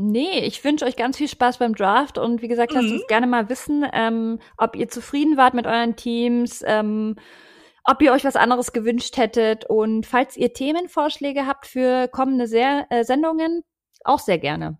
Nee, 0.00 0.38
ich 0.44 0.62
wünsche 0.62 0.84
euch 0.84 0.94
ganz 0.94 1.16
viel 1.16 1.26
Spaß 1.26 1.58
beim 1.58 1.74
Draft 1.74 2.18
und 2.18 2.40
wie 2.40 2.46
gesagt, 2.46 2.72
lasst 2.72 2.86
mhm. 2.86 2.94
uns 2.94 3.06
gerne 3.08 3.26
mal 3.26 3.48
wissen, 3.48 3.84
ähm, 3.92 4.38
ob 4.56 4.76
ihr 4.76 4.88
zufrieden 4.88 5.36
wart 5.36 5.54
mit 5.54 5.66
euren 5.66 5.96
Teams, 5.96 6.62
ähm, 6.64 7.16
ob 7.82 8.00
ihr 8.00 8.12
euch 8.12 8.24
was 8.24 8.36
anderes 8.36 8.72
gewünscht 8.72 9.16
hättet 9.16 9.64
und 9.64 10.06
falls 10.06 10.36
ihr 10.36 10.52
Themenvorschläge 10.52 11.46
habt 11.46 11.66
für 11.66 12.06
kommende 12.06 12.46
Ser 12.46 12.86
äh, 12.90 13.02
Sendungen, 13.02 13.64
auch 14.04 14.20
sehr 14.20 14.38
gerne. 14.38 14.78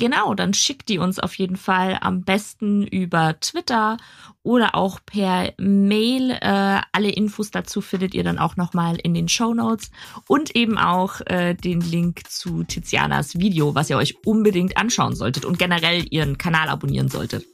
Genau, 0.00 0.32
dann 0.32 0.54
schickt 0.54 0.88
die 0.88 0.98
uns 0.98 1.18
auf 1.18 1.34
jeden 1.34 1.56
Fall 1.56 1.98
am 2.00 2.22
besten 2.22 2.86
über 2.86 3.38
Twitter 3.38 3.98
oder 4.42 4.74
auch 4.74 4.98
per 5.04 5.52
Mail. 5.58 6.30
Äh, 6.40 6.80
alle 6.92 7.10
Infos 7.10 7.50
dazu 7.50 7.82
findet 7.82 8.14
ihr 8.14 8.24
dann 8.24 8.38
auch 8.38 8.56
nochmal 8.56 8.96
in 8.96 9.12
den 9.12 9.28
Show 9.28 9.52
Notes 9.52 9.90
und 10.26 10.56
eben 10.56 10.78
auch 10.78 11.20
äh, 11.26 11.52
den 11.52 11.82
Link 11.82 12.22
zu 12.30 12.64
Tizianas 12.64 13.38
Video, 13.38 13.74
was 13.74 13.90
ihr 13.90 13.98
euch 13.98 14.16
unbedingt 14.24 14.78
anschauen 14.78 15.14
solltet 15.14 15.44
und 15.44 15.58
generell 15.58 16.06
ihren 16.08 16.38
Kanal 16.38 16.70
abonnieren 16.70 17.10
solltet. 17.10 17.44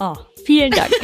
Oh, 0.00 0.16
vielen 0.44 0.72
Dank. 0.72 0.90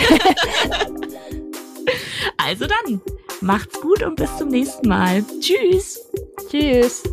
also 2.36 2.66
dann, 2.66 3.00
macht's 3.40 3.80
gut 3.80 4.02
und 4.02 4.16
bis 4.16 4.36
zum 4.36 4.48
nächsten 4.48 4.88
Mal. 4.88 5.24
Tschüss. 5.40 6.00
Tschüss. 6.50 7.04